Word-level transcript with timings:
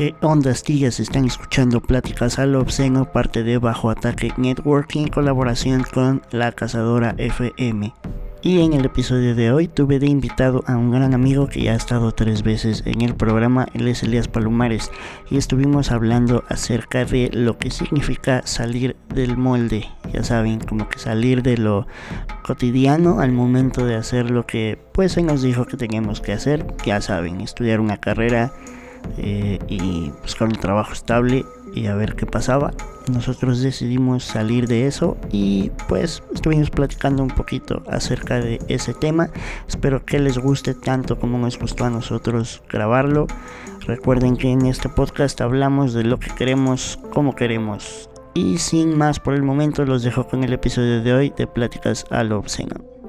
¿Qué 0.00 0.14
onda, 0.22 0.52
Astillas? 0.52 0.98
Están 0.98 1.26
escuchando 1.26 1.82
Pláticas 1.82 2.38
al 2.38 2.54
Obsceno, 2.54 3.12
parte 3.12 3.42
de 3.42 3.58
Bajo 3.58 3.90
Ataque 3.90 4.32
Network 4.38 4.96
en 4.96 5.08
colaboración 5.08 5.82
con 5.82 6.22
La 6.30 6.52
Cazadora 6.52 7.14
FM. 7.18 7.92
Y 8.40 8.62
en 8.62 8.72
el 8.72 8.86
episodio 8.86 9.34
de 9.34 9.52
hoy 9.52 9.68
tuve 9.68 9.98
de 9.98 10.06
invitado 10.06 10.64
a 10.66 10.78
un 10.78 10.90
gran 10.90 11.12
amigo 11.12 11.48
que 11.48 11.64
ya 11.64 11.74
ha 11.74 11.76
estado 11.76 12.12
tres 12.12 12.42
veces 12.42 12.82
en 12.86 13.02
el 13.02 13.14
programa, 13.14 13.66
él 13.74 13.88
es 13.88 14.02
Elías 14.02 14.26
Palomares, 14.26 14.90
y 15.30 15.36
estuvimos 15.36 15.90
hablando 15.90 16.44
acerca 16.48 17.04
de 17.04 17.28
lo 17.34 17.58
que 17.58 17.70
significa 17.70 18.40
salir 18.46 18.96
del 19.14 19.36
molde, 19.36 19.84
ya 20.14 20.24
saben, 20.24 20.60
como 20.60 20.88
que 20.88 20.98
salir 20.98 21.42
de 21.42 21.58
lo 21.58 21.86
cotidiano 22.42 23.20
al 23.20 23.32
momento 23.32 23.84
de 23.84 23.96
hacer 23.96 24.30
lo 24.30 24.46
que 24.46 24.78
pues 24.92 25.12
se 25.12 25.22
nos 25.22 25.42
dijo 25.42 25.66
que 25.66 25.76
teníamos 25.76 26.22
que 26.22 26.32
hacer, 26.32 26.66
ya 26.86 27.02
saben, 27.02 27.42
estudiar 27.42 27.80
una 27.80 27.98
carrera, 27.98 28.54
eh, 29.18 29.58
y 29.68 30.10
buscar 30.22 30.48
un 30.48 30.54
trabajo 30.54 30.92
estable 30.92 31.44
y 31.74 31.86
a 31.86 31.94
ver 31.94 32.16
qué 32.16 32.26
pasaba. 32.26 32.72
Nosotros 33.12 33.60
decidimos 33.60 34.24
salir 34.24 34.66
de 34.66 34.86
eso 34.86 35.16
y 35.30 35.70
pues 35.88 36.22
estuvimos 36.32 36.70
platicando 36.70 37.22
un 37.22 37.30
poquito 37.30 37.82
acerca 37.88 38.40
de 38.40 38.60
ese 38.68 38.94
tema. 38.94 39.30
Espero 39.68 40.04
que 40.04 40.18
les 40.18 40.38
guste 40.38 40.74
tanto 40.74 41.18
como 41.18 41.38
nos 41.38 41.58
gustó 41.58 41.84
a 41.84 41.90
nosotros 41.90 42.62
grabarlo. 42.68 43.26
Recuerden 43.86 44.36
que 44.36 44.50
en 44.50 44.66
este 44.66 44.88
podcast 44.88 45.40
hablamos 45.40 45.94
de 45.94 46.04
lo 46.04 46.18
que 46.18 46.30
queremos, 46.34 46.98
como 47.12 47.34
queremos. 47.34 48.08
Y 48.34 48.58
sin 48.58 48.96
más 48.96 49.18
por 49.18 49.34
el 49.34 49.42
momento 49.42 49.84
los 49.84 50.02
dejo 50.02 50.28
con 50.28 50.44
el 50.44 50.52
episodio 50.52 51.02
de 51.02 51.12
hoy 51.12 51.32
de 51.36 51.46
Pláticas 51.46 52.04
a 52.10 52.22
lo 52.22 52.38
obsceno. 52.38 52.99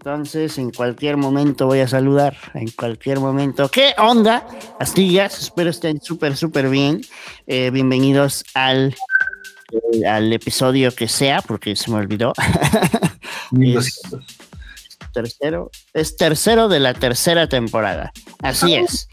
Entonces, 0.00 0.56
en 0.56 0.70
cualquier 0.70 1.18
momento 1.18 1.66
voy 1.66 1.80
a 1.80 1.86
saludar. 1.86 2.34
En 2.54 2.70
cualquier 2.70 3.20
momento. 3.20 3.70
¿Qué 3.70 3.92
onda? 3.98 4.46
Astillas, 4.78 5.38
espero 5.38 5.68
estén 5.68 6.00
súper, 6.00 6.38
súper 6.38 6.70
bien. 6.70 7.02
Eh, 7.46 7.68
bienvenidos 7.70 8.42
al, 8.54 8.96
eh, 9.72 10.06
al 10.06 10.32
episodio 10.32 10.94
que 10.94 11.06
sea, 11.06 11.42
porque 11.42 11.76
se 11.76 11.90
me 11.90 11.98
olvidó. 11.98 12.32
es 13.60 14.00
tercero. 15.12 15.70
Es 15.92 16.16
tercero 16.16 16.70
de 16.70 16.80
la 16.80 16.94
tercera 16.94 17.46
temporada. 17.46 18.10
Así 18.42 18.76
es. 18.76 19.06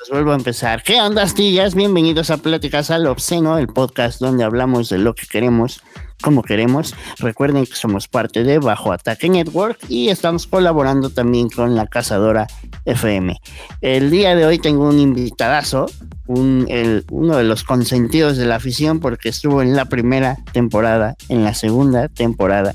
Pues 0.00 0.08
vuelvo 0.12 0.32
a 0.32 0.36
empezar. 0.36 0.82
¿Qué 0.82 0.98
onda, 0.98 1.24
Astillas? 1.24 1.74
Bienvenidos 1.74 2.30
a 2.30 2.38
Pláticas 2.38 2.90
al 2.90 3.06
Obsceno, 3.06 3.58
el 3.58 3.66
podcast 3.66 4.18
donde 4.18 4.44
hablamos 4.44 4.88
de 4.88 4.96
lo 4.96 5.14
que 5.14 5.26
queremos 5.26 5.82
como 6.22 6.42
queremos. 6.42 6.94
Recuerden 7.18 7.66
que 7.66 7.74
somos 7.74 8.08
parte 8.08 8.42
de 8.42 8.58
Bajo 8.58 8.92
Ataque 8.92 9.28
Network 9.28 9.78
y 9.90 10.08
estamos 10.08 10.46
colaborando 10.46 11.10
también 11.10 11.50
con 11.50 11.76
la 11.76 11.86
Cazadora 11.86 12.46
FM. 12.86 13.38
El 13.82 14.10
día 14.10 14.34
de 14.34 14.46
hoy 14.46 14.58
tengo 14.58 14.88
un 14.88 14.98
invitadazo, 14.98 15.84
un, 16.26 16.66
uno 17.10 17.36
de 17.36 17.44
los 17.44 17.62
consentidos 17.62 18.38
de 18.38 18.46
la 18.46 18.56
afición 18.56 19.00
porque 19.00 19.28
estuvo 19.28 19.60
en 19.60 19.76
la 19.76 19.84
primera 19.84 20.38
temporada, 20.54 21.14
en 21.28 21.44
la 21.44 21.52
segunda 21.52 22.08
temporada 22.08 22.74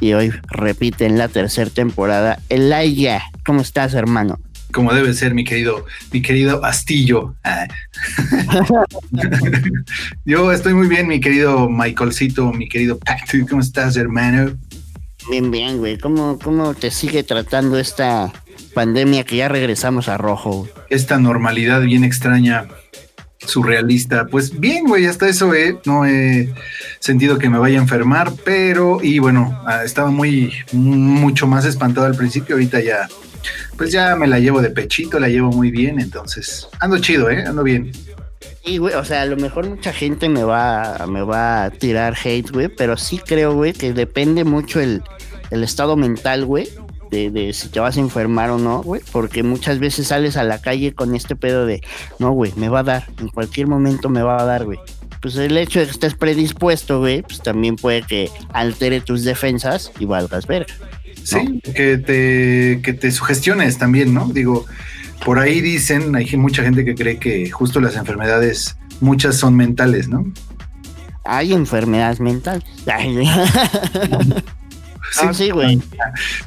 y 0.00 0.12
hoy 0.14 0.32
repite 0.48 1.06
en 1.06 1.18
la 1.18 1.28
tercera 1.28 1.70
temporada. 1.70 2.40
Elaya, 2.48 3.22
¿cómo 3.44 3.60
estás, 3.60 3.94
hermano? 3.94 4.40
Como 4.72 4.92
debe 4.92 5.12
ser, 5.14 5.34
mi 5.34 5.44
querido, 5.44 5.84
mi 6.12 6.22
querido 6.22 6.64
Astillo. 6.64 7.34
Ah. 7.44 7.66
Yo 10.24 10.52
estoy 10.52 10.74
muy 10.74 10.88
bien, 10.88 11.08
mi 11.08 11.20
querido 11.20 11.68
Michaelcito, 11.68 12.52
mi 12.52 12.68
querido 12.68 12.98
Patrick. 12.98 13.48
¿Cómo 13.48 13.62
estás, 13.62 13.96
hermano? 13.96 14.56
Bien, 15.30 15.50
bien, 15.50 15.78
güey. 15.78 15.98
¿Cómo, 15.98 16.38
¿Cómo 16.38 16.74
te 16.74 16.90
sigue 16.90 17.22
tratando 17.22 17.78
esta 17.78 18.32
pandemia 18.74 19.24
que 19.24 19.36
ya 19.36 19.48
regresamos 19.48 20.08
a 20.08 20.16
rojo? 20.16 20.68
Esta 20.88 21.18
normalidad 21.18 21.82
bien 21.82 22.04
extraña, 22.04 22.66
surrealista. 23.38 24.26
Pues 24.26 24.58
bien, 24.58 24.86
güey, 24.86 25.06
hasta 25.06 25.28
eso 25.28 25.54
eh, 25.54 25.78
no 25.84 26.06
he 26.06 26.52
sentido 27.00 27.38
que 27.38 27.50
me 27.50 27.58
vaya 27.58 27.78
a 27.78 27.82
enfermar, 27.82 28.32
pero, 28.44 29.00
y 29.02 29.18
bueno, 29.18 29.60
ah, 29.66 29.84
estaba 29.84 30.10
muy, 30.10 30.52
mucho 30.72 31.46
más 31.46 31.64
espantado 31.64 32.06
al 32.06 32.16
principio, 32.16 32.56
ahorita 32.56 32.80
ya 32.80 33.08
pues 33.76 33.92
ya 33.92 34.16
me 34.16 34.26
la 34.26 34.38
llevo 34.38 34.60
de 34.60 34.70
pechito, 34.70 35.18
la 35.18 35.28
llevo 35.28 35.50
muy 35.50 35.70
bien, 35.70 36.00
entonces 36.00 36.68
ando 36.80 36.98
chido, 36.98 37.30
¿eh? 37.30 37.44
Ando 37.46 37.62
bien. 37.62 37.92
Sí, 38.64 38.78
güey, 38.78 38.94
o 38.94 39.04
sea, 39.04 39.22
a 39.22 39.26
lo 39.26 39.36
mejor 39.36 39.68
mucha 39.68 39.92
gente 39.92 40.28
me 40.28 40.44
va, 40.44 41.06
me 41.08 41.22
va 41.22 41.64
a 41.64 41.70
tirar 41.70 42.14
hate, 42.22 42.50
güey, 42.50 42.68
pero 42.68 42.96
sí 42.96 43.18
creo, 43.18 43.54
güey, 43.54 43.72
que 43.72 43.92
depende 43.92 44.44
mucho 44.44 44.80
el, 44.80 45.02
estado 45.50 45.96
mental, 45.96 46.44
güey, 46.44 46.68
de, 47.10 47.30
de, 47.30 47.52
si 47.52 47.68
te 47.68 47.80
vas 47.80 47.96
a 47.96 48.00
enfermar 48.00 48.50
o 48.50 48.58
no, 48.58 48.82
güey, 48.82 49.00
porque 49.12 49.42
muchas 49.42 49.78
veces 49.78 50.08
sales 50.08 50.36
a 50.36 50.44
la 50.44 50.60
calle 50.60 50.92
con 50.92 51.14
este 51.14 51.34
pedo 51.34 51.64
de, 51.64 51.82
no, 52.18 52.32
güey, 52.32 52.52
me 52.56 52.68
va 52.68 52.80
a 52.80 52.84
dar, 52.84 53.06
en 53.18 53.28
cualquier 53.28 53.68
momento 53.68 54.08
me 54.08 54.22
va 54.22 54.40
a 54.40 54.44
dar, 54.44 54.64
güey. 54.64 54.78
Pues 55.20 55.36
el 55.36 55.56
hecho 55.56 55.80
de 55.80 55.86
que 55.86 55.92
estés 55.92 56.14
predispuesto, 56.14 57.00
güey, 57.00 57.22
pues 57.22 57.42
también 57.42 57.76
puede 57.76 58.02
que 58.02 58.30
altere 58.52 59.00
tus 59.00 59.24
defensas 59.24 59.90
y 59.98 60.04
valgas 60.04 60.46
Sí, 61.28 61.60
que 61.74 61.98
te, 61.98 62.80
que 62.82 62.94
te 62.94 63.10
sugestiones 63.10 63.76
también, 63.76 64.14
¿no? 64.14 64.28
Digo, 64.28 64.64
por 65.26 65.38
ahí 65.38 65.60
dicen, 65.60 66.16
hay 66.16 66.34
mucha 66.36 66.62
gente 66.62 66.86
que 66.86 66.94
cree 66.94 67.18
que 67.18 67.50
justo 67.50 67.80
las 67.80 67.96
enfermedades, 67.96 68.78
muchas 69.00 69.36
son 69.36 69.54
mentales, 69.54 70.08
¿no? 70.08 70.24
Hay 71.24 71.52
enfermedades 71.52 72.20
mentales. 72.20 72.64
Sí, 75.10 75.26
sí, 75.32 75.50
güey. 75.50 75.80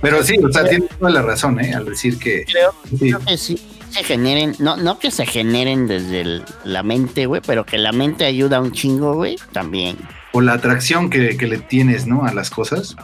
Pero 0.02 0.22
sí, 0.22 0.38
o 0.38 0.52
sea, 0.52 0.64
tienes 0.64 0.88
toda 0.90 1.10
la 1.10 1.24
razón, 1.24 1.60
¿eh? 1.60 1.74
Al 1.74 1.84
decir 1.84 2.20
que. 2.20 2.46
Creo, 2.46 3.20
que 3.26 3.36
sí 3.36 3.60
se 3.90 4.04
generen, 4.04 4.56
no, 4.60 4.78
no 4.78 5.00
que 5.00 5.10
se 5.10 5.26
generen 5.26 5.88
desde 5.88 6.44
la 6.64 6.84
mente, 6.84 7.26
güey, 7.26 7.42
pero 7.44 7.66
que 7.66 7.80
la 7.80 7.92
mente 7.92 8.24
ayuda 8.24 8.62
un 8.62 8.72
chingo, 8.72 9.16
güey, 9.16 9.36
también. 9.52 9.98
O 10.32 10.42
la 10.42 10.54
atracción 10.54 11.10
que, 11.10 11.38
que 11.38 11.48
le 11.48 11.58
tienes, 11.58 12.06
¿no? 12.06 12.24
A 12.24 12.36
las 12.36 12.52
cosas. 12.52 12.96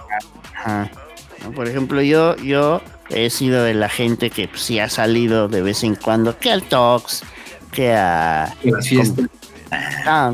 Ajá. 0.55 0.91
Por 1.51 1.67
ejemplo, 1.67 2.01
yo, 2.01 2.35
yo 2.37 2.81
he 3.09 3.29
sido 3.29 3.63
de 3.63 3.73
la 3.73 3.89
gente 3.89 4.29
que 4.29 4.47
pues, 4.47 4.61
sí 4.61 4.79
ha 4.79 4.89
salido 4.89 5.47
de 5.47 5.61
vez 5.61 5.83
en 5.83 5.95
cuando, 5.95 6.37
que 6.37 6.51
al 6.51 6.63
Tox, 6.63 7.23
que 7.71 7.93
a... 7.93 8.53
las 8.63 8.87
fiestas. 8.87 9.25
Ah, 9.71 10.33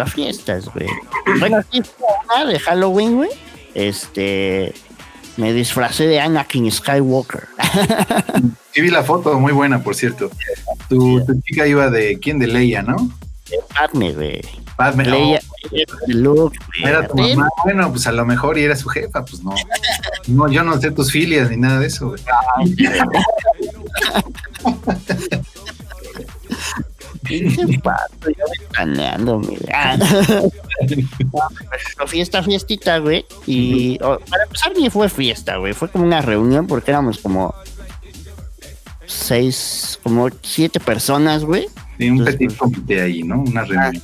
a 0.00 0.06
fiestas, 0.06 0.66
güey. 0.72 0.86
Bueno, 1.38 1.58
sí, 1.72 1.82
de 2.46 2.58
Halloween, 2.60 3.16
güey. 3.16 3.30
Este, 3.74 4.72
me 5.36 5.52
disfracé 5.52 6.06
de 6.06 6.20
Anakin 6.20 6.70
Skywalker. 6.70 7.48
Sí 8.72 8.80
vi 8.80 8.90
la 8.90 9.02
foto, 9.02 9.38
muy 9.40 9.52
buena, 9.52 9.82
por 9.82 9.96
cierto. 9.96 10.30
Tu, 10.88 11.24
tu 11.24 11.40
chica 11.40 11.66
iba 11.66 11.90
de, 11.90 12.18
¿quién? 12.20 12.38
De 12.38 12.46
Leia, 12.46 12.82
¿no? 12.82 12.96
De 13.48 13.58
Padme, 13.74 14.12
güey. 14.12 14.40
Era 16.82 17.06
tu 17.06 17.16
mamá. 17.16 17.48
Bueno, 17.64 17.90
pues 17.90 18.06
a 18.06 18.12
lo 18.12 18.24
mejor 18.24 18.58
y 18.58 18.64
era 18.64 18.76
su 18.76 18.88
jefa, 18.88 19.24
pues 19.24 19.42
no. 19.42 19.54
No, 20.26 20.48
yo 20.50 20.62
no 20.62 20.80
sé 20.80 20.90
tus 20.90 21.12
filias 21.12 21.50
ni 21.50 21.56
nada 21.56 21.80
de 21.80 21.86
eso, 21.86 22.14
fiesta, 32.06 32.42
fiestita, 32.42 32.98
güey. 32.98 33.24
Y 33.46 33.98
para 33.98 34.44
empezar, 34.44 34.72
ni 34.76 34.90
fue 34.90 35.08
fiesta, 35.08 35.56
güey. 35.56 35.72
Fue 35.72 35.88
como 35.88 36.04
una 36.04 36.22
reunión 36.22 36.66
porque 36.66 36.90
éramos 36.90 37.18
como 37.18 37.54
seis, 39.06 39.98
como 40.02 40.28
siete 40.42 40.80
personas, 40.80 41.44
güey. 41.44 41.68
Sí, 41.98 42.10
un 42.10 42.24
petit 42.24 42.56
comité 42.56 43.02
ahí, 43.02 43.22
¿no? 43.22 43.42
Una 43.42 43.64
reunión. 43.64 44.02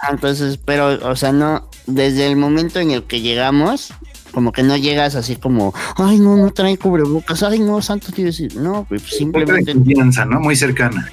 Ah, 0.00 0.08
entonces, 0.10 0.58
pero, 0.64 1.08
o 1.08 1.16
sea, 1.16 1.32
no, 1.32 1.68
desde 1.86 2.26
el 2.26 2.36
momento 2.36 2.80
en 2.80 2.90
el 2.90 3.04
que 3.04 3.20
llegamos, 3.20 3.92
como 4.32 4.52
que 4.52 4.62
no 4.62 4.76
llegas 4.76 5.14
así 5.14 5.36
como, 5.36 5.74
ay, 5.96 6.18
no, 6.18 6.36
no 6.36 6.50
trae 6.50 6.76
cubrebocas, 6.76 7.42
ay, 7.42 7.60
no, 7.60 7.80
santo, 7.80 8.08
decir, 8.14 8.54
no, 8.56 8.84
pues 8.88 9.02
simplemente. 9.02 9.72
confianza, 9.72 10.24
¿no? 10.24 10.40
Muy 10.40 10.56
cercana. 10.56 11.10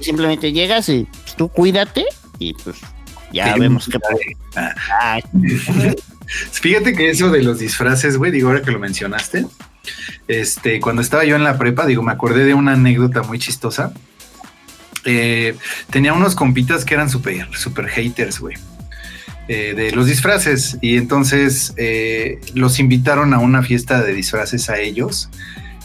Simplemente 0.00 0.52
llegas 0.52 0.88
y 0.88 1.06
pues, 1.22 1.36
tú 1.36 1.48
cuídate 1.48 2.04
y 2.38 2.54
pues 2.54 2.76
ya 3.32 3.54
vemos 3.56 3.88
qué 3.88 3.98
ah. 4.56 5.20
Fíjate 6.52 6.94
que 6.94 7.10
eso 7.10 7.30
de 7.30 7.42
los 7.42 7.58
disfraces, 7.58 8.16
güey, 8.16 8.32
digo, 8.32 8.48
ahora 8.48 8.62
que 8.62 8.70
lo 8.70 8.78
mencionaste, 8.78 9.46
este, 10.26 10.80
cuando 10.80 11.02
estaba 11.02 11.24
yo 11.24 11.36
en 11.36 11.44
la 11.44 11.58
prepa, 11.58 11.86
digo, 11.86 12.02
me 12.02 12.12
acordé 12.12 12.44
de 12.44 12.54
una 12.54 12.72
anécdota 12.72 13.22
muy 13.22 13.38
chistosa 13.38 13.92
eh, 15.04 15.56
tenía 15.90 16.12
unos 16.12 16.34
compitas 16.34 16.84
que 16.84 16.94
eran 16.94 17.10
súper, 17.10 17.48
super 17.56 17.88
haters, 17.88 18.40
güey. 18.40 18.56
Eh, 19.46 19.74
de 19.76 19.92
los 19.92 20.06
disfraces 20.06 20.78
y 20.80 20.96
entonces 20.96 21.74
eh, 21.76 22.40
los 22.54 22.80
invitaron 22.80 23.34
a 23.34 23.38
una 23.40 23.62
fiesta 23.62 24.02
de 24.02 24.14
disfraces 24.14 24.70
a 24.70 24.78
ellos 24.78 25.28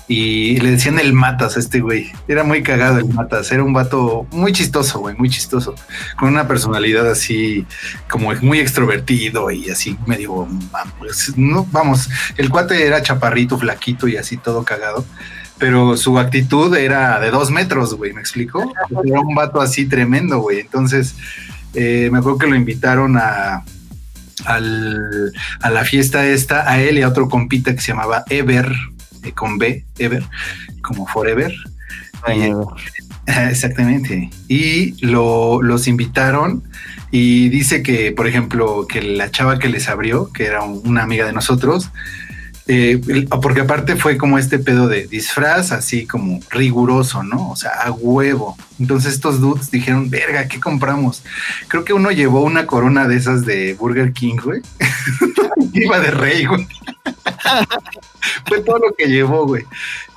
y 0.08 0.58
le 0.62 0.72
decían 0.72 0.98
el 0.98 1.12
Matas 1.12 1.58
a 1.58 1.60
este 1.60 1.82
güey. 1.82 2.12
Era 2.30 2.46
muy 2.46 2.64
cagado 2.64 3.00
el 3.00 3.06
Matas, 3.06 3.52
era 3.52 3.62
un 3.62 3.74
vato 3.74 4.26
muy 4.32 4.54
chistoso, 4.54 5.00
güey, 5.00 5.16
muy 5.18 5.30
chistoso, 5.30 5.76
con 6.18 6.30
una 6.30 6.48
personalidad 6.48 7.10
así 7.12 7.66
como 8.10 8.34
muy 8.42 8.60
extrovertido 8.60 9.52
y 9.52 9.70
así 9.70 9.98
medio, 10.08 10.48
no, 11.36 11.68
vamos, 11.72 12.10
el 12.38 12.50
cuate 12.50 12.88
era 12.88 13.02
chaparrito, 13.02 13.60
flaquito 13.60 14.08
y 14.08 14.16
así 14.16 14.38
todo 14.38 14.64
cagado. 14.64 15.06
Pero 15.60 15.98
su 15.98 16.18
actitud 16.18 16.76
era 16.76 17.20
de 17.20 17.32
dos 17.32 17.52
metros, 17.52 17.94
güey, 17.96 18.14
¿me 18.14 18.22
explico? 18.22 18.74
Era 19.04 19.20
un 19.20 19.36
vato 19.36 19.62
así 19.62 19.86
tremendo, 19.86 20.40
güey. 20.40 20.60
Entonces, 20.62 21.16
eh, 21.74 22.10
me 22.12 22.20
acuerdo 22.20 22.40
que 22.40 22.48
lo 22.48 22.56
invitaron 22.56 23.18
a, 23.18 23.64
al, 24.46 25.34
a 25.62 25.70
la 25.70 25.84
fiesta 25.84 26.26
esta, 26.26 26.70
a 26.70 26.82
él 26.82 26.98
y 26.98 27.02
a 27.02 27.10
otro 27.10 27.30
compita 27.30 27.76
que 27.76 27.82
se 27.82 27.92
llamaba 27.92 28.24
Ever, 28.30 28.72
eh, 29.24 29.32
con 29.34 29.58
B, 29.58 29.86
Ever, 29.98 30.24
como 30.82 31.06
Forever. 31.08 31.54
exactamente. 33.26 34.30
Y 34.48 35.06
lo, 35.06 35.62
los 35.62 35.88
invitaron 35.88 36.64
y 37.12 37.50
dice 37.50 37.82
que, 37.84 38.12
por 38.12 38.28
ejemplo, 38.28 38.86
que 38.88 39.02
la 39.02 39.32
chava 39.32 39.60
que 39.60 39.70
les 39.70 39.90
abrió, 39.90 40.32
que 40.32 40.46
era 40.46 40.64
una 40.64 41.04
amiga 41.04 41.26
de 41.26 41.34
nosotros, 41.34 41.90
eh, 42.72 43.02
porque 43.42 43.62
aparte 43.62 43.96
fue 43.96 44.16
como 44.16 44.38
este 44.38 44.60
pedo 44.60 44.88
de 44.88 45.08
disfraz 45.08 45.72
así 45.72 46.06
como 46.06 46.40
riguroso, 46.52 47.24
¿no? 47.24 47.50
O 47.50 47.56
sea, 47.56 47.72
a 47.72 47.90
huevo. 47.90 48.56
Entonces 48.80 49.16
estos 49.16 49.42
dudes 49.42 49.72
dijeron, 49.72 50.12
verga, 50.12 50.48
¿qué 50.48 50.60
compramos? 50.60 51.24
Creo 51.68 51.84
que 51.84 51.94
uno 51.94 52.12
llevó 52.12 52.42
una 52.42 52.68
corona 52.68 53.08
de 53.08 53.18
esas 53.18 53.44
de 53.44 53.74
Burger 53.74 54.14
King, 54.14 54.36
güey. 54.44 54.62
Iba 55.74 56.00
de 56.00 56.12
rey, 56.12 56.46
güey. 56.46 56.68
fue 58.46 58.62
todo 58.62 58.78
lo 58.78 58.94
que 58.96 59.08
llevó, 59.08 59.48
güey. 59.48 59.66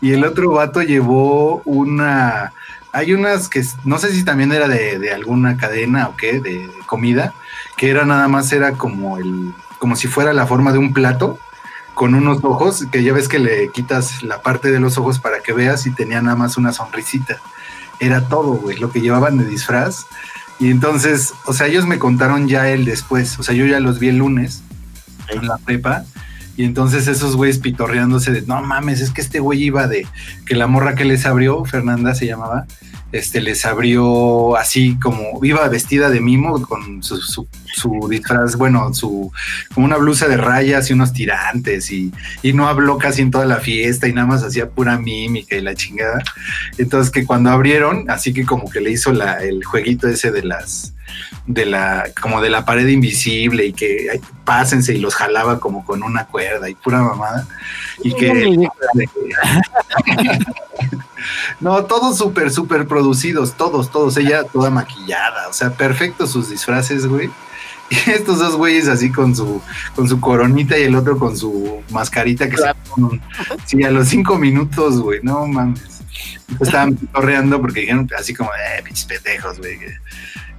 Y 0.03 0.13
el 0.13 0.23
otro 0.23 0.51
vato 0.51 0.83
llevó 0.83 1.63
una... 1.65 2.53
Hay 2.93 3.15
unas 3.15 3.49
que 3.49 3.65
no 3.87 3.97
sé 3.97 4.13
si 4.13 4.27
también 4.27 4.53
era 4.53 4.69
de, 4.69 4.99
de 4.99 5.11
alguna 5.11 5.57
cadena 5.57 6.09
o 6.09 6.19
qué, 6.19 6.39
de, 6.39 6.69
comida, 6.85 7.33
que 7.79 7.89
era 7.89 8.05
nada 8.05 8.29
más, 8.29 8.53
era 8.53 8.73
como 8.73 9.17
el, 9.17 9.55
como 9.79 9.97
si 9.97 10.07
fuera 10.07 10.35
la 10.35 10.47
forma 10.47 10.73
de 10.73 10.79
un 10.79 10.93
plato 10.93 11.39
con 11.95 12.15
unos 12.15 12.43
ojos, 12.43 12.87
que 12.91 13.03
ya 13.03 13.13
ves 13.13 13.29
que 13.29 13.39
le 13.39 13.71
quitas 13.71 14.23
la 14.23 14.43
parte 14.43 14.71
de 14.71 14.81
los 14.81 14.99
ojos 14.99 15.19
para 15.19 15.41
que 15.41 15.53
veas 15.53 15.87
y 15.87 15.91
tenía 15.91 16.23
nada 16.23 16.37
más 16.37 16.57
una 16.57 16.73
sonrisita. 16.73 17.39
Era 18.01 18.29
todo, 18.29 18.55
güey, 18.55 18.79
lo 18.79 18.91
que 18.91 19.01
llevaban 19.01 19.39
de 19.39 19.45
disfraz. 19.45 20.07
Y 20.59 20.71
entonces, 20.71 21.35
o 21.47 21.53
sea, 21.53 21.67
ellos 21.67 21.87
me 21.87 21.99
contaron 21.99 22.49
ya 22.49 22.69
él 22.69 22.85
después, 22.85 23.39
o 23.39 23.43
sea, 23.43 23.55
yo 23.55 23.67
ya 23.67 23.81
los 23.81 23.99
vi 23.99 24.09
el 24.09 24.19
lunes 24.19 24.63
en 25.29 25.47
la 25.47 25.59
prepa. 25.59 26.05
Y 26.57 26.65
entonces 26.65 27.09
esos 27.09 27.35
güeyes 27.37 27.59
pitorreándose 27.59 28.31
de, 28.31 28.43
no 28.43 28.61
mames, 28.63 29.01
es 29.01 29.11
que 29.11 29.23
este 29.23 29.41
güey 29.41 29.63
iba 29.63 29.87
de, 29.89 30.07
que 30.47 30.55
la 30.55 30.67
morra 30.67 30.95
que 30.95 31.05
les 31.05 31.25
abrió, 31.25 31.65
Fernanda 31.65 32.15
se 32.15 32.27
llamaba, 32.27 32.67
este, 33.13 33.41
les 33.41 33.65
abrió 33.65 34.57
así 34.57 34.99
como 35.01 35.45
iba 35.45 35.69
vestida 35.69 36.11
de 36.11 36.21
mimo 36.21 36.61
con 36.63 37.03
su, 37.03 37.19
su, 37.21 38.09
disfraz, 38.09 38.57
bueno, 38.57 38.93
su 38.95 39.31
como 39.75 39.87
una 39.87 39.97
blusa 39.97 40.29
de 40.29 40.37
rayas 40.37 40.91
y 40.91 40.95
unos 40.95 41.13
tirantes 41.13 41.91
y, 41.91 42.13
y, 42.43 42.53
no 42.53 42.69
habló 42.69 42.99
casi 42.99 43.23
en 43.23 43.31
toda 43.31 43.47
la 43.47 43.61
fiesta 43.61 44.09
y 44.09 44.13
nada 44.13 44.27
más 44.27 44.43
hacía 44.43 44.71
pura 44.71 44.99
mímica 44.99 45.57
y 45.57 45.61
la 45.61 45.75
chingada. 45.75 46.23
Entonces 46.79 47.11
que 47.11 47.25
cuando 47.25 47.51
abrieron, 47.51 48.11
así 48.11 48.33
que 48.33 48.45
como 48.45 48.71
que 48.71 48.81
le 48.81 48.91
hizo 48.91 49.13
la, 49.13 49.39
el 49.43 49.65
jueguito 49.65 50.09
ese 50.09 50.31
de 50.31 50.43
las 50.43 50.95
de 51.47 51.67
la 51.67 52.05
como 52.21 52.41
de 52.41 52.51
la 52.51 52.65
pared 52.65 52.87
invisible 52.87 53.67
y 53.67 53.73
que 53.73 54.21
pásense 54.45 54.95
y 54.95 54.99
los 54.99 55.15
jalaba 55.15 55.59
como 55.59 55.85
con 55.85 56.03
una 56.03 56.27
cuerda 56.27 56.69
y 56.69 56.75
pura 56.75 57.03
mamada. 57.03 57.47
Y 58.03 58.15
que 58.15 58.31
no 61.61 61.85
todos 61.85 62.19
súper 62.19 62.51
súper 62.51 62.87
producidos 62.87 63.55
todos 63.55 63.91
todos 63.91 64.17
ella 64.17 64.45
toda 64.45 64.71
maquillada 64.71 65.49
o 65.49 65.53
sea 65.53 65.71
perfectos 65.71 66.31
sus 66.31 66.51
disfraces 66.51 67.07
güey. 67.07 67.31
Y 67.91 67.95
estos 68.11 68.39
dos 68.39 68.57
güeyes 68.57 68.89
así 68.89 69.11
con 69.11 69.35
su 69.35 69.61
con 69.95 70.09
su 70.09 70.21
coronita 70.21 70.79
y 70.79 70.85
el 70.85 70.95
otro 70.95 71.19
con 71.19 71.37
su 71.37 71.83
mascarita 71.91 72.49
que 72.49 72.57
se 72.57 72.73
sí 73.67 73.83
a 73.83 73.91
los 73.91 74.09
cinco 74.09 74.39
minutos 74.39 75.01
güey 75.01 75.21
no 75.23 75.47
mames. 75.47 75.91
Estaban 76.61 76.95
correando 77.13 77.61
porque 77.61 77.81
dijeron 77.81 78.09
así 78.19 78.35
como 78.35 78.51
eh 78.51 78.83
pinches 78.83 79.07
pendejos 79.07 79.59
güey 79.59 79.79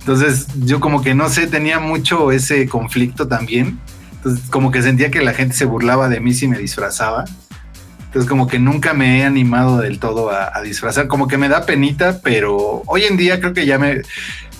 entonces 0.03 0.47
yo 0.65 0.81
como 0.81 1.01
que 1.01 1.15
no 1.15 1.29
sé, 1.29 1.47
tenía 1.47 1.79
mucho 1.79 2.33
ese 2.33 2.67
conflicto 2.67 3.25
también. 3.29 3.79
Entonces 4.15 4.49
como 4.49 4.69
que 4.69 4.81
sentía 4.81 5.09
que 5.09 5.21
la 5.21 5.33
gente 5.33 5.55
se 5.55 5.63
burlaba 5.63 6.09
de 6.09 6.19
mí 6.19 6.33
si 6.33 6.45
me 6.45 6.57
disfrazaba. 6.57 7.23
Entonces 8.07 8.29
como 8.29 8.47
que 8.47 8.59
nunca 8.59 8.93
me 8.93 9.19
he 9.19 9.23
animado 9.23 9.77
del 9.77 9.99
todo 9.99 10.29
a, 10.29 10.61
disfrazar. 10.61 11.07
Como 11.07 11.29
que 11.29 11.37
me 11.37 11.47
da 11.47 11.65
penita, 11.65 12.19
pero 12.21 12.83
hoy 12.85 13.05
en 13.05 13.15
día 13.15 13.39
creo 13.39 13.53
que 13.53 13.65
ya 13.65 13.79
me... 13.79 14.01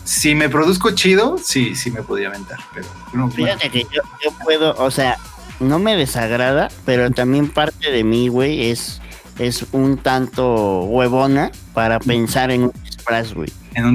Si 0.06 0.34
me 0.34 0.48
produzco 0.48 0.92
chido, 0.92 1.38
sí, 1.38 1.76
sí 1.76 1.92
me 1.92 2.04
podía 2.04 2.30
aventar. 2.30 2.60
Pero 2.74 3.30
Fíjate 3.30 3.70
que 3.70 3.84
yo, 3.84 4.02
yo 4.24 4.32
puedo, 4.46 4.76
o 4.78 4.92
sea, 4.92 5.18
no 5.60 5.78
me 5.78 5.98
desagrada, 5.98 6.70
pero 6.86 7.12
también 7.12 7.50
parte 7.50 7.92
de 7.92 8.04
mí, 8.06 8.30
güey, 8.30 8.72
es, 8.72 9.02
es 9.40 9.66
un 9.74 9.98
tanto 9.98 10.84
huevona 10.84 11.52
para 11.74 12.00
pensar 12.00 12.50
en 12.52 12.64
un 12.64 12.74
disfraz, 12.84 13.34
güey. 13.34 13.50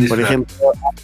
Por 0.08 0.20
ejemplo, 0.20 0.56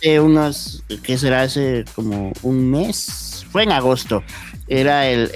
hace 0.05 0.21
unos, 0.21 0.85
¿qué 1.03 1.17
será? 1.17 1.43
Hace 1.43 1.85
como 1.95 2.33
un 2.43 2.71
mes, 2.71 3.47
fue 3.51 3.63
en 3.63 3.73
agosto, 3.73 4.23
era 4.69 5.09
el, 5.09 5.31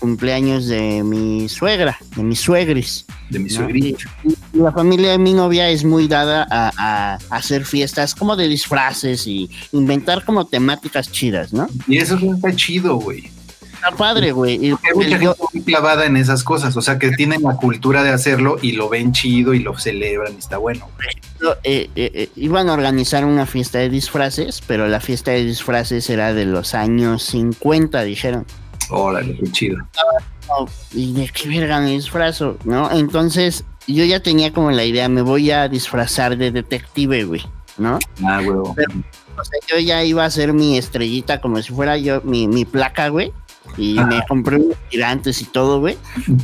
cumpleaños 0.00 0.66
de 0.66 1.02
mi 1.04 1.46
suegra, 1.48 1.98
de 2.16 2.22
mis 2.22 2.40
suegris. 2.40 3.04
De 3.28 3.38
mi 3.38 3.50
suegrita. 3.50 4.04
La 4.54 4.72
familia 4.72 5.10
de 5.10 5.18
mi 5.18 5.34
novia 5.34 5.68
es 5.68 5.84
muy 5.84 6.08
dada 6.08 6.46
a, 6.50 7.18
hacer 7.28 7.66
fiestas 7.66 8.14
como 8.14 8.34
de 8.34 8.48
disfraces 8.48 9.26
y 9.26 9.50
inventar 9.72 10.24
como 10.24 10.46
temáticas 10.46 11.12
chidas, 11.12 11.52
¿no? 11.52 11.68
Y 11.86 11.98
eso 11.98 12.16
está 12.16 12.54
chido, 12.54 12.96
güey 12.96 13.33
padre, 13.92 14.32
güey. 14.32 14.54
Hay 14.54 14.94
mucha 14.94 15.18
gente 15.18 15.44
muy 15.52 15.62
clavada 15.62 16.06
en 16.06 16.16
esas 16.16 16.44
cosas, 16.44 16.76
o 16.76 16.82
sea, 16.82 16.98
que 16.98 17.10
tienen 17.12 17.42
la 17.42 17.56
cultura 17.56 18.02
de 18.02 18.10
hacerlo 18.10 18.56
y 18.60 18.72
lo 18.72 18.88
ven 18.88 19.12
chido 19.12 19.54
y 19.54 19.60
lo 19.60 19.78
celebran 19.78 20.34
y 20.34 20.38
está 20.38 20.58
bueno. 20.58 20.88
Eh, 21.62 21.90
eh, 21.94 22.10
eh, 22.14 22.28
iban 22.36 22.68
a 22.68 22.72
organizar 22.72 23.24
una 23.24 23.46
fiesta 23.46 23.78
de 23.78 23.88
disfraces, 23.90 24.62
pero 24.66 24.88
la 24.88 25.00
fiesta 25.00 25.32
de 25.32 25.44
disfraces 25.44 26.08
era 26.08 26.32
de 26.32 26.46
los 26.46 26.74
años 26.74 27.22
50, 27.24 28.02
dijeron. 28.02 28.46
Órale, 28.90 29.36
qué 29.36 29.50
chido. 29.50 29.78
y 30.92 31.12
de 31.12 31.28
qué 31.28 31.48
verga 31.48 31.80
me 31.80 31.90
disfrazo, 31.90 32.56
¿no? 32.64 32.90
Entonces, 32.90 33.64
yo 33.86 34.04
ya 34.04 34.20
tenía 34.20 34.52
como 34.52 34.70
la 34.70 34.84
idea, 34.84 35.08
me 35.08 35.22
voy 35.22 35.50
a 35.50 35.68
disfrazar 35.68 36.36
de 36.36 36.50
detective, 36.50 37.24
güey, 37.24 37.42
¿no? 37.76 37.98
Ah, 38.24 38.40
güey. 38.42 38.56
O 38.56 39.44
sea, 39.44 39.58
yo 39.66 39.78
ya 39.78 40.04
iba 40.04 40.22
a 40.22 40.26
hacer 40.26 40.52
mi 40.52 40.78
estrellita 40.78 41.40
como 41.40 41.60
si 41.60 41.72
fuera 41.72 41.98
yo, 41.98 42.20
mi, 42.22 42.46
mi 42.46 42.64
placa, 42.64 43.08
güey 43.08 43.32
y 43.76 43.94
me 43.94 44.24
compré 44.28 44.56
unos 44.56 44.76
tirantes 44.88 45.40
y 45.42 45.44
todo, 45.46 45.80
güey, 45.80 45.96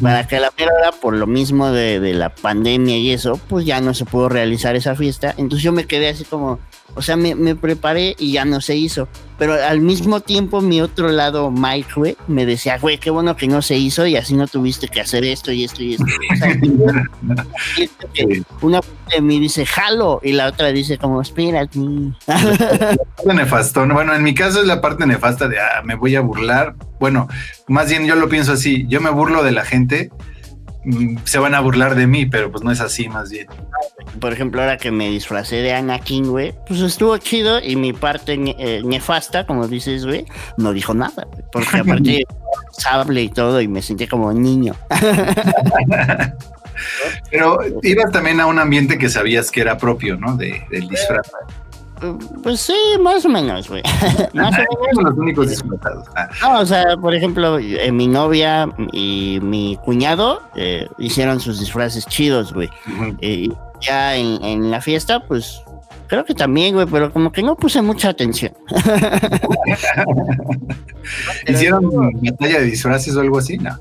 para 0.02 0.26
que 0.26 0.36
a 0.36 0.40
la 0.40 0.52
mera 0.56 0.92
por 1.00 1.14
lo 1.14 1.26
mismo 1.26 1.70
de, 1.70 2.00
de, 2.00 2.14
la 2.14 2.34
pandemia 2.34 2.98
y 2.98 3.10
eso, 3.10 3.38
pues 3.48 3.64
ya 3.64 3.80
no 3.80 3.94
se 3.94 4.04
pudo 4.04 4.28
realizar 4.28 4.74
esa 4.76 4.94
fiesta. 4.94 5.34
Entonces 5.36 5.62
yo 5.62 5.72
me 5.72 5.86
quedé 5.86 6.08
así 6.08 6.24
como, 6.24 6.58
o 6.94 7.02
sea, 7.02 7.16
me, 7.16 7.34
me, 7.34 7.54
preparé 7.54 8.16
y 8.18 8.32
ya 8.32 8.44
no 8.44 8.60
se 8.60 8.76
hizo. 8.76 9.08
Pero 9.38 9.54
al 9.54 9.80
mismo 9.80 10.20
tiempo, 10.20 10.60
mi 10.60 10.82
otro 10.82 11.08
lado, 11.08 11.50
Mike, 11.50 11.92
güey, 11.96 12.16
me 12.28 12.44
decía, 12.44 12.78
güey, 12.78 12.98
qué 12.98 13.10
bueno 13.10 13.36
que 13.36 13.48
no 13.48 13.62
se 13.62 13.76
hizo 13.76 14.06
y 14.06 14.16
así 14.16 14.34
no 14.34 14.46
tuviste 14.46 14.88
que 14.88 15.00
hacer 15.00 15.24
esto 15.24 15.50
y 15.50 15.64
esto 15.64 15.82
y 15.82 15.94
esto. 15.94 16.04
O 16.04 16.36
sea, 16.36 16.48
una 18.60 18.82
parte 18.82 19.16
de 19.16 19.22
mí 19.22 19.40
dice, 19.40 19.64
jalo, 19.64 20.20
y 20.22 20.32
la 20.32 20.48
otra 20.48 20.72
dice, 20.72 20.98
como, 20.98 21.22
espérate. 21.22 21.78
nefastón. 23.24 23.88
Bueno, 23.94 24.14
en 24.14 24.22
mi 24.22 24.34
caso 24.34 24.60
es 24.60 24.66
la 24.66 24.80
parte 24.80 25.06
nefasta 25.06 25.48
de, 25.48 25.58
ah, 25.58 25.82
me 25.84 25.94
voy 25.94 26.16
a 26.16 26.20
burlar. 26.20 26.74
Bueno, 26.98 27.26
más 27.66 27.88
bien 27.88 28.06
yo 28.06 28.16
lo 28.16 28.28
pienso 28.28 28.52
así, 28.52 28.86
yo 28.88 29.00
me 29.00 29.10
burlo 29.10 29.42
de 29.42 29.52
la 29.52 29.64
gente 29.64 30.10
se 31.24 31.38
van 31.38 31.54
a 31.54 31.60
burlar 31.60 31.94
de 31.94 32.06
mí, 32.06 32.26
pero 32.26 32.50
pues 32.50 32.64
no 32.64 32.70
es 32.70 32.80
así 32.80 33.08
más 33.08 33.30
bien. 33.30 33.46
Por 34.18 34.32
ejemplo, 34.32 34.62
ahora 34.62 34.78
que 34.78 34.90
me 34.90 35.10
disfracé 35.10 35.56
de 35.56 35.72
Anakin, 35.72 36.28
güey, 36.28 36.54
pues 36.66 36.80
estuvo 36.80 37.16
chido 37.18 37.60
y 37.62 37.76
mi 37.76 37.92
parte 37.92 38.38
eh, 38.58 38.82
nefasta, 38.84 39.46
como 39.46 39.68
dices, 39.68 40.06
güey, 40.06 40.24
no 40.56 40.72
dijo 40.72 40.94
nada, 40.94 41.26
porque 41.52 41.76
aparte 41.80 42.24
sable 42.72 43.22
y 43.22 43.28
todo 43.28 43.60
y 43.60 43.68
me 43.68 43.82
sentí 43.82 44.06
como 44.06 44.32
niño. 44.32 44.74
pero 47.30 47.58
ibas 47.82 48.12
también 48.12 48.40
a 48.40 48.46
un 48.46 48.58
ambiente 48.58 48.98
que 48.98 49.08
sabías 49.08 49.50
que 49.50 49.60
era 49.60 49.76
propio, 49.76 50.16
¿no? 50.16 50.36
De, 50.36 50.64
del 50.70 50.88
disfraz. 50.88 51.30
Pues 52.42 52.60
sí, 52.60 52.76
más 53.00 53.24
o 53.24 53.28
menos, 53.28 53.68
güey. 53.68 53.82
más 54.34 54.54
o 54.54 54.58
menos. 54.58 55.04
los 55.04 55.18
únicos 55.18 55.50
disfrazados. 55.50 56.06
Ah. 56.16 56.28
No, 56.42 56.60
o 56.60 56.66
sea, 56.66 56.96
por 56.96 57.14
ejemplo, 57.14 57.58
eh, 57.58 57.92
mi 57.92 58.06
novia 58.06 58.68
y 58.92 59.38
mi 59.42 59.78
cuñado 59.84 60.42
eh, 60.56 60.88
hicieron 60.98 61.40
sus 61.40 61.60
disfraces 61.60 62.06
chidos, 62.06 62.52
güey. 62.52 62.70
y 63.20 63.52
ya 63.80 64.16
en, 64.16 64.42
en, 64.44 64.70
la 64.70 64.80
fiesta, 64.80 65.24
pues 65.26 65.62
creo 66.10 66.24
que 66.24 66.34
también, 66.34 66.74
güey, 66.74 66.86
pero 66.86 67.12
como 67.12 67.30
que 67.30 67.42
no 67.42 67.56
puse 67.56 67.80
mucha 67.82 68.08
atención. 68.08 68.52
¿Hicieron 71.46 71.88
batalla 72.20 72.58
de 72.58 72.64
disfraces 72.64 73.14
o 73.16 73.20
algo 73.20 73.38
así? 73.38 73.56
No. 73.58 73.78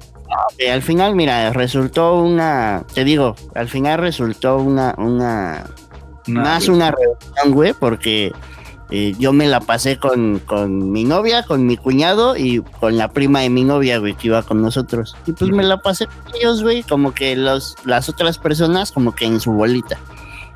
al 0.71 0.81
final, 0.83 1.15
mira, 1.15 1.51
resultó 1.51 2.21
una, 2.21 2.85
te 2.93 3.03
digo, 3.03 3.35
al 3.55 3.67
final 3.67 3.99
resultó 3.99 4.57
una, 4.57 4.93
una, 4.99 5.65
más 6.29 6.67
una 6.67 6.91
reunión, 6.91 7.53
güey, 7.53 7.73
porque 7.73 8.31
eh, 8.91 9.13
yo 9.19 9.33
me 9.33 9.47
la 9.47 9.59
pasé 9.59 9.97
con, 9.97 10.39
con 10.39 10.91
mi 10.91 11.03
novia, 11.03 11.43
con 11.43 11.65
mi 11.65 11.77
cuñado 11.77 12.35
y 12.35 12.61
con 12.79 12.97
la 12.97 13.09
prima 13.09 13.41
de 13.41 13.49
mi 13.49 13.63
novia, 13.63 13.99
güey, 13.99 14.15
que 14.15 14.27
iba 14.27 14.41
con 14.41 14.61
nosotros. 14.61 15.15
Y 15.27 15.33
pues 15.33 15.51
me 15.51 15.63
la 15.63 15.79
pasé 15.81 16.07
con 16.07 16.35
ellos, 16.35 16.63
güey, 16.63 16.81
como 16.83 17.13
que 17.13 17.35
los, 17.35 17.75
las 17.85 18.09
otras 18.09 18.39
personas, 18.39 18.91
como 18.91 19.13
que 19.13 19.25
en 19.25 19.39
su 19.39 19.51
bolita. 19.51 19.99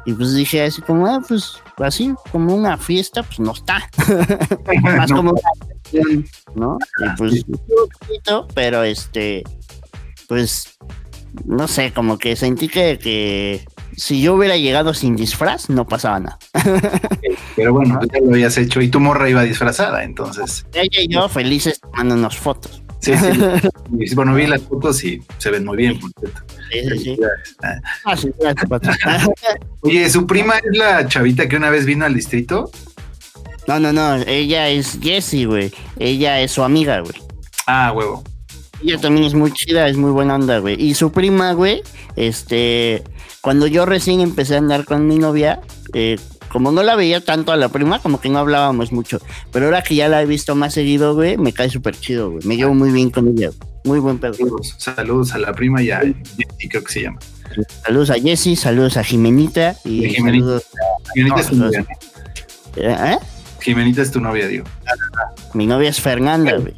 Y 0.05 0.13
pues 0.13 0.33
dije 0.33 0.63
así 0.63 0.81
como, 0.81 1.07
ah, 1.07 1.21
pues 1.27 1.61
así, 1.77 2.13
como 2.31 2.55
una 2.55 2.77
fiesta, 2.77 3.21
pues 3.23 3.39
no 3.39 3.51
está. 3.51 3.87
Más 4.81 5.11
como 5.11 5.31
una 5.31 5.41
¿no? 6.55 6.77
Y 6.99 7.17
pues, 7.17 7.45
pero 8.55 8.83
este, 8.83 9.43
pues, 10.27 10.75
no 11.45 11.67
sé, 11.67 11.93
como 11.93 12.17
que 12.17 12.35
sentí 12.35 12.67
que, 12.67 12.97
que 12.97 13.65
si 13.97 14.21
yo 14.21 14.35
hubiera 14.35 14.57
llegado 14.57 14.93
sin 14.93 15.15
disfraz, 15.15 15.69
no 15.69 15.87
pasaba 15.87 16.19
nada. 16.19 16.39
Pero 17.55 17.73
bueno, 17.73 17.99
ya 18.11 18.19
lo 18.19 18.31
habías 18.31 18.57
hecho 18.57 18.81
y 18.81 18.89
tu 18.89 18.99
morra 18.99 19.29
iba 19.29 19.43
disfrazada, 19.43 20.03
entonces. 20.03 20.65
Ella 20.73 21.01
y 21.01 21.07
yo 21.07 21.29
felices 21.29 21.79
unas 21.99 22.37
fotos. 22.37 22.81
Sí, 22.99 23.11
sí. 23.17 24.15
bueno, 24.15 24.33
vi 24.33 24.47
las 24.47 24.61
fotos 24.61 25.03
y 25.03 25.21
se 25.37 25.51
ven 25.51 25.65
muy 25.65 25.75
bien, 25.75 25.99
por 25.99 26.09
cierto. 26.17 26.41
Sí, 26.71 26.79
sí, 26.89 26.99
sí. 26.99 27.17
Ah, 28.05 28.15
sí 28.15 28.31
Oye, 29.81 30.09
¿su 30.09 30.25
prima 30.25 30.55
es 30.57 30.77
la 30.77 31.05
chavita 31.07 31.49
que 31.49 31.57
una 31.57 31.69
vez 31.69 31.85
vino 31.85 32.05
al 32.05 32.13
distrito? 32.13 32.71
No, 33.67 33.77
no, 33.79 33.91
no. 33.91 34.15
Ella 34.25 34.69
es 34.69 34.99
Jessie, 35.01 35.45
güey. 35.45 35.73
Ella 35.99 36.39
es 36.39 36.53
su 36.53 36.63
amiga, 36.63 37.01
güey. 37.01 37.15
Ah, 37.67 37.91
huevo. 37.93 38.23
Ella 38.81 38.97
también 38.99 39.25
es 39.25 39.33
muy 39.33 39.51
chida, 39.51 39.87
es 39.87 39.97
muy 39.97 40.11
buena 40.11 40.35
onda, 40.35 40.59
güey. 40.59 40.81
Y 40.81 40.93
su 40.95 41.11
prima, 41.11 41.53
güey, 41.53 41.83
este, 42.15 43.03
cuando 43.43 43.67
yo 43.67 43.85
recién 43.85 44.21
empecé 44.21 44.55
a 44.55 44.59
andar 44.59 44.85
con 44.85 45.05
mi 45.05 45.17
novia, 45.17 45.59
eh, 45.93 46.17
como 46.47 46.71
no 46.71 46.81
la 46.81 46.95
veía 46.95 47.19
tanto 47.19 47.51
a 47.51 47.57
la 47.57 47.67
prima, 47.67 47.99
como 47.99 48.21
que 48.21 48.29
no 48.29 48.39
hablábamos 48.39 48.93
mucho. 48.93 49.19
Pero 49.51 49.65
ahora 49.65 49.83
que 49.83 49.95
ya 49.95 50.07
la 50.07 50.21
he 50.21 50.25
visto 50.25 50.55
más 50.55 50.73
seguido, 50.73 51.13
güey, 51.13 51.35
me 51.35 51.51
cae 51.51 51.69
súper 51.69 51.93
chido, 51.93 52.31
güey. 52.31 52.47
Me 52.47 52.55
llevo 52.55 52.73
muy 52.73 52.89
bien 52.89 53.09
con 53.09 53.27
ella. 53.27 53.49
Muy 53.83 53.99
buen 53.99 54.17
pedo. 54.17 54.33
Saludos, 54.77 55.33
a 55.33 55.39
la 55.39 55.51
prima 55.51 55.83
y 55.83 55.91
a 55.91 55.99
Jessie, 55.99 56.69
creo 56.69 56.85
que 56.85 56.93
se 56.93 57.01
llama. 57.01 57.19
Saludos 57.83 58.11
a 58.11 58.13
Jessie, 58.13 58.55
saludos 58.55 58.95
a 58.95 59.03
Jimenita 59.03 59.75
y 59.83 60.09
saludos 60.15 60.63
a... 60.63 61.13
Jimenita 61.13 61.41
es. 61.41 61.51
¿Eh? 62.77 63.17
Jimenita 63.63 64.01
es 64.01 64.11
tu 64.11 64.19
novia, 64.19 64.47
digo. 64.47 64.65
Mi 65.53 65.65
novia 65.65 65.89
es 65.89 65.99
Fernanda, 65.99 66.57
güey. 66.57 66.73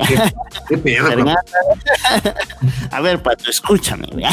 ¿Qué, 0.67 0.77
pedo? 0.77 1.07
Fernanda. 1.09 1.41
a 2.91 3.01
ver, 3.01 3.21
Pato, 3.21 3.49
escúchame, 3.49 4.07
güey. 4.11 4.25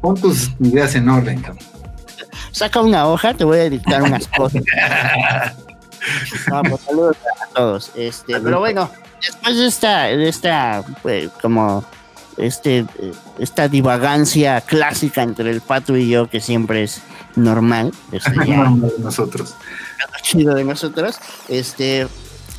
Pon 0.00 0.20
tus 0.20 0.50
ideas 0.60 0.94
en 0.94 1.08
orden, 1.08 1.40
cabrón 1.40 1.80
saca 2.52 2.80
una 2.80 3.06
hoja, 3.06 3.34
te 3.34 3.44
voy 3.44 3.58
a 3.58 3.70
dictar 3.70 4.02
unas 4.02 4.26
cosas. 4.28 4.62
Vamos, 6.50 6.80
saludos 6.80 7.16
a 7.42 7.46
todos. 7.54 7.90
Este, 7.94 8.40
pero 8.40 8.58
bueno, 8.60 8.90
después 9.20 9.56
de 9.56 9.66
esta, 9.66 10.04
de 10.04 10.28
esta, 10.28 10.82
pues, 11.02 11.30
como 11.42 11.84
este, 12.36 12.86
esta 13.38 13.68
divagancia 13.68 14.60
clásica 14.60 15.22
entre 15.22 15.50
el 15.50 15.60
pato 15.60 15.96
y 15.96 16.08
yo, 16.08 16.28
que 16.28 16.40
siempre 16.40 16.84
es 16.84 17.02
normal. 17.36 17.92
Este, 18.12 18.30
de 18.40 18.92
nosotros. 18.98 19.54
Chido 20.22 20.54
de 20.54 20.64
nosotros. 20.64 21.16
Este, 21.48 22.06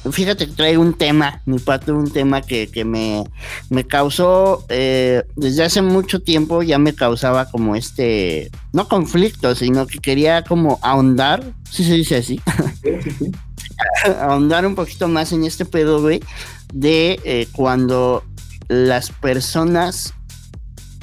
fíjate 0.09 0.47
que 0.47 0.53
trae 0.53 0.77
un 0.77 0.93
tema, 0.93 1.41
mi 1.45 1.59
pato, 1.59 1.95
un 1.95 2.11
tema 2.11 2.41
que, 2.41 2.69
me, 2.85 3.23
me 3.69 3.85
causó, 3.85 4.65
eh, 4.69 5.23
desde 5.35 5.63
hace 5.63 5.81
mucho 5.81 6.21
tiempo 6.21 6.63
ya 6.63 6.79
me 6.79 6.95
causaba 6.95 7.49
como 7.49 7.75
este, 7.75 8.49
no 8.73 8.87
conflicto, 8.87 9.53
sino 9.53 9.85
que 9.85 9.99
quería 9.99 10.43
como 10.43 10.79
ahondar, 10.81 11.43
si 11.69 11.83
se 11.83 11.93
dice 11.93 12.17
así, 12.17 12.41
ahondar 14.19 14.65
un 14.65 14.75
poquito 14.75 15.07
más 15.07 15.31
en 15.33 15.43
este 15.43 15.65
pedo, 15.65 16.01
güey, 16.01 16.21
de 16.73 17.19
eh, 17.23 17.47
cuando 17.51 18.23
las 18.67 19.11
personas 19.11 20.13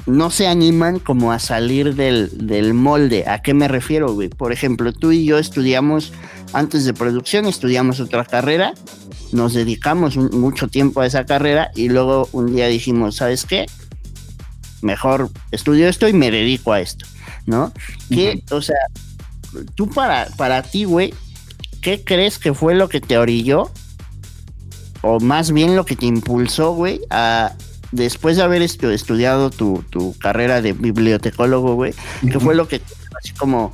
no 0.05 0.31
se 0.31 0.47
animan 0.47 0.99
como 0.99 1.31
a 1.31 1.39
salir 1.39 1.95
del, 1.95 2.47
del 2.47 2.73
molde. 2.73 3.25
¿A 3.27 3.41
qué 3.41 3.53
me 3.53 3.67
refiero, 3.67 4.13
güey? 4.13 4.27
Por 4.29 4.51
ejemplo, 4.51 4.91
tú 4.91 5.11
y 5.11 5.23
yo 5.23 5.37
estudiamos 5.37 6.11
antes 6.53 6.85
de 6.85 6.93
producción, 6.93 7.45
estudiamos 7.45 7.99
otra 7.99 8.25
carrera, 8.25 8.73
nos 9.31 9.53
dedicamos 9.53 10.17
mucho 10.17 10.67
tiempo 10.67 11.01
a 11.01 11.05
esa 11.05 11.25
carrera 11.25 11.71
y 11.75 11.89
luego 11.89 12.27
un 12.31 12.55
día 12.55 12.67
dijimos, 12.67 13.17
¿sabes 13.17 13.45
qué? 13.45 13.65
Mejor 14.81 15.29
estudio 15.51 15.87
esto 15.87 16.07
y 16.07 16.13
me 16.13 16.31
dedico 16.31 16.73
a 16.73 16.81
esto, 16.81 17.05
¿no? 17.45 17.73
Que, 18.09 18.43
o 18.51 18.61
sea, 18.61 18.77
tú 19.75 19.89
para, 19.89 20.27
para 20.37 20.63
ti, 20.63 20.85
güey, 20.85 21.13
¿qué 21.81 22.03
crees 22.03 22.39
que 22.39 22.53
fue 22.53 22.75
lo 22.75 22.89
que 22.89 23.01
te 23.01 23.17
orilló? 23.17 23.69
O 25.01 25.19
más 25.19 25.51
bien 25.51 25.75
lo 25.75 25.85
que 25.85 25.95
te 25.95 26.05
impulsó, 26.05 26.73
güey, 26.73 27.01
a 27.09 27.53
después 27.91 28.37
de 28.37 28.43
haber 28.43 28.61
estudiado 28.61 29.49
tu, 29.49 29.83
tu, 29.89 30.15
carrera 30.17 30.61
de 30.61 30.73
bibliotecólogo, 30.73 31.75
güey, 31.75 31.93
¿qué 32.21 32.39
fue 32.39 32.55
lo 32.55 32.67
que, 32.67 32.81
así 33.17 33.33
como, 33.33 33.71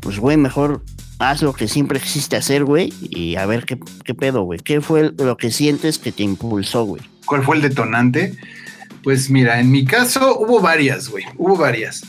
pues, 0.00 0.18
güey, 0.18 0.36
mejor 0.36 0.82
haz 1.20 1.42
lo 1.42 1.52
que 1.52 1.68
siempre 1.68 2.00
quisiste 2.00 2.36
hacer, 2.36 2.64
güey, 2.64 2.92
y 3.02 3.36
a 3.36 3.46
ver 3.46 3.66
qué, 3.66 3.78
qué 4.04 4.14
pedo, 4.14 4.42
güey. 4.42 4.58
¿Qué 4.58 4.80
fue 4.80 5.12
lo 5.16 5.36
que 5.36 5.50
sientes 5.50 5.98
que 5.98 6.12
te 6.12 6.22
impulsó, 6.22 6.84
güey? 6.84 7.02
¿Cuál 7.26 7.44
fue 7.44 7.56
el 7.56 7.62
detonante? 7.62 8.34
Pues 9.02 9.30
mira, 9.30 9.60
en 9.60 9.70
mi 9.70 9.84
caso 9.84 10.38
hubo 10.38 10.60
varias, 10.60 11.08
güey, 11.08 11.24
hubo 11.36 11.56
varias. 11.56 12.02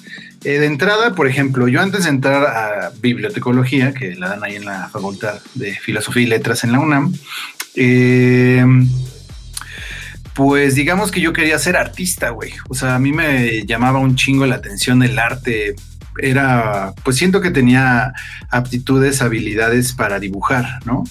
Eh, 0.43 0.59
de 0.59 0.65
entrada, 0.65 1.13
por 1.13 1.27
ejemplo, 1.27 1.67
yo 1.67 1.81
antes 1.81 2.05
de 2.05 2.09
entrar 2.09 2.43
a 2.45 2.91
bibliotecología, 3.01 3.93
que 3.93 4.15
la 4.15 4.29
dan 4.29 4.43
ahí 4.43 4.55
en 4.55 4.65
la 4.65 4.89
Facultad 4.89 5.39
de 5.55 5.75
Filosofía 5.75 6.23
y 6.23 6.27
Letras 6.27 6.63
en 6.63 6.71
la 6.71 6.79
UNAM, 6.79 7.13
eh, 7.75 8.65
pues 10.33 10.75
digamos 10.75 11.11
que 11.11 11.21
yo 11.21 11.33
quería 11.33 11.59
ser 11.59 11.75
artista, 11.75 12.29
güey. 12.29 12.53
O 12.69 12.73
sea, 12.73 12.95
a 12.95 12.99
mí 12.99 13.11
me 13.11 13.65
llamaba 13.65 13.99
un 13.99 14.15
chingo 14.15 14.45
la 14.45 14.55
atención 14.55 15.03
el 15.03 15.19
arte 15.19 15.75
era, 16.17 16.93
pues 17.03 17.17
siento 17.17 17.41
que 17.41 17.51
tenía 17.51 18.13
aptitudes, 18.49 19.21
habilidades 19.21 19.93
para 19.93 20.19
dibujar, 20.19 20.79
¿no? 20.85 21.03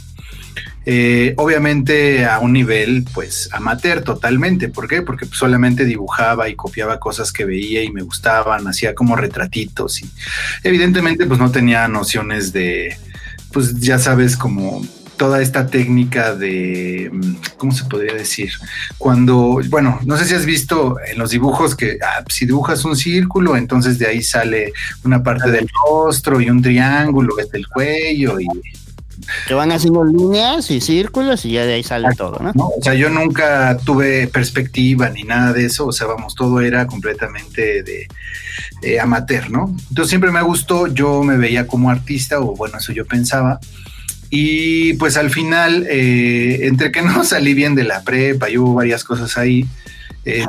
Eh, 0.86 1.34
obviamente 1.36 2.24
a 2.24 2.38
un 2.38 2.54
nivel 2.54 3.04
pues 3.12 3.50
amateur 3.52 4.02
totalmente. 4.02 4.68
¿Por 4.68 4.88
qué? 4.88 5.02
Porque 5.02 5.26
solamente 5.26 5.84
dibujaba 5.84 6.48
y 6.48 6.56
copiaba 6.56 6.98
cosas 6.98 7.32
que 7.32 7.44
veía 7.44 7.82
y 7.82 7.92
me 7.92 8.02
gustaban, 8.02 8.66
hacía 8.66 8.94
como 8.94 9.14
retratitos 9.14 10.02
y 10.02 10.10
evidentemente 10.62 11.26
pues 11.26 11.38
no 11.38 11.50
tenía 11.50 11.86
nociones 11.86 12.52
de, 12.52 12.96
pues 13.52 13.78
ya 13.78 13.98
sabes, 13.98 14.36
como 14.36 14.82
toda 15.20 15.42
esta 15.42 15.66
técnica 15.66 16.34
de, 16.34 17.10
mm, 17.12 17.34
¿cómo 17.58 17.72
se 17.72 17.84
podría 17.84 18.14
decir? 18.14 18.50
Cuando, 18.96 19.60
bueno, 19.68 20.00
no 20.06 20.16
sé 20.16 20.24
si 20.24 20.34
has 20.34 20.46
visto 20.46 20.96
en 21.06 21.18
los 21.18 21.28
dibujos 21.28 21.76
que 21.76 21.98
ah, 22.02 22.24
si 22.26 22.46
dibujas 22.46 22.86
un 22.86 22.96
círculo, 22.96 23.54
entonces 23.54 23.98
de 23.98 24.06
ahí 24.06 24.22
sale 24.22 24.72
una 25.04 25.22
parte 25.22 25.50
del 25.50 25.68
rostro 25.84 26.40
y 26.40 26.48
un 26.48 26.62
triángulo, 26.62 27.38
es 27.38 27.50
del 27.50 27.68
cuello 27.68 28.40
y... 28.40 28.46
Que 29.46 29.52
van 29.52 29.70
haciendo 29.72 30.02
líneas 30.04 30.70
y 30.70 30.80
círculos 30.80 31.44
y 31.44 31.52
ya 31.52 31.66
de 31.66 31.74
ahí 31.74 31.82
sale 31.82 32.08
todo, 32.16 32.38
¿no? 32.42 32.52
O 32.54 32.82
sea, 32.82 32.94
yo 32.94 33.10
nunca 33.10 33.76
tuve 33.76 34.26
perspectiva 34.26 35.10
ni 35.10 35.24
nada 35.24 35.52
de 35.52 35.66
eso, 35.66 35.88
o 35.88 35.92
sea, 35.92 36.06
vamos, 36.06 36.34
todo 36.34 36.62
era 36.62 36.86
completamente 36.86 37.82
de, 37.82 38.08
de 38.80 38.98
amateur, 38.98 39.50
¿no? 39.50 39.76
Entonces 39.90 40.08
siempre 40.08 40.30
me 40.30 40.40
gustó, 40.40 40.86
yo 40.86 41.22
me 41.22 41.36
veía 41.36 41.66
como 41.66 41.90
artista, 41.90 42.40
o 42.40 42.56
bueno, 42.56 42.78
eso 42.78 42.94
yo 42.94 43.04
pensaba, 43.04 43.60
y 44.30 44.94
pues 44.94 45.16
al 45.16 45.30
final, 45.30 45.86
eh, 45.90 46.60
entre 46.62 46.92
que 46.92 47.02
no 47.02 47.24
salí 47.24 47.54
bien 47.54 47.74
de 47.74 47.84
la 47.84 48.02
prepa 48.02 48.48
y 48.48 48.58
hubo 48.58 48.74
varias 48.74 49.04
cosas 49.04 49.36
ahí, 49.36 49.66
eh, 50.24 50.44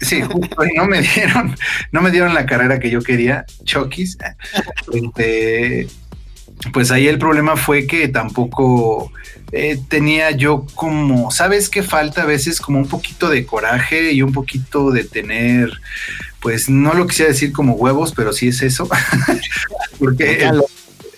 sí, 0.00 0.22
justo 0.22 0.56
no 0.74 0.86
me 0.86 1.02
dieron, 1.14 1.54
no 1.92 2.00
me 2.00 2.10
dieron 2.10 2.34
la 2.34 2.46
carrera 2.46 2.80
que 2.80 2.90
yo 2.90 3.00
quería, 3.00 3.44
Chokis. 3.64 4.16
Este, 4.92 5.86
pues 6.72 6.90
ahí 6.90 7.06
el 7.06 7.18
problema 7.18 7.56
fue 7.56 7.86
que 7.86 8.08
tampoco 8.08 9.12
eh, 9.52 9.78
tenía 9.88 10.30
yo 10.30 10.66
como, 10.74 11.30
¿sabes 11.30 11.68
qué 11.68 11.82
falta 11.82 12.22
a 12.22 12.26
veces? 12.26 12.60
Como 12.60 12.78
un 12.78 12.88
poquito 12.88 13.28
de 13.28 13.44
coraje 13.44 14.12
y 14.12 14.22
un 14.22 14.32
poquito 14.32 14.90
de 14.90 15.04
tener, 15.04 15.70
pues 16.40 16.68
no 16.68 16.94
lo 16.94 17.06
quisiera 17.06 17.30
decir 17.32 17.52
como 17.52 17.74
huevos, 17.74 18.12
pero 18.14 18.32
sí 18.32 18.48
es 18.48 18.62
eso. 18.62 18.88
Porque 19.98 20.50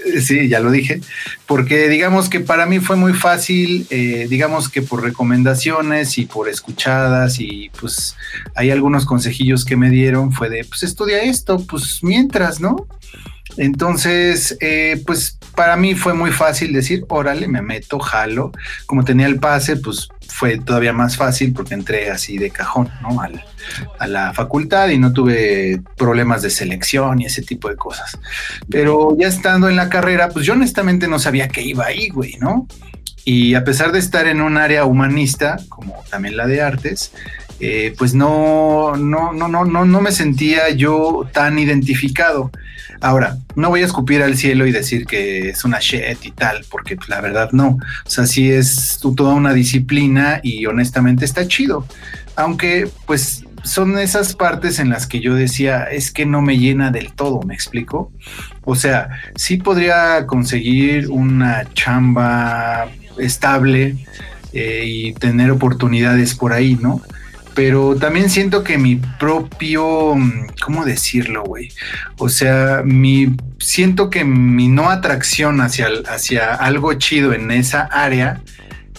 Sí, 0.21 0.49
ya 0.49 0.61
lo 0.61 0.71
dije, 0.71 1.01
porque 1.47 1.89
digamos 1.89 2.29
que 2.29 2.41
para 2.41 2.67
mí 2.67 2.81
fue 2.81 2.97
muy 2.97 3.13
fácil, 3.13 3.87
eh, 3.91 4.27
digamos 4.29 4.69
que 4.69 4.83
por 4.83 5.03
recomendaciones 5.03 6.19
y 6.19 6.27
por 6.27 6.49
escuchadas 6.49 7.39
y 7.39 7.71
pues 7.81 8.17
hay 8.55 8.71
algunos 8.71 9.05
consejillos 9.05 9.65
que 9.65 9.77
me 9.77 9.91
dieron, 9.91 10.33
fue 10.33 10.49
de, 10.49 10.65
pues 10.65 10.83
estudia 10.83 11.23
esto, 11.23 11.59
pues 11.67 12.01
mientras, 12.03 12.61
¿no? 12.61 12.87
Entonces, 13.57 14.57
eh, 14.61 15.03
pues 15.07 15.39
para 15.55 15.77
mí 15.77 15.95
fue 15.95 16.15
muy 16.15 16.31
fácil 16.31 16.73
decir, 16.73 17.05
órale, 17.09 17.49
me 17.49 17.63
meto, 17.63 17.99
jalo. 17.99 18.53
Como 18.85 19.05
tenía 19.05 19.27
el 19.27 19.39
pase, 19.39 19.77
pues 19.77 20.09
fue 20.37 20.59
todavía 20.59 20.93
más 20.93 21.17
fácil 21.17 21.55
porque 21.55 21.73
entré 21.73 22.11
así 22.11 22.37
de 22.37 22.51
cajón, 22.51 22.91
¿no? 23.01 23.19
a 23.99 24.07
la 24.07 24.35
facultad 24.35 24.91
y 24.91 24.99
no 24.99 25.13
tuve 25.13 25.81
problemas 25.97 26.43
de 26.43 26.51
selección 26.51 27.23
y 27.23 27.25
ese 27.25 27.41
tipo 27.41 27.71
de 27.71 27.77
cosas. 27.77 28.19
Pero 28.69 29.17
ya 29.19 29.29
estando 29.29 29.69
en 29.71 29.77
la 29.77 29.89
carrera, 29.89 30.29
pues 30.29 30.45
yo 30.45 30.53
honestamente 30.53 31.09
no 31.09 31.19
sabía 31.19 31.49
que 31.49 31.63
iba 31.63 31.87
ahí, 31.87 32.11
güey, 32.11 32.37
¿no? 32.39 32.69
Y 33.25 33.55
a 33.55 33.65
pesar 33.65 33.93
de 33.93 33.99
estar 33.99 34.27
en 34.27 34.43
un 34.43 34.59
área 34.59 34.85
humanista, 34.85 35.57
como 35.71 36.05
también 36.11 36.37
la 36.37 36.47
de 36.47 36.61
artes, 36.61 37.13
eh, 37.61 37.95
pues 37.97 38.15
no, 38.15 38.97
no, 38.97 39.33
no, 39.33 39.49
no, 39.49 39.65
no, 39.65 39.85
no 39.85 40.01
me 40.01 40.13
sentía 40.13 40.71
yo 40.71 41.29
tan 41.33 41.59
identificado. 41.59 42.51
Ahora, 43.01 43.37
no 43.55 43.69
voy 43.69 43.83
a 43.83 43.87
escupir 43.87 44.23
al 44.23 44.37
cielo 44.37 44.67
y 44.67 44.73
decir 44.73 45.07
que 45.07 45.51
es 45.51 45.65
una 45.65 45.79
shit 45.81 46.25
y 46.25 46.31
tal, 46.31 46.65
porque 46.71 46.97
pues, 46.97 47.09
la 47.09 47.21
verdad 47.21 47.51
no. 47.53 47.79
O 48.05 48.11
sea, 48.11 48.27
sí 48.27 48.51
es 48.51 48.99
toda 49.01 49.35
una 49.35 49.53
disciplina 49.53 50.41
y 50.43 50.67
honestamente 50.67 51.25
está 51.25 51.47
chido. 51.47 51.87
Aunque, 52.37 52.89
pues, 53.07 53.45
son 53.65 53.99
esas 53.99 54.35
partes 54.35 54.79
en 54.79 54.91
las 54.91 55.07
que 55.07 55.21
yo 55.21 55.35
decía, 55.35 55.85
es 55.85 56.13
que 56.13 56.25
no 56.25 56.41
me 56.41 56.59
llena 56.59 56.91
del 56.91 57.13
todo, 57.13 57.43
¿me 57.43 57.55
explico? 57.55 58.13
O 58.65 58.77
sea, 58.77 59.09
sí 59.35 59.57
podría 59.57 60.27
conseguir 60.27 61.09
una 61.09 61.65
chamba 61.75 62.89
estable 63.19 63.97
eh, 64.53 64.85
y 64.87 65.13
tener 65.15 65.51
oportunidades 65.51 66.35
por 66.35 66.53
ahí, 66.53 66.79
¿no? 66.81 67.03
Pero 67.57 67.97
también 67.97 68.29
siento 68.29 68.63
que 68.63 68.77
mi 68.77 68.97
propio, 68.97 70.15
¿cómo 70.63 70.85
decirlo, 70.85 71.43
güey? 71.43 71.71
O 72.19 72.29
sea, 72.29 72.83
mi, 72.85 73.35
siento 73.59 74.11
que 74.11 74.27
mi 74.27 74.69
no 74.69 74.91
atracción 74.91 75.63
hacia, 75.63 75.89
hacia 76.07 76.55
algo 76.55 76.93
chido 76.95 77.33
en 77.33 77.51
esa 77.51 77.85
área 77.85 78.43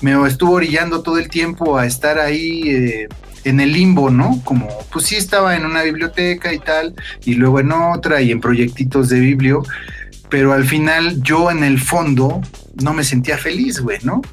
me 0.01 0.27
estuvo 0.27 0.53
orillando 0.53 1.03
todo 1.03 1.19
el 1.19 1.29
tiempo 1.29 1.77
a 1.77 1.85
estar 1.85 2.17
ahí 2.17 2.69
eh, 2.69 3.07
en 3.43 3.59
el 3.59 3.73
limbo, 3.73 4.09
¿no? 4.09 4.41
Como, 4.43 4.67
pues 4.91 5.05
sí 5.05 5.15
estaba 5.15 5.55
en 5.55 5.63
una 5.63 5.83
biblioteca 5.83 6.51
y 6.51 6.57
tal, 6.57 6.95
y 7.25 7.35
luego 7.35 7.59
en 7.59 7.71
otra 7.71 8.21
y 8.21 8.31
en 8.31 8.41
proyectitos 8.41 9.09
de 9.09 9.19
biblio, 9.19 9.63
pero 10.29 10.53
al 10.53 10.65
final 10.65 11.21
yo 11.21 11.51
en 11.51 11.63
el 11.63 11.79
fondo 11.79 12.41
no 12.81 12.95
me 12.95 13.03
sentía 13.03 13.37
feliz, 13.37 13.79
güey, 13.81 13.99
¿no? 14.01 14.23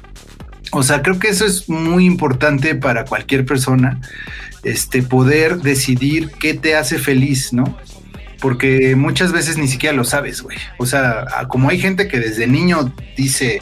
O 0.71 0.83
sea, 0.83 1.01
creo 1.01 1.19
que 1.19 1.29
eso 1.29 1.45
es 1.45 1.69
muy 1.69 2.05
importante 2.05 2.75
para 2.75 3.05
cualquier 3.05 3.45
persona, 3.45 4.01
este, 4.63 5.03
poder 5.03 5.57
decidir 5.57 6.31
qué 6.39 6.53
te 6.53 6.75
hace 6.75 6.97
feliz, 6.97 7.53
¿no? 7.53 7.77
Porque 8.41 8.95
muchas 8.95 9.31
veces 9.31 9.57
ni 9.57 9.67
siquiera 9.67 9.95
lo 9.95 10.03
sabes, 10.03 10.41
güey. 10.41 10.57
O 10.77 10.85
sea, 10.85 11.25
como 11.47 11.69
hay 11.69 11.79
gente 11.79 12.07
que 12.07 12.19
desde 12.19 12.47
niño 12.47 12.93
dice, 13.15 13.61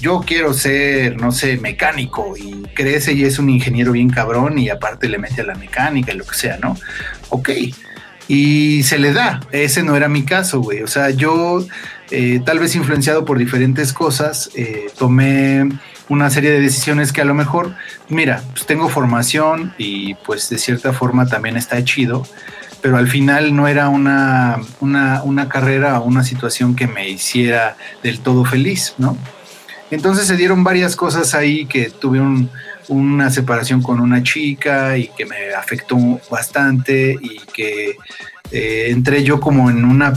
yo 0.00 0.20
quiero 0.20 0.52
ser, 0.52 1.16
no 1.16 1.32
sé, 1.32 1.56
mecánico 1.56 2.34
y 2.36 2.62
crece 2.74 3.14
y 3.14 3.24
es 3.24 3.38
un 3.38 3.50
ingeniero 3.50 3.92
bien 3.92 4.10
cabrón 4.10 4.58
y 4.58 4.68
aparte 4.68 5.08
le 5.08 5.18
mete 5.18 5.40
a 5.40 5.44
la 5.44 5.54
mecánica 5.54 6.12
y 6.12 6.16
lo 6.16 6.24
que 6.24 6.34
sea, 6.34 6.58
¿no? 6.58 6.76
Ok. 7.30 7.50
Y 8.28 8.82
se 8.82 8.98
le 8.98 9.12
da. 9.12 9.40
Ese 9.50 9.82
no 9.82 9.96
era 9.96 10.08
mi 10.08 10.24
caso, 10.24 10.60
güey. 10.60 10.82
O 10.82 10.86
sea, 10.86 11.10
yo, 11.10 11.66
eh, 12.10 12.40
tal 12.44 12.58
vez 12.58 12.74
influenciado 12.74 13.24
por 13.24 13.38
diferentes 13.38 13.92
cosas, 13.92 14.50
eh, 14.54 14.86
tomé 14.98 15.68
una 16.08 16.30
serie 16.30 16.50
de 16.50 16.60
decisiones 16.60 17.12
que 17.12 17.20
a 17.20 17.24
lo 17.24 17.34
mejor, 17.34 17.74
mira, 18.08 18.42
pues 18.52 18.66
tengo 18.66 18.88
formación 18.88 19.74
y 19.78 20.14
pues 20.14 20.48
de 20.50 20.58
cierta 20.58 20.92
forma 20.92 21.26
también 21.26 21.56
está 21.56 21.82
chido, 21.84 22.26
pero 22.82 22.98
al 22.98 23.08
final 23.08 23.56
no 23.56 23.66
era 23.66 23.88
una, 23.88 24.60
una, 24.80 25.48
carrera 25.48 26.00
o 26.00 26.04
una 26.04 26.22
situación 26.22 26.76
que 26.76 26.86
me 26.86 27.08
hiciera 27.08 27.76
del 28.02 28.20
todo 28.20 28.44
feliz, 28.44 28.94
¿no? 28.98 29.16
Entonces 29.90 30.26
se 30.26 30.36
dieron 30.36 30.64
varias 30.64 30.96
cosas 30.96 31.34
ahí 31.34 31.66
que 31.66 31.88
tuve 31.88 32.20
una 32.88 33.30
separación 33.30 33.80
con 33.80 34.00
una 34.00 34.22
chica 34.22 34.98
y 34.98 35.08
que 35.08 35.24
me 35.24 35.54
afectó 35.56 35.96
bastante 36.30 37.16
y 37.20 37.40
que 37.52 37.96
eh, 38.50 38.86
entré 38.90 39.24
yo 39.24 39.40
como 39.40 39.70
en 39.70 39.84
una... 39.84 40.12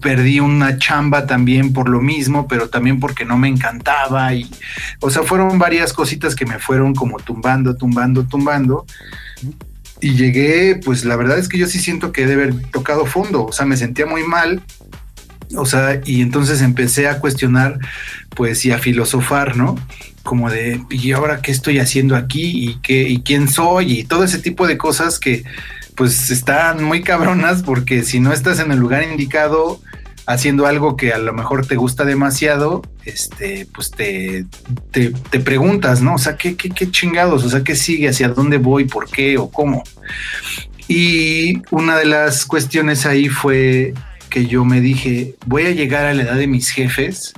perdí 0.00 0.40
una 0.40 0.78
chamba 0.78 1.26
también 1.26 1.72
por 1.72 1.88
lo 1.88 2.00
mismo, 2.00 2.46
pero 2.46 2.68
también 2.68 3.00
porque 3.00 3.24
no 3.24 3.38
me 3.38 3.48
encantaba 3.48 4.34
y, 4.34 4.50
o 5.00 5.10
sea, 5.10 5.22
fueron 5.22 5.58
varias 5.58 5.92
cositas 5.92 6.34
que 6.34 6.46
me 6.46 6.58
fueron 6.58 6.94
como 6.94 7.18
tumbando, 7.18 7.76
tumbando, 7.76 8.24
tumbando. 8.24 8.86
Y 10.00 10.14
llegué, 10.14 10.80
pues 10.84 11.04
la 11.04 11.16
verdad 11.16 11.38
es 11.38 11.48
que 11.48 11.58
yo 11.58 11.66
sí 11.66 11.78
siento 11.78 12.12
que 12.12 12.26
debe 12.26 12.44
haber 12.44 12.62
tocado 12.70 13.06
fondo, 13.06 13.46
o 13.46 13.52
sea, 13.52 13.66
me 13.66 13.76
sentía 13.76 14.04
muy 14.04 14.24
mal, 14.24 14.62
o 15.56 15.64
sea, 15.64 16.00
y 16.04 16.22
entonces 16.22 16.60
empecé 16.60 17.08
a 17.08 17.18
cuestionar, 17.18 17.78
pues, 18.30 18.64
y 18.64 18.72
a 18.72 18.78
filosofar, 18.78 19.56
¿no? 19.56 19.76
Como 20.22 20.50
de, 20.50 20.82
¿y 20.90 21.12
ahora 21.12 21.40
qué 21.40 21.52
estoy 21.52 21.78
haciendo 21.78 22.16
aquí? 22.16 22.68
¿Y 22.68 22.80
qué, 22.80 23.08
y 23.08 23.22
quién 23.22 23.48
soy? 23.48 24.00
Y 24.00 24.04
todo 24.04 24.24
ese 24.24 24.38
tipo 24.38 24.66
de 24.66 24.78
cosas 24.78 25.18
que, 25.18 25.44
pues 25.96 26.30
están 26.30 26.82
muy 26.82 27.02
cabronas 27.02 27.62
porque 27.62 28.02
si 28.02 28.20
no 28.20 28.32
estás 28.32 28.60
en 28.60 28.72
el 28.72 28.78
lugar 28.78 29.02
indicado 29.02 29.80
haciendo 30.26 30.66
algo 30.66 30.96
que 30.96 31.12
a 31.12 31.18
lo 31.18 31.32
mejor 31.32 31.66
te 31.66 31.76
gusta 31.76 32.04
demasiado, 32.04 32.82
este, 33.04 33.66
pues 33.74 33.90
te, 33.90 34.46
te, 34.90 35.40
preguntas, 35.40 36.00
¿no? 36.00 36.14
O 36.14 36.18
sea, 36.18 36.36
¿qué, 36.36 36.56
¿qué, 36.56 36.70
qué, 36.70 36.90
chingados? 36.90 37.44
O 37.44 37.50
sea, 37.50 37.64
¿qué 37.64 37.74
sigue? 37.74 38.08
¿Hacia 38.08 38.28
dónde 38.28 38.58
voy? 38.58 38.84
¿Por 38.84 39.10
qué? 39.10 39.36
¿O 39.38 39.50
cómo? 39.50 39.82
Y 40.88 41.62
una 41.70 41.96
de 41.96 42.04
las 42.04 42.44
cuestiones 42.44 43.06
ahí 43.06 43.28
fue 43.28 43.94
que 44.30 44.46
yo 44.46 44.64
me 44.64 44.80
dije, 44.80 45.34
voy 45.46 45.66
a 45.66 45.70
llegar 45.70 46.06
a 46.06 46.14
la 46.14 46.22
edad 46.22 46.36
de 46.36 46.46
mis 46.46 46.70
jefes 46.70 47.34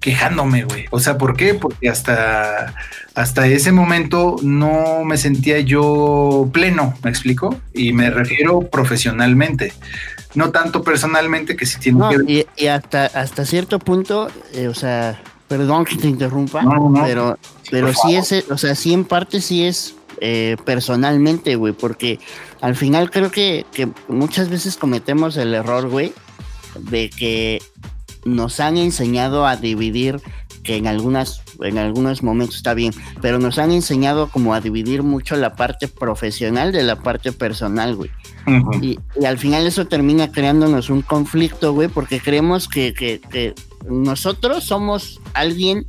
quejándome, 0.00 0.64
güey. 0.64 0.86
O 0.90 1.00
sea, 1.00 1.18
¿por 1.18 1.36
qué? 1.36 1.54
Porque 1.54 1.88
hasta, 1.88 2.74
hasta 3.16 3.46
ese 3.46 3.72
momento 3.72 4.36
no 4.42 5.02
me 5.02 5.16
sentía 5.16 5.58
yo 5.60 6.50
pleno, 6.52 6.94
¿me 7.02 7.08
explico? 7.08 7.56
Y 7.72 7.94
me 7.94 8.10
refiero 8.10 8.60
profesionalmente, 8.60 9.72
no 10.34 10.50
tanto 10.50 10.82
personalmente 10.82 11.56
que 11.56 11.64
si 11.64 11.80
tiene 11.80 12.00
que 12.10 12.46
Y, 12.58 12.66
hasta, 12.66 13.06
hasta 13.06 13.46
cierto 13.46 13.78
punto, 13.78 14.28
eh, 14.52 14.68
o 14.68 14.74
sea, 14.74 15.18
perdón 15.48 15.86
que 15.86 15.96
te 15.96 16.08
interrumpa, 16.08 16.62
pero, 17.04 17.38
pero 17.70 17.90
sí 17.94 18.16
es, 18.16 18.44
o 18.50 18.58
sea, 18.58 18.74
sí 18.74 18.92
en 18.92 19.06
parte 19.06 19.40
sí 19.40 19.64
es 19.64 19.94
eh, 20.20 20.58
personalmente, 20.66 21.56
güey, 21.56 21.72
porque 21.72 22.20
al 22.60 22.76
final 22.76 23.10
creo 23.10 23.30
que, 23.30 23.64
que 23.72 23.88
muchas 24.08 24.50
veces 24.50 24.76
cometemos 24.76 25.38
el 25.38 25.54
error, 25.54 25.88
güey, 25.88 26.12
de 26.78 27.08
que 27.08 27.62
nos 28.26 28.60
han 28.60 28.76
enseñado 28.76 29.46
a 29.46 29.56
dividir, 29.56 30.20
que 30.66 30.76
en 30.76 30.88
algunas, 30.88 31.42
en 31.60 31.78
algunos 31.78 32.24
momentos 32.24 32.56
está 32.56 32.74
bien, 32.74 32.92
pero 33.22 33.38
nos 33.38 33.58
han 33.58 33.70
enseñado 33.70 34.28
como 34.28 34.52
a 34.52 34.60
dividir 34.60 35.04
mucho 35.04 35.36
la 35.36 35.54
parte 35.54 35.86
profesional 35.86 36.72
de 36.72 36.82
la 36.82 36.96
parte 36.96 37.30
personal, 37.30 37.94
güey. 37.94 38.10
y, 38.82 38.98
al 39.24 39.38
final 39.38 39.64
eso 39.66 39.86
termina 39.86 40.32
creándonos 40.32 40.90
un 40.90 41.02
conflicto, 41.02 41.72
güey, 41.72 41.88
porque 41.88 42.18
creemos 42.18 42.68
que, 42.68 42.92
que 42.92 43.54
nosotros 43.88 44.64
somos 44.64 45.20
alguien 45.34 45.86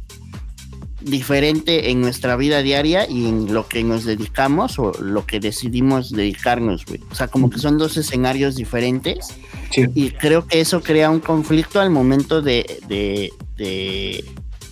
diferente 1.02 1.92
en 1.92 2.02
nuestra 2.02 2.36
vida 2.36 2.62
diaria 2.62 3.10
y 3.10 3.28
en 3.28 3.54
lo 3.54 3.68
que 3.68 3.84
nos 3.84 4.04
dedicamos 4.04 4.80
o 4.80 4.92
lo 5.02 5.26
que 5.26 5.40
decidimos 5.40 6.12
dedicarnos, 6.12 6.86
güey. 6.86 7.02
O 7.12 7.16
sea, 7.16 7.28
como 7.28 7.50
que 7.50 7.60
son 7.60 7.78
dos 7.78 7.98
escenarios 7.98 8.56
diferentes 8.56 9.30
y 9.76 10.12
creo 10.12 10.48
que 10.48 10.62
eso 10.62 10.82
crea 10.82 11.10
un 11.10 11.20
conflicto 11.20 11.80
al 11.80 11.90
momento 11.90 12.42
de, 12.42 12.80
de, 12.88 14.24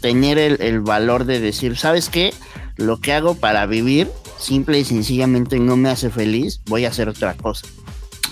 tener 0.06 0.38
el, 0.38 0.62
el, 0.62 0.82
valor 0.82 1.26
de 1.26 1.40
decir, 1.40 1.78
¿sabes 1.78 2.10
qué? 2.10 2.32
Lo 2.78 3.00
que 3.02 3.12
hago 3.12 3.34
para 3.34 3.66
vivir 3.66 4.08
simple 4.38 4.78
y 4.78 4.86
sencillamente 4.86 5.58
no 5.58 5.78
me 5.78 5.90
hace 5.90 6.12
feliz, 6.12 6.62
voy 6.68 6.86
a 6.86 6.90
hacer 6.90 7.10
otra 7.10 7.34
cosa. 7.34 7.66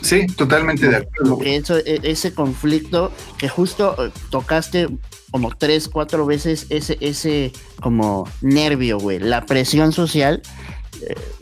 Sí, 0.03 0.27
totalmente 0.27 0.87
de 0.87 0.97
acuerdo. 0.97 1.39
Eso, 1.43 1.79
e, 1.79 1.99
ese 2.03 2.31
conflicto 2.31 3.11
que 3.39 3.49
justo 3.49 3.95
eh, 3.97 4.11
tocaste 4.29 4.87
como 5.31 5.49
tres, 5.57 5.87
cuatro 5.87 6.27
veces 6.27 6.67
ese, 6.69 6.95
ese 6.99 7.51
como 7.81 8.29
nervio, 8.41 8.99
güey, 8.99 9.17
la 9.17 9.43
presión 9.47 9.93
social 9.93 10.43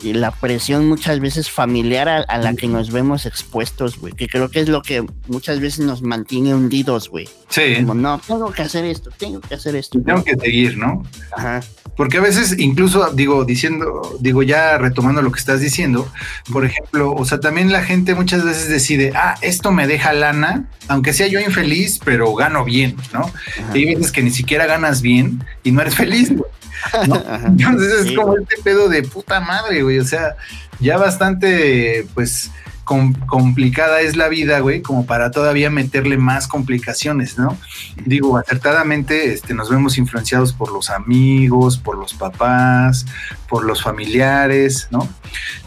y 0.02 0.12
la 0.12 0.30
presión 0.30 0.88
muchas 0.88 1.20
veces 1.20 1.50
familiar 1.50 2.08
a, 2.08 2.38
la 2.38 2.54
que 2.54 2.66
nos 2.66 2.90
vemos 2.90 3.26
expuestos, 3.26 3.98
güey, 3.98 4.12
que 4.12 4.28
creo 4.28 4.50
que 4.50 4.60
es 4.60 4.68
lo 4.68 4.82
que 4.82 5.04
muchas 5.28 5.60
veces 5.60 5.84
nos 5.84 6.02
mantiene 6.02 6.54
hundidos, 6.54 7.08
güey. 7.08 7.28
Sí. 7.48 7.76
Como, 7.76 7.94
no, 7.94 8.20
tengo 8.26 8.50
que 8.50 8.62
hacer 8.62 8.84
esto, 8.84 9.10
tengo 9.16 9.40
que 9.40 9.54
hacer 9.54 9.76
esto. 9.76 10.00
Tengo 10.00 10.24
que 10.24 10.36
seguir, 10.36 10.76
¿no? 10.76 11.02
Ajá. 11.36 11.60
Porque 11.96 12.18
a 12.18 12.20
veces, 12.20 12.58
incluso, 12.58 13.10
digo, 13.12 13.44
diciendo, 13.44 14.16
digo, 14.20 14.42
ya 14.42 14.78
retomando 14.78 15.20
lo 15.20 15.30
que 15.30 15.38
estás 15.38 15.60
diciendo, 15.60 16.10
por 16.50 16.64
ejemplo, 16.64 17.12
o 17.12 17.24
sea, 17.24 17.40
también 17.40 17.70
la 17.70 17.82
gente 17.82 18.14
muchas 18.14 18.44
veces 18.44 18.68
decide, 18.68 19.12
ah, 19.14 19.34
esto 19.42 19.72
me 19.72 19.86
deja 19.86 20.12
lana, 20.12 20.70
aunque 20.88 21.12
sea 21.12 21.26
yo 21.26 21.38
infeliz, 21.38 22.00
pero 22.02 22.34
gano 22.34 22.64
bien, 22.64 22.96
¿no? 23.12 23.30
Y 23.74 23.88
hay 23.88 23.94
veces 23.94 24.10
que 24.10 24.22
ni 24.22 24.30
siquiera 24.30 24.66
ganas 24.66 25.02
bien 25.02 25.44
y 25.62 25.72
no 25.72 25.82
eres 25.82 25.94
feliz, 25.94 26.34
güey. 26.34 26.50
Entonces 27.46 28.06
es 28.06 28.16
como 28.16 28.36
este 28.36 28.56
pedo 28.62 28.88
de 28.88 29.02
puta 29.02 29.40
madre, 29.40 29.82
güey. 29.82 29.98
O 29.98 30.04
sea, 30.04 30.36
ya 30.80 30.96
bastante, 30.96 32.06
pues, 32.14 32.50
complicada 32.84 34.00
es 34.00 34.16
la 34.16 34.28
vida, 34.28 34.60
güey, 34.60 34.82
como 34.82 35.06
para 35.06 35.30
todavía 35.30 35.70
meterle 35.70 36.16
más 36.16 36.48
complicaciones, 36.48 37.38
¿no? 37.38 37.56
Digo, 38.04 38.36
acertadamente 38.36 39.32
este, 39.32 39.54
nos 39.54 39.70
vemos 39.70 39.98
influenciados 39.98 40.52
por 40.52 40.72
los 40.72 40.90
amigos, 40.90 41.78
por 41.78 41.96
los 41.96 42.14
papás, 42.14 43.06
por 43.48 43.64
los 43.64 43.82
familiares, 43.82 44.88
¿no? 44.90 45.08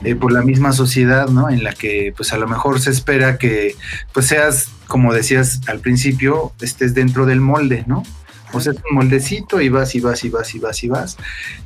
Eh, 0.04 0.16
por 0.16 0.32
la 0.32 0.42
misma 0.42 0.74
sociedad, 0.74 1.30
¿no? 1.30 1.50
En 1.50 1.64
la 1.64 1.74
que 1.74 2.14
pues 2.16 2.34
a 2.34 2.38
lo 2.38 2.48
mejor 2.48 2.80
se 2.80 2.92
espera 2.92 3.38
que 3.38 3.76
pues 4.14 4.28
seas, 4.28 4.70
como 4.88 5.14
decías 5.14 5.62
al 5.68 5.80
principio, 5.80 6.54
estés 6.62 6.94
dentro 6.94 7.26
del 7.26 7.42
molde, 7.42 7.84
¿no? 7.88 8.04
O 8.54 8.60
sea, 8.60 8.74
es 8.74 8.80
un 8.90 8.96
moldecito 8.96 9.60
y 9.62 9.70
vas 9.70 9.96
y 9.96 10.00
vas 10.00 10.24
y 10.24 10.30
vas 10.30 10.56
y 10.56 10.60
vas 10.60 10.84
y 10.84 10.88
vas. 10.88 11.18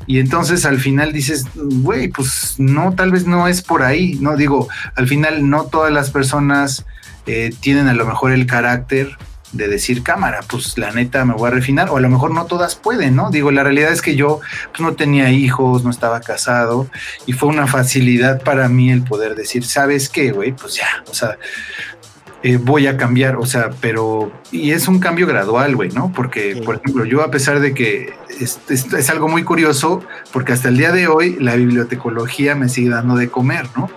Y 0.08 0.20
entonces 0.20 0.65
al 0.65 0.80
final 0.80 1.13
dices, 1.13 1.46
güey, 1.56 2.08
pues 2.08 2.56
no, 2.58 2.94
tal 2.96 3.12
vez 3.12 3.26
no 3.26 3.48
es 3.48 3.62
por 3.62 3.84
ahí. 3.84 4.18
No 4.22 4.36
digo, 4.36 4.68
al 4.96 5.08
final 5.08 5.50
no 5.50 5.65
todas 5.65 5.92
las 5.92 6.10
personas 6.10 6.86
eh, 7.28 7.54
tienen 7.60 7.88
a 7.88 7.94
lo 7.94 8.06
mejor 8.06 8.32
el 8.32 8.46
carácter 8.46 9.18
de 9.52 9.68
decir 9.68 10.04
cámara, 10.04 10.42
pues 10.48 10.78
la 10.78 10.92
neta 10.92 11.26
me 11.26 11.34
voy 11.34 11.48
a 11.48 11.52
refinar, 11.52 11.89
o 11.89 11.98
a 11.98 12.02
lo 12.02 12.10
mejor 12.10 12.32
no 12.32 12.46
todas 12.46 12.76
pueden, 12.76 13.15
¿no? 13.15 13.32
Digo, 13.32 13.52
la 13.52 13.63
realidad 13.63 13.92
es 13.92 14.02
que 14.02 14.15
yo 14.15 14.42
pues, 14.72 14.80
no 14.80 14.94
tenía 14.94 15.32
hijos, 15.32 15.84
no 15.84 15.89
estaba 15.89 16.22
casado, 16.22 16.88
y 17.26 17.34
fue 17.34 17.50
una 17.50 17.65
facilidad 17.65 18.44
para 18.44 18.70
mí 18.70 18.92
el 18.92 19.04
poder 19.04 19.36
decir, 19.36 19.65
¿sabes 19.65 20.10
qué, 20.10 20.32
güey? 20.32 20.52
Pues 20.52 20.76
ya, 20.76 21.04
o 21.10 21.13
sea, 21.13 21.38
eh, 22.41 22.58
voy 22.58 22.88
a 22.88 22.95
cambiar, 22.95 23.36
o 23.36 23.45
sea, 23.45 23.71
pero, 23.82 24.32
y 24.49 24.71
es 24.71 24.88
un 24.88 24.99
cambio 24.99 25.28
gradual, 25.28 25.75
güey, 25.75 25.89
¿no? 25.89 26.12
Porque, 26.13 26.62
por 26.63 26.75
ejemplo, 26.75 27.04
yo 27.04 27.21
a 27.21 27.32
pesar 27.32 27.60
de 27.60 27.73
que 27.73 28.13
es, 28.39 28.60
es, 28.69 29.10
algo 29.10 29.28
muy 29.28 29.43
curioso, 29.43 30.02
porque 30.32 30.54
hasta 30.54 30.69
el 30.69 30.78
día 30.78 30.93
de 30.93 31.08
hoy 31.08 31.36
la 31.39 31.56
bibliotecología 31.56 32.56
me 32.56 32.69
sigue 32.69 32.91
dando 32.91 33.15
de 33.15 33.30
comer, 33.30 33.65
¿no? 33.75 33.89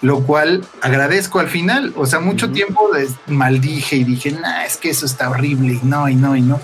Lo 0.00 0.20
cual 0.24 0.64
agradezco 0.80 1.38
al 1.38 1.48
final, 1.48 1.92
o 1.94 2.06
sea, 2.06 2.18
mucho 2.18 2.50
tiempo 2.50 2.88
maldije 3.26 3.96
y 3.96 4.04
dije, 4.04 4.32
nah, 4.32 4.64
es 4.64 4.78
que 4.78 4.88
eso 4.88 5.04
está 5.04 5.28
horrible, 5.28 5.78
y 5.82 5.86
no, 5.86 6.08
y 6.08 6.14
no, 6.14 6.34
y 6.34 6.40
no. 6.40 6.60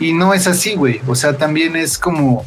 Y 0.00 0.12
no 0.12 0.34
es 0.34 0.48
así, 0.48 0.74
güey, 0.74 1.00
o 1.06 1.14
sea, 1.14 1.38
también 1.38 1.76
es 1.76 1.98
como 1.98 2.44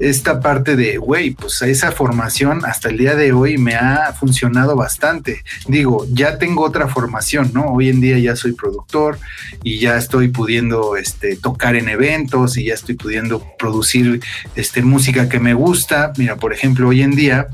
esta 0.00 0.40
parte 0.40 0.76
de, 0.76 0.96
güey, 0.96 1.32
pues 1.32 1.60
esa 1.60 1.92
formación 1.92 2.64
hasta 2.64 2.88
el 2.88 2.96
día 2.96 3.14
de 3.14 3.32
hoy 3.32 3.58
me 3.58 3.74
ha 3.74 4.14
funcionado 4.18 4.74
bastante. 4.74 5.44
Digo, 5.68 6.06
ya 6.10 6.38
tengo 6.38 6.64
otra 6.64 6.88
formación, 6.88 7.50
¿no? 7.52 7.66
Hoy 7.66 7.90
en 7.90 8.00
día 8.00 8.18
ya 8.18 8.34
soy 8.34 8.52
productor 8.52 9.18
y 9.62 9.78
ya 9.78 9.98
estoy 9.98 10.28
pudiendo 10.28 10.96
este, 10.96 11.36
tocar 11.36 11.76
en 11.76 11.90
eventos 11.90 12.56
y 12.56 12.64
ya 12.66 12.74
estoy 12.74 12.94
pudiendo 12.94 13.44
producir 13.58 14.20
este, 14.56 14.82
música 14.82 15.28
que 15.28 15.38
me 15.38 15.52
gusta. 15.52 16.12
Mira, 16.16 16.36
por 16.36 16.54
ejemplo, 16.54 16.88
hoy 16.88 17.02
en 17.02 17.14
día 17.14 17.48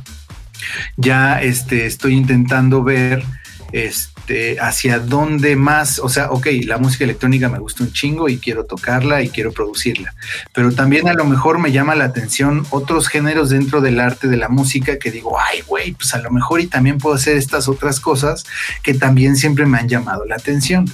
ya 0.97 1.43
este, 1.43 1.87
estoy 1.87 2.15
intentando 2.15 2.85
ver 2.85 3.25
este, 3.73 4.16
hacia 4.61 4.99
dónde 4.99 5.57
más, 5.57 5.99
o 5.99 6.09
sea, 6.09 6.31
ok, 6.31 6.49
la 6.65 6.79
música 6.79 7.05
electrónica 7.05 7.49
me 7.49 7.59
gusta 7.59 7.85
un 7.85 7.93
chingo 7.93 8.29
y 8.29 8.39
quiero 8.39 8.65
tocarla 8.65 9.23
y 9.23 9.29
quiero 9.29 9.53
producirla, 9.53 10.15
pero 10.53 10.73
también 10.73 11.09
a 11.09 11.15
lo 11.15 11.25
mejor 11.25 11.59
me 11.59 11.73
llama 11.73 11.95
la 11.95 12.05
atención 12.05 12.67
otros 12.71 13.09
géneros 13.09 13.51
dentro 13.51 13.81
del 13.81 14.01
arte 14.01 14.29
de 14.29 14.37
la 14.37 14.49
música 14.49 14.99
que 14.99 15.11
digo, 15.11 15.39
ay, 15.39 15.63
güey, 15.67 15.93
pues 15.93 16.15
a 16.15 16.19
lo 16.19 16.31
mejor 16.31 16.61
y 16.61 16.67
también 16.67 16.99
puedo 16.99 17.15
hacer 17.15 17.37
estas 17.37 17.69
otras 17.69 18.01
cosas 18.01 18.45
que 18.83 18.95
también 18.95 19.37
siempre 19.37 19.67
me 19.67 19.79
han 19.79 19.89
llamado 19.89 20.25
la 20.25 20.37
atención. 20.37 20.91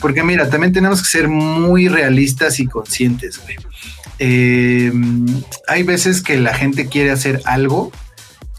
Porque 0.00 0.22
mira, 0.22 0.48
también 0.48 0.72
tenemos 0.72 1.02
que 1.02 1.08
ser 1.08 1.28
muy 1.28 1.88
realistas 1.88 2.60
y 2.60 2.66
conscientes, 2.66 3.40
güey. 3.42 3.56
Eh, 4.18 4.92
hay 5.68 5.82
veces 5.82 6.22
que 6.22 6.38
la 6.38 6.54
gente 6.54 6.86
quiere 6.86 7.10
hacer 7.10 7.42
algo 7.44 7.92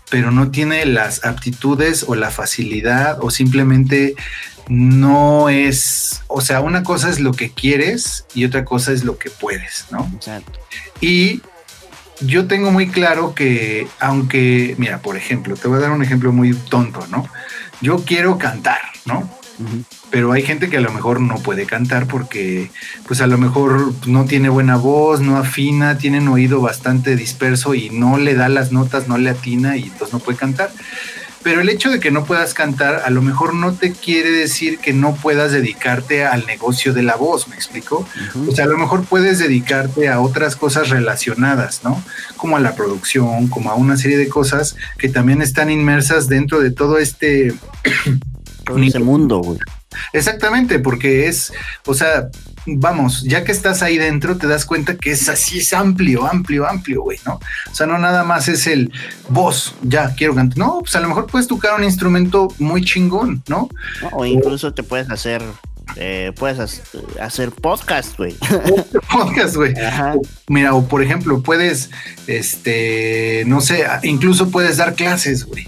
pero 0.09 0.31
no 0.31 0.51
tiene 0.51 0.85
las 0.85 1.25
aptitudes 1.25 2.05
o 2.07 2.15
la 2.15 2.29
facilidad 2.29 3.17
o 3.21 3.29
simplemente 3.29 4.15
no 4.69 5.49
es, 5.49 6.21
o 6.27 6.41
sea, 6.41 6.61
una 6.61 6.83
cosa 6.83 7.09
es 7.09 7.19
lo 7.19 7.33
que 7.33 7.51
quieres 7.51 8.25
y 8.33 8.45
otra 8.45 8.65
cosa 8.65 8.91
es 8.91 9.03
lo 9.03 9.17
que 9.17 9.29
puedes, 9.29 9.85
¿no? 9.91 10.09
Exacto. 10.15 10.59
Y 11.01 11.41
yo 12.21 12.47
tengo 12.47 12.71
muy 12.71 12.89
claro 12.89 13.33
que, 13.33 13.87
aunque, 13.99 14.75
mira, 14.77 15.01
por 15.01 15.17
ejemplo, 15.17 15.55
te 15.55 15.67
voy 15.67 15.77
a 15.77 15.81
dar 15.81 15.91
un 15.91 16.03
ejemplo 16.03 16.31
muy 16.31 16.53
tonto, 16.53 17.05
¿no? 17.07 17.27
Yo 17.81 18.03
quiero 18.03 18.37
cantar, 18.37 18.81
¿no? 19.05 19.29
Pero 20.09 20.31
hay 20.31 20.41
gente 20.41 20.69
que 20.69 20.77
a 20.77 20.81
lo 20.81 20.91
mejor 20.91 21.19
no 21.19 21.35
puede 21.35 21.65
cantar 21.65 22.07
porque 22.07 22.71
pues 23.07 23.21
a 23.21 23.27
lo 23.27 23.37
mejor 23.37 23.93
no 24.05 24.25
tiene 24.25 24.49
buena 24.49 24.77
voz, 24.77 25.21
no 25.21 25.37
afina, 25.37 25.97
tiene 25.97 26.19
un 26.19 26.29
oído 26.29 26.61
bastante 26.61 27.15
disperso 27.15 27.73
y 27.73 27.89
no 27.89 28.17
le 28.17 28.35
da 28.35 28.49
las 28.49 28.71
notas, 28.71 29.07
no 29.07 29.17
le 29.17 29.29
atina 29.29 29.77
y 29.77 29.83
entonces 29.83 30.13
no 30.13 30.19
puede 30.19 30.37
cantar. 30.37 30.71
Pero 31.43 31.61
el 31.61 31.69
hecho 31.69 31.89
de 31.89 31.99
que 31.99 32.11
no 32.11 32.25
puedas 32.25 32.53
cantar 32.53 33.03
a 33.05 33.09
lo 33.09 33.21
mejor 33.21 33.53
no 33.53 33.73
te 33.73 33.91
quiere 33.93 34.31
decir 34.31 34.79
que 34.79 34.91
no 34.91 35.15
puedas 35.15 35.51
dedicarte 35.51 36.25
al 36.25 36.45
negocio 36.45 36.93
de 36.93 37.03
la 37.03 37.15
voz, 37.15 37.47
¿me 37.47 37.55
explico? 37.55 38.05
O 38.47 38.51
sea, 38.51 38.65
a 38.65 38.67
lo 38.67 38.77
mejor 38.77 39.05
puedes 39.05 39.39
dedicarte 39.39 40.09
a 40.09 40.19
otras 40.19 40.55
cosas 40.55 40.89
relacionadas, 40.89 41.81
¿no? 41.83 42.03
Como 42.37 42.57
a 42.57 42.59
la 42.59 42.75
producción, 42.75 43.47
como 43.47 43.71
a 43.71 43.75
una 43.75 43.97
serie 43.97 44.17
de 44.17 44.27
cosas 44.27 44.75
que 44.97 45.09
también 45.09 45.41
están 45.41 45.69
inmersas 45.69 46.27
dentro 46.27 46.59
de 46.59 46.71
todo 46.71 46.97
este... 46.97 47.53
todo 48.65 48.77
ese 48.79 48.99
mundo, 48.99 49.39
güey. 49.39 49.59
Exactamente, 50.13 50.79
porque 50.79 51.27
es, 51.27 51.53
o 51.85 51.93
sea, 51.93 52.29
vamos, 52.65 53.23
ya 53.23 53.43
que 53.43 53.51
estás 53.51 53.81
ahí 53.81 53.97
dentro, 53.97 54.37
te 54.37 54.47
das 54.47 54.65
cuenta 54.65 54.97
que 54.97 55.11
es 55.11 55.29
así, 55.29 55.59
es 55.59 55.73
amplio, 55.73 56.25
amplio, 56.25 56.67
amplio, 56.67 57.03
güey, 57.03 57.19
¿no? 57.25 57.39
O 57.71 57.75
sea, 57.75 57.87
no 57.87 57.97
nada 57.97 58.23
más 58.23 58.47
es 58.47 58.67
el 58.67 58.91
voz, 59.29 59.75
ya 59.81 60.13
quiero 60.15 60.35
cantar. 60.35 60.57
No, 60.57 60.79
pues 60.79 60.95
a 60.95 60.99
lo 60.99 61.07
mejor 61.07 61.27
puedes 61.27 61.47
tocar 61.47 61.75
un 61.75 61.83
instrumento 61.83 62.47
muy 62.59 62.83
chingón, 62.83 63.43
¿no? 63.47 63.69
o 64.11 64.25
incluso 64.25 64.73
te 64.73 64.83
puedes 64.83 65.09
hacer 65.09 65.43
eh, 65.95 66.31
puedes 66.35 66.81
hacer 67.19 67.51
podcast, 67.51 68.17
güey. 68.17 68.35
podcast, 69.11 69.55
güey. 69.55 69.73
Mira, 70.47 70.75
o 70.75 70.87
por 70.87 71.01
ejemplo, 71.01 71.41
puedes, 71.41 71.89
este, 72.27 73.43
no 73.47 73.61
sé, 73.61 73.85
incluso 74.03 74.51
puedes 74.51 74.77
dar 74.77 74.95
clases, 74.95 75.45
güey. 75.45 75.67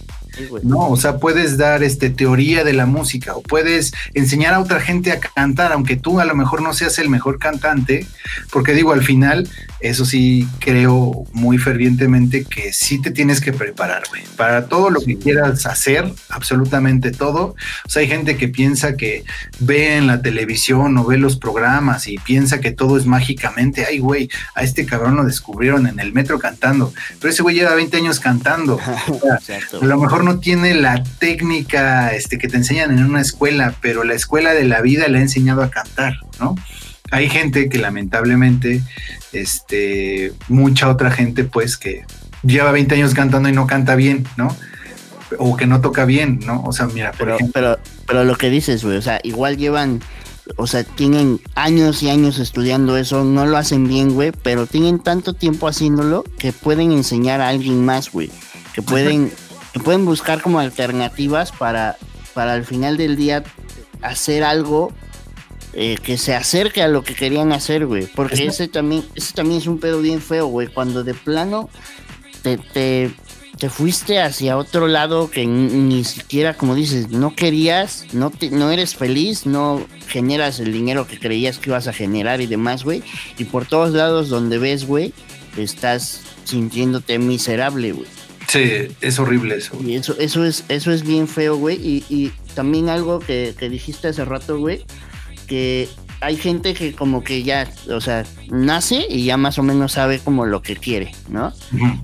No, 0.63 0.89
o 0.89 0.97
sea, 0.97 1.17
puedes 1.17 1.57
dar 1.57 1.83
este 1.83 2.09
teoría 2.09 2.63
de 2.63 2.73
la 2.73 2.85
música 2.85 3.35
o 3.35 3.41
puedes 3.41 3.93
enseñar 4.13 4.53
a 4.53 4.59
otra 4.59 4.79
gente 4.79 5.11
a 5.11 5.19
cantar, 5.19 5.71
aunque 5.71 5.95
tú 5.95 6.19
a 6.19 6.25
lo 6.25 6.35
mejor 6.35 6.61
no 6.61 6.73
seas 6.73 6.99
el 6.99 7.09
mejor 7.09 7.39
cantante, 7.39 8.05
porque 8.51 8.73
digo, 8.73 8.93
al 8.93 9.03
final, 9.03 9.49
eso 9.79 10.05
sí 10.05 10.47
creo 10.59 11.25
muy 11.33 11.57
fervientemente 11.57 12.45
que 12.45 12.73
sí 12.73 13.01
te 13.01 13.11
tienes 13.11 13.41
que 13.41 13.53
preparar, 13.53 14.03
güey, 14.09 14.23
para 14.35 14.67
todo 14.67 14.89
lo 14.89 15.01
que 15.01 15.17
quieras 15.17 15.65
hacer, 15.65 16.11
absolutamente 16.29 17.11
todo. 17.11 17.55
O 17.85 17.89
sea, 17.89 18.01
hay 18.01 18.07
gente 18.07 18.37
que 18.37 18.47
piensa 18.47 18.95
que 18.95 19.23
ve 19.59 19.97
en 19.97 20.07
la 20.07 20.21
televisión 20.21 20.97
o 20.97 21.05
ve 21.05 21.17
los 21.17 21.37
programas 21.37 22.07
y 22.07 22.17
piensa 22.17 22.59
que 22.59 22.71
todo 22.71 22.97
es 22.97 23.05
mágicamente, 23.05 23.85
ay, 23.85 23.99
güey, 23.99 24.29
a 24.55 24.63
este 24.63 24.85
cabrón 24.85 25.15
lo 25.15 25.23
descubrieron 25.23 25.87
en 25.87 25.99
el 25.99 26.13
metro 26.13 26.39
cantando, 26.39 26.93
pero 27.19 27.31
ese 27.31 27.43
güey 27.43 27.55
lleva 27.55 27.75
20 27.75 27.97
años 27.97 28.19
cantando. 28.19 28.79
a 29.81 29.85
lo 29.85 29.99
mejor 29.99 30.18
no 30.23 30.39
tiene 30.39 30.73
la 30.73 31.03
técnica 31.19 32.13
este, 32.13 32.37
que 32.37 32.47
te 32.47 32.57
enseñan 32.57 32.97
en 32.97 33.05
una 33.05 33.21
escuela, 33.21 33.73
pero 33.81 34.03
la 34.03 34.13
escuela 34.13 34.53
de 34.53 34.65
la 34.65 34.81
vida 34.81 35.07
le 35.07 35.19
ha 35.19 35.21
enseñado 35.21 35.63
a 35.63 35.69
cantar, 35.69 36.17
¿no? 36.39 36.55
Hay 37.11 37.29
gente 37.29 37.69
que 37.69 37.79
lamentablemente, 37.79 38.81
este, 39.33 40.33
mucha 40.47 40.89
otra 40.89 41.11
gente, 41.11 41.43
pues, 41.43 41.77
que 41.77 42.05
lleva 42.43 42.71
20 42.71 42.95
años 42.95 43.13
cantando 43.13 43.49
y 43.49 43.51
no 43.51 43.67
canta 43.67 43.95
bien, 43.95 44.27
¿no? 44.37 44.55
O 45.37 45.57
que 45.57 45.65
no 45.65 45.81
toca 45.81 46.05
bien, 46.05 46.39
¿no? 46.45 46.63
O 46.63 46.71
sea, 46.71 46.87
mira, 46.87 47.11
por 47.11 47.19
pero, 47.19 47.35
ejemplo. 47.35 47.79
Pero, 48.05 48.23
lo 48.23 48.35
que 48.35 48.49
dices, 48.49 48.83
güey, 48.83 48.97
o 48.97 49.01
sea, 49.01 49.19
igual 49.23 49.57
llevan 49.57 50.01
o 50.57 50.65
sea, 50.65 50.83
tienen 50.83 51.39
años 51.53 52.01
y 52.01 52.09
años 52.09 52.39
estudiando 52.39 52.97
eso, 52.97 53.23
no 53.23 53.45
lo 53.45 53.57
hacen 53.57 53.87
bien, 53.87 54.13
güey, 54.13 54.31
pero 54.31 54.65
tienen 54.65 54.97
tanto 54.97 55.33
tiempo 55.33 55.67
haciéndolo 55.67 56.23
que 56.39 56.51
pueden 56.53 56.91
enseñar 56.91 57.39
a 57.39 57.49
alguien 57.49 57.85
más, 57.85 58.11
güey, 58.11 58.31
que 58.73 58.81
pueden 58.81 59.31
pueden 59.83 60.05
buscar 60.05 60.41
como 60.41 60.59
alternativas 60.59 61.51
para, 61.51 61.97
para 62.33 62.53
al 62.53 62.65
final 62.65 62.97
del 62.97 63.15
día 63.15 63.43
hacer 64.01 64.43
algo 64.43 64.91
eh, 65.73 65.97
que 66.01 66.17
se 66.17 66.35
acerque 66.35 66.81
a 66.81 66.87
lo 66.87 67.03
que 67.03 67.13
querían 67.13 67.51
hacer, 67.51 67.85
güey. 67.85 68.07
Porque 68.07 68.47
ese 68.47 68.67
también, 68.67 69.03
ese 69.13 69.33
también 69.33 69.61
es 69.61 69.67
un 69.67 69.79
pedo 69.79 70.01
bien 70.01 70.21
feo, 70.21 70.47
güey. 70.47 70.67
Cuando 70.67 71.03
de 71.03 71.13
plano 71.13 71.69
te, 72.41 72.57
te, 72.57 73.69
fuiste 73.69 74.19
hacia 74.19 74.57
otro 74.57 74.87
lado 74.87 75.29
que 75.29 75.45
ni, 75.45 76.03
siquiera, 76.05 76.55
como 76.55 76.73
dices, 76.73 77.09
no 77.09 77.35
querías, 77.35 78.07
no, 78.13 78.31
no 78.51 78.71
eres 78.71 78.95
feliz, 78.95 79.45
no 79.45 79.85
generas 80.07 80.59
el 80.59 80.73
dinero 80.73 81.05
que 81.05 81.19
creías 81.19 81.59
que 81.59 81.69
ibas 81.69 81.87
a 81.87 81.93
generar 81.93 82.41
y 82.41 82.47
demás, 82.47 82.83
güey. 82.83 83.03
Y 83.37 83.43
por 83.43 83.65
todos 83.65 83.91
lados 83.91 84.29
donde 84.29 84.57
ves, 84.57 84.87
güey, 84.87 85.13
estás 85.55 86.21
sintiéndote 86.45 87.19
miserable, 87.19 87.91
güey. 87.91 88.07
Sí, 88.49 88.87
es 89.01 89.19
horrible 89.19 89.57
eso. 89.57 89.77
Y 89.85 89.95
eso, 89.95 90.15
eso 90.17 90.43
es, 90.43 90.65
eso 90.69 90.91
es 90.91 91.03
bien 91.03 91.27
feo, 91.27 91.55
güey. 91.55 92.03
Y, 92.09 92.31
también 92.55 92.89
algo 92.89 93.19
que, 93.19 93.53
dijiste 93.69 94.07
hace 94.07 94.25
rato, 94.25 94.57
güey, 94.57 94.83
que 95.47 95.87
hay 96.19 96.35
gente 96.35 96.73
que 96.73 96.93
como 96.93 97.23
que 97.23 97.43
ya, 97.43 97.71
o 97.89 98.01
sea, 98.01 98.25
nace 98.49 99.05
y 99.07 99.23
ya 99.23 99.37
más 99.37 99.59
o 99.59 99.63
menos 99.63 99.93
sabe 99.93 100.19
como 100.19 100.45
lo 100.45 100.61
que 100.61 100.75
quiere, 100.75 101.11
¿no? 101.29 101.53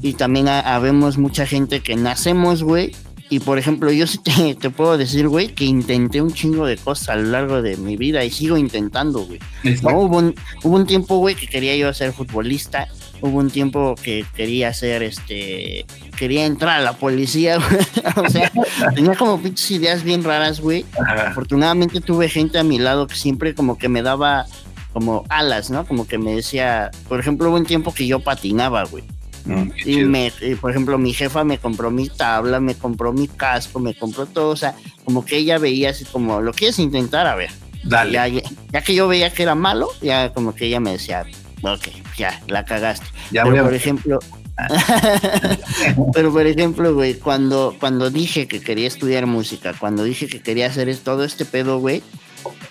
Y 0.02 0.14
también 0.14 0.48
habemos 0.48 1.18
mucha 1.18 1.46
gente 1.46 1.82
que 1.82 1.96
nacemos, 1.96 2.64
güey, 2.64 2.92
Y 3.30 3.40
por 3.40 3.58
ejemplo, 3.58 3.92
yo 3.92 4.06
sí 4.06 4.20
te, 4.60 4.70
puedo 4.70 4.98
decir, 5.00 5.28
güey, 5.28 5.48
que 5.48 5.66
intenté 5.66 6.22
un 6.22 6.32
chingo 6.32 6.68
de 6.68 6.78
cosas 6.78 7.10
a 7.10 7.16
lo 7.16 7.24
largo 7.24 7.62
de 7.64 7.76
mi 7.76 7.98
vida 7.98 8.24
y 8.24 8.30
sigo 8.30 8.56
intentando, 8.56 9.26
güey. 9.26 9.40
hubo, 9.82 10.18
un, 10.18 10.36
hubo 10.64 10.76
un 10.76 10.86
tiempo, 10.86 11.18
güey, 11.18 11.34
que 11.34 11.48
quería 11.48 11.76
yo 11.76 11.92
ser 11.94 12.14
futbolista. 12.14 12.88
Hubo 13.22 13.40
un 13.40 13.50
tiempo 13.50 13.96
que 13.96 14.26
quería 14.36 14.74
ser, 14.74 15.02
este, 15.02 15.86
quería 16.16 16.46
entrar 16.46 16.80
a 16.80 16.82
la 16.82 16.94
policía, 16.94 17.58
güey. 18.16 18.26
o 18.26 18.30
sea, 18.30 18.52
tenía 18.94 19.16
como 19.16 19.42
pinches 19.42 19.72
ideas 19.72 20.04
bien 20.04 20.24
raras, 20.24 20.60
güey. 20.60 20.86
Afortunadamente 21.28 22.02
tuve 22.02 22.30
gente 22.30 22.58
a 22.58 22.64
mi 22.64 22.80
lado 22.80 23.08
que 23.08 23.16
siempre 23.16 23.54
como 23.54 23.78
que 23.78 23.90
me 23.90 24.02
daba 24.02 24.46
como 24.94 25.26
alas, 25.30 25.70
¿no? 25.70 25.86
Como 25.86 26.08
que 26.08 26.18
me 26.18 26.36
decía, 26.36 26.90
por 27.10 27.20
ejemplo, 27.20 27.50
hubo 27.50 27.58
un 27.58 27.66
tiempo 27.66 27.94
que 27.94 28.08
yo 28.08 28.22
patinaba, 28.22 28.86
güey. 28.86 29.04
Mm, 29.46 29.72
y 29.86 29.98
me, 30.06 30.32
por 30.60 30.72
ejemplo, 30.72 30.98
mi 30.98 31.14
jefa 31.14 31.44
me 31.44 31.58
compró 31.58 31.92
mi 31.92 32.10
tabla, 32.10 32.60
me 32.60 32.76
compró 32.76 33.14
mi 33.14 33.28
casco, 33.28 33.80
me 33.80 33.94
compró 33.94 34.26
todo, 34.26 34.50
o 34.50 34.56
sea, 34.56 34.76
como 35.04 35.24
que 35.24 35.38
ella 35.38 35.58
veía 35.58 35.92
así 35.92 36.06
como, 36.06 36.42
¿lo 36.42 36.54
quieres 36.54 36.80
intentar? 36.80 37.28
A 37.28 37.36
ver. 37.36 37.52
Dale. 37.84 38.42
Ya, 38.72 38.82
que 38.82 38.96
yo 38.96 39.08
veía 39.08 39.32
que 39.32 39.44
era 39.44 39.54
malo, 39.54 39.90
ya 40.02 40.34
como 40.34 40.56
que 40.56 40.66
ella 40.66 40.80
me 40.80 40.94
decía, 40.94 41.26
ok, 41.62 41.90
ya, 42.18 42.42
la 42.48 42.66
cagaste. 42.66 43.06
Ya 43.32 43.44
Pero, 43.44 43.64
por 43.66 43.74
ejemplo, 43.74 44.20
Pero 46.14 46.32
por 46.32 46.48
ejemplo, 46.48 46.94
güey, 46.94 47.16
cuando, 47.16 47.76
cuando 47.80 48.10
dije 48.10 48.48
que 48.48 48.62
quería 48.62 48.88
estudiar 48.88 49.26
música, 49.26 49.74
cuando 49.78 50.04
dije 50.04 50.28
que 50.28 50.42
quería 50.42 50.68
hacer 50.68 50.96
todo 50.98 51.24
este 51.24 51.46
pedo, 51.46 51.80
güey, 51.80 52.02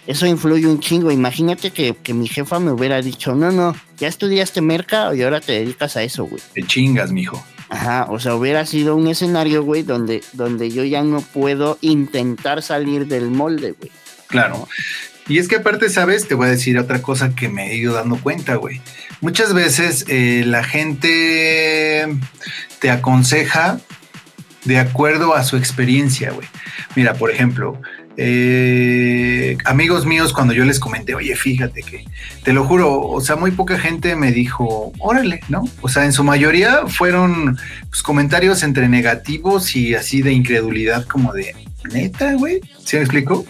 eso 0.07 0.27
influye 0.27 0.67
un 0.67 0.81
chingo. 0.81 1.11
Imagínate 1.11 1.71
que, 1.71 2.15
mi 2.15 2.29
jefa 2.29 2.59
me 2.59 2.73
hubiera 2.73 3.01
dicho, 3.01 3.35
no, 3.35 3.51
no, 3.51 3.75
ya 3.99 4.09
estudiaste 4.09 4.61
merca 4.61 5.15
y 5.15 5.23
ahora 5.23 5.41
te 5.41 5.53
dedicas 5.53 5.97
a 5.97 6.03
eso, 6.03 6.25
güey. 6.25 6.43
Te 6.55 6.63
chingas, 6.63 7.13
mijo. 7.13 7.45
Ajá, 7.71 8.07
o 8.11 8.21
sea, 8.21 8.35
hubiera 8.35 8.67
sido 8.67 8.95
un 8.95 9.09
escenario, 9.09 9.63
güey, 9.65 9.83
donde, 9.83 10.23
donde 10.33 10.71
yo 10.71 10.85
ya 10.85 11.03
no 11.03 11.21
puedo 11.21 11.79
intentar 11.81 12.63
salir 12.63 13.07
del 13.07 13.31
molde, 13.31 13.73
güey. 13.73 13.91
Claro. 14.27 14.69
Y 15.27 15.39
es 15.39 15.49
que 15.49 15.57
aparte, 15.57 15.89
¿sabes? 15.89 16.29
Te 16.29 16.35
voy 16.35 16.49
a 16.49 16.51
decir 16.51 16.79
otra 16.79 17.01
cosa 17.01 17.35
que 17.35 17.49
me 17.49 17.71
he 17.71 17.77
ido 17.77 17.95
dando 17.95 18.17
cuenta, 18.17 18.57
güey. 18.57 18.81
Muchas 19.21 19.55
veces 19.55 20.05
eh, 20.09 20.45
la 20.47 20.65
gente 20.65 22.07
te 22.81 22.91
aconseja 22.91 23.81
de 24.65 24.79
acuerdo 24.79 25.35
a 25.35 25.45
su 25.45 25.57
experiencia, 25.57 26.33
güey. 26.33 26.49
Mira, 26.97 27.15
por 27.15 27.31
ejemplo, 27.31 27.81
eh, 28.17 29.57
amigos 29.65 30.07
míos, 30.07 30.33
cuando 30.33 30.55
yo 30.55 30.65
les 30.65 30.79
comenté, 30.79 31.15
oye, 31.15 31.35
fíjate 31.35 31.83
que, 31.83 32.05
te 32.43 32.53
lo 32.53 32.65
juro, 32.65 33.01
o 33.01 33.21
sea, 33.21 33.37
muy 33.37 33.51
poca 33.51 33.79
gente 33.79 34.15
me 34.17 34.33
dijo, 34.33 34.93
órale, 34.99 35.41
¿no? 35.49 35.65
O 35.81 35.89
sea, 35.89 36.05
en 36.05 36.13
su 36.13 36.23
mayoría 36.23 36.87
fueron 36.87 37.59
pues, 37.89 38.03
comentarios 38.03 38.63
entre 38.63 38.89
negativos 38.89 39.75
y 39.75 39.95
así 39.95 40.23
de 40.23 40.33
incredulidad, 40.33 41.07
como 41.07 41.33
de, 41.33 41.55
neta, 41.93 42.35
güey, 42.35 42.61
¿sí 42.85 42.97
me 42.97 43.03
explico? 43.03 43.45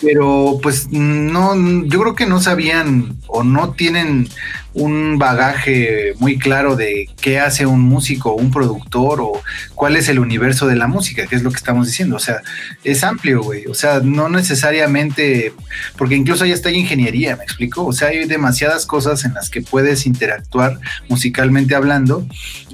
Pero 0.00 0.60
pues 0.62 0.88
no, 0.90 1.84
yo 1.86 2.00
creo 2.00 2.14
que 2.14 2.26
no 2.26 2.40
sabían 2.40 3.16
o 3.26 3.42
no 3.42 3.72
tienen 3.72 4.28
un 4.74 5.18
bagaje 5.18 6.14
muy 6.18 6.38
claro 6.38 6.76
de 6.76 7.08
qué 7.20 7.40
hace 7.40 7.66
un 7.66 7.80
músico, 7.80 8.34
un 8.34 8.50
productor 8.50 9.20
o 9.20 9.42
cuál 9.74 9.96
es 9.96 10.08
el 10.08 10.18
universo 10.18 10.66
de 10.66 10.76
la 10.76 10.86
música, 10.86 11.26
que 11.26 11.36
es 11.36 11.42
lo 11.42 11.50
que 11.50 11.56
estamos 11.56 11.86
diciendo. 11.86 12.16
O 12.16 12.20
sea, 12.20 12.40
es 12.84 13.04
amplio, 13.04 13.42
güey. 13.42 13.66
O 13.66 13.74
sea, 13.74 14.00
no 14.00 14.28
necesariamente, 14.28 15.52
porque 15.96 16.16
incluso 16.16 16.44
ahí 16.44 16.52
está 16.52 16.70
ingeniería, 16.70 17.36
me 17.36 17.44
explico. 17.44 17.84
O 17.84 17.92
sea, 17.92 18.08
hay 18.08 18.26
demasiadas 18.26 18.86
cosas 18.86 19.24
en 19.24 19.34
las 19.34 19.50
que 19.50 19.62
puedes 19.62 20.06
interactuar 20.06 20.78
musicalmente 21.08 21.74
hablando 21.74 22.26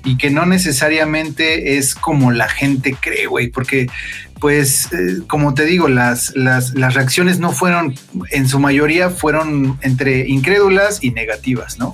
y 0.04 0.16
que 0.16 0.30
no 0.30 0.46
necesariamente 0.46 1.78
es 1.78 1.94
como 1.94 2.30
la 2.30 2.48
gente 2.48 2.96
cree, 3.00 3.26
güey, 3.26 3.48
porque 3.48 3.88
pues 4.40 4.92
eh, 4.92 5.22
como 5.26 5.54
te 5.54 5.64
digo, 5.64 5.88
las, 5.88 6.34
las, 6.36 6.74
las, 6.74 6.94
reacciones 6.94 7.38
no 7.38 7.52
fueron, 7.52 7.94
en 8.30 8.48
su 8.48 8.60
mayoría 8.60 9.10
fueron 9.10 9.78
entre 9.82 10.28
incrédulas 10.28 11.02
y 11.02 11.10
negativas, 11.10 11.78
¿no? 11.78 11.87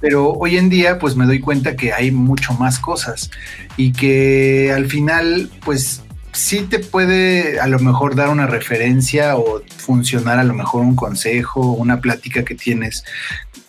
Pero 0.00 0.32
hoy 0.32 0.56
en 0.56 0.68
día 0.68 0.98
pues 0.98 1.16
me 1.16 1.26
doy 1.26 1.40
cuenta 1.40 1.76
que 1.76 1.92
hay 1.92 2.10
mucho 2.10 2.54
más 2.54 2.78
cosas 2.78 3.30
y 3.76 3.92
que 3.92 4.72
al 4.74 4.86
final 4.86 5.50
pues 5.64 6.02
sí 6.32 6.62
te 6.62 6.78
puede 6.78 7.60
a 7.60 7.66
lo 7.66 7.78
mejor 7.78 8.16
dar 8.16 8.30
una 8.30 8.46
referencia 8.46 9.36
o 9.36 9.62
funcionar 9.76 10.38
a 10.38 10.44
lo 10.44 10.54
mejor 10.54 10.82
un 10.82 10.96
consejo, 10.96 11.72
una 11.72 12.00
plática 12.00 12.44
que 12.44 12.54
tienes, 12.54 13.04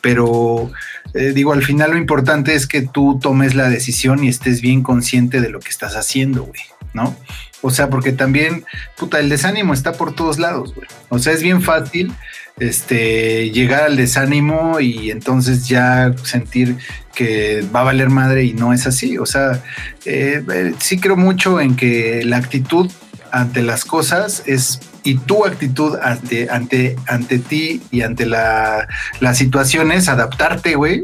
pero 0.02 0.72
eh, 1.14 1.34
digo, 1.34 1.54
al 1.54 1.64
final 1.64 1.92
lo 1.92 1.98
importante 1.98 2.56
es 2.56 2.66
que 2.66 2.82
tú 2.82 3.20
tomes 3.22 3.54
la 3.56 3.70
decisión 3.70 4.24
y 4.24 4.30
estés 4.30 4.62
bien 4.62 4.82
consciente 4.82 5.42
de 5.42 5.50
lo 5.50 5.60
que 5.60 5.70
estás 5.70 5.96
haciendo, 5.96 6.44
güey, 6.44 6.62
¿no? 6.94 7.16
O 7.64 7.72
sea, 7.72 7.90
porque 7.90 8.12
también, 8.12 8.66
puta, 8.98 9.20
el 9.20 9.30
desánimo 9.30 9.74
está 9.74 9.94
por 9.94 10.14
todos 10.14 10.38
lados, 10.38 10.76
güey. 10.76 10.88
O 11.10 11.18
sea, 11.18 11.34
es 11.34 11.42
bien 11.42 11.62
fácil 11.62 12.14
este, 12.60 13.50
llegar 13.52 13.84
al 13.84 13.96
desánimo 13.96 14.80
y 14.80 15.10
entonces 15.10 15.68
ya 15.68 16.14
sentir 16.24 16.78
que 17.16 17.66
va 17.76 17.80
a 17.80 17.86
valer 17.86 18.10
madre 18.10 18.44
y 18.44 18.54
no 18.54 18.74
es 18.74 18.86
así. 18.86 19.18
O 19.18 19.26
sea, 19.26 19.64
eh, 20.06 20.44
eh, 20.54 20.74
sí 20.80 21.00
creo 21.00 21.16
mucho 21.16 21.60
en 21.62 21.76
que 21.76 22.24
la 22.26 22.38
actitud 22.38 22.92
ante 23.32 23.64
las 23.64 23.86
cosas 23.86 24.44
es 24.46 24.80
y 25.06 25.16
tu 25.16 25.46
actitud 25.46 25.98
ante, 26.02 26.50
ante, 26.50 26.96
ante 27.08 27.40
ti 27.40 27.82
y 27.92 28.02
ante 28.02 28.26
la, 28.26 28.88
las 29.20 29.38
situaciones, 29.38 30.08
adaptarte, 30.08 30.76
güey, 30.76 31.04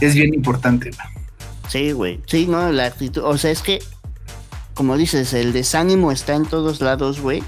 es 0.00 0.14
bien 0.14 0.34
importante. 0.34 0.90
Sí, 1.68 1.92
güey. 1.92 2.20
Sí, 2.26 2.46
no, 2.46 2.70
la 2.72 2.86
actitud. 2.86 3.22
O 3.24 3.38
sea, 3.38 3.50
es 3.50 3.60
que 3.60 3.80
como 4.76 4.98
dices, 4.98 5.32
el 5.32 5.54
desánimo 5.54 6.12
está 6.12 6.34
en 6.34 6.44
todos 6.44 6.82
lados, 6.82 7.20
güey. 7.20 7.42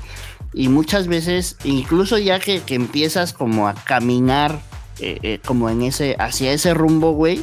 Y 0.55 0.69
muchas 0.69 1.09
veces, 1.09 1.57
incluso 1.63 2.17
ya 2.17 2.41
que, 2.41 2.63
empiezas 2.69 3.35
como 3.35 3.69
a 3.69 3.75
caminar 3.75 4.63
eh, 4.99 5.19
eh, 5.23 5.39
como 5.45 5.69
en 5.69 5.83
ese, 5.83 6.17
hacia 6.19 6.53
ese 6.53 6.73
rumbo, 6.73 7.13
güey, 7.13 7.43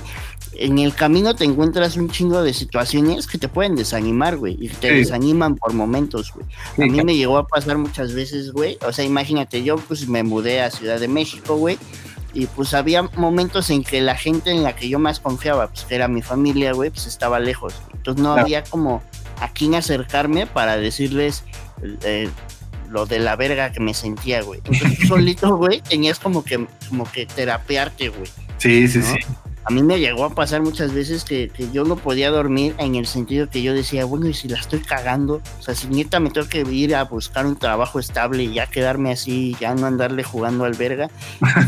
en 0.57 0.79
el 0.79 0.95
camino 0.95 1.35
te 1.35 1.43
encuentras 1.43 1.97
un 1.97 2.09
chingo 2.09 2.41
de 2.41 2.53
situaciones 2.53 3.27
que 3.27 3.37
te 3.37 3.47
pueden 3.47 3.75
desanimar, 3.75 4.37
güey, 4.37 4.57
y 4.59 4.69
te 4.69 4.91
desaniman 4.91 5.55
por 5.55 5.73
momentos, 5.73 6.33
güey. 6.33 6.47
A 6.77 6.91
mí 6.91 7.03
me 7.03 7.15
llegó 7.15 7.37
a 7.37 7.47
pasar 7.47 7.77
muchas 7.77 8.13
veces, 8.13 8.51
güey. 8.51 8.79
O 8.87 8.91
sea, 8.91 9.05
imagínate, 9.05 9.63
yo 9.63 9.75
pues 9.75 10.07
me 10.07 10.23
mudé 10.23 10.61
a 10.61 10.71
Ciudad 10.71 10.99
de 10.99 11.07
México, 11.07 11.57
güey, 11.57 11.77
y 12.33 12.47
pues 12.47 12.73
había 12.73 13.03
momentos 13.03 13.69
en 13.69 13.83
que 13.83 14.01
la 14.01 14.15
gente 14.15 14.49
en 14.49 14.63
la 14.63 14.75
que 14.75 14.89
yo 14.89 14.97
más 14.97 15.19
confiaba, 15.19 15.67
pues 15.67 15.85
que 15.85 15.93
era 15.93 16.07
mi 16.07 16.23
familia, 16.23 16.73
güey, 16.73 16.89
pues 16.89 17.05
estaba 17.05 17.39
lejos. 17.39 17.75
Entonces 17.93 18.23
no 18.23 18.33
había 18.33 18.63
como 18.63 19.03
a 19.39 19.49
quién 19.49 19.75
acercarme 19.75 20.47
para 20.47 20.77
decirles 20.77 21.43
eh, 22.03 22.29
lo 22.89 23.05
de 23.05 23.19
la 23.19 23.35
verga 23.35 23.71
que 23.71 23.79
me 23.79 23.93
sentía, 23.93 24.41
güey. 24.41 24.61
Entonces 24.65 24.99
solito, 25.07 25.55
güey, 25.57 25.81
tenías 25.81 26.19
como 26.19 26.43
que, 26.43 26.65
como 26.89 27.09
que 27.11 27.25
terapearte, 27.25 28.09
güey. 28.09 28.29
Sí, 28.57 28.87
sí, 28.87 29.01
sí. 29.01 29.15
A 29.67 29.71
mí 29.71 29.81
me 29.81 29.99
llegó 29.99 30.25
a 30.25 30.29
pasar 30.29 30.61
muchas 30.61 30.93
veces 30.93 31.23
que, 31.23 31.51
yo 31.73 31.83
no 31.83 31.95
podía 31.95 32.29
dormir 32.29 32.75
en 32.77 32.95
el 32.95 33.07
sentido 33.07 33.49
que 33.49 33.63
yo 33.63 33.73
decía, 33.73 34.05
bueno, 34.05 34.27
y 34.27 34.33
si 34.33 34.47
la 34.47 34.59
estoy 34.59 34.79
cagando, 34.79 35.41
o 35.59 35.61
sea, 35.61 35.73
si 35.73 35.87
neta 35.87 36.19
me 36.19 36.29
tengo 36.29 36.47
que 36.47 36.61
ir 36.61 36.95
a 36.95 37.03
buscar 37.03 37.47
un 37.47 37.55
trabajo 37.55 37.99
estable 37.99 38.43
y 38.43 38.53
ya 38.53 38.67
quedarme 38.67 39.11
así, 39.11 39.55
ya 39.59 39.73
no 39.73 39.87
andarle 39.87 40.23
jugando 40.23 40.65
al 40.65 40.73
verga. 40.73 41.09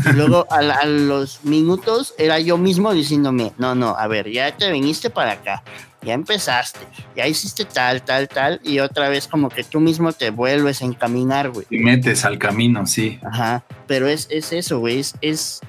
Y 0.08 0.12
luego 0.12 0.46
a, 0.50 0.58
a, 0.58 0.86
los 0.86 1.44
minutos 1.44 2.14
era 2.18 2.38
yo 2.38 2.56
mismo 2.56 2.92
diciéndome, 2.94 3.52
no, 3.58 3.74
no, 3.74 3.96
a 3.96 4.06
ver, 4.06 4.30
ya 4.30 4.56
te 4.56 4.70
viniste 4.70 5.10
para 5.10 5.32
acá, 5.32 5.64
ya 6.02 6.14
empezaste, 6.14 6.80
ya 7.16 7.26
hiciste 7.26 7.64
tal, 7.64 8.02
tal, 8.02 8.28
tal, 8.28 8.60
y 8.62 8.78
otra 8.78 9.08
vez 9.08 9.26
como 9.26 9.48
que 9.48 9.64
tú 9.64 9.80
mismo 9.80 10.12
te 10.12 10.30
vuelves 10.30 10.82
a 10.82 10.84
encaminar, 10.84 11.50
güey. 11.50 11.66
Y 11.70 11.78
metes 11.78 12.24
al 12.24 12.38
camino, 12.38 12.86
sí. 12.86 13.18
Ajá, 13.24 13.64
pero 13.86 14.06
es, 14.06 14.28
es 14.30 14.52
eso, 14.52 14.78
güey, 14.78 15.00
es, 15.00 15.14
es, 15.20 15.60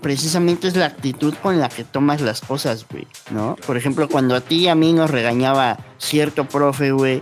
precisamente 0.00 0.68
es 0.68 0.76
la 0.76 0.86
actitud 0.86 1.34
con 1.42 1.60
la 1.60 1.68
que 1.68 1.84
tomas 1.84 2.20
las 2.20 2.40
cosas, 2.40 2.86
güey, 2.90 3.06
¿no? 3.30 3.56
Por 3.66 3.76
ejemplo, 3.76 4.08
cuando 4.08 4.34
a 4.34 4.40
ti 4.40 4.64
y 4.64 4.68
a 4.68 4.74
mí 4.74 4.92
nos 4.92 5.10
regañaba 5.10 5.78
cierto 5.98 6.48
profe, 6.48 6.92
güey, 6.92 7.20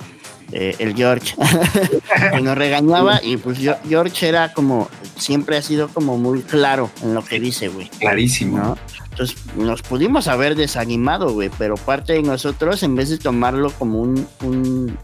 eh, 0.52 0.74
el 0.78 0.96
George, 0.96 1.34
que 2.32 2.40
nos 2.40 2.58
regañaba 2.58 3.20
y 3.22 3.36
pues 3.36 3.58
George 3.88 4.28
era 4.28 4.52
como, 4.52 4.88
siempre 5.16 5.56
ha 5.56 5.62
sido 5.62 5.88
como 5.88 6.18
muy 6.18 6.42
claro 6.42 6.90
en 7.02 7.14
lo 7.14 7.24
que 7.24 7.38
dice, 7.38 7.68
güey. 7.68 7.88
Clarísimo. 7.98 8.58
¿no? 8.58 8.78
Entonces 9.10 9.36
nos 9.56 9.82
pudimos 9.82 10.26
haber 10.26 10.56
desanimado, 10.56 11.32
güey, 11.32 11.50
pero 11.58 11.76
parte 11.76 12.14
de 12.14 12.22
nosotros, 12.22 12.82
en 12.82 12.96
vez 12.96 13.10
de 13.10 13.18
tomarlo 13.18 13.70
como 13.72 14.00
un, 14.00 14.26
un, 14.42 14.96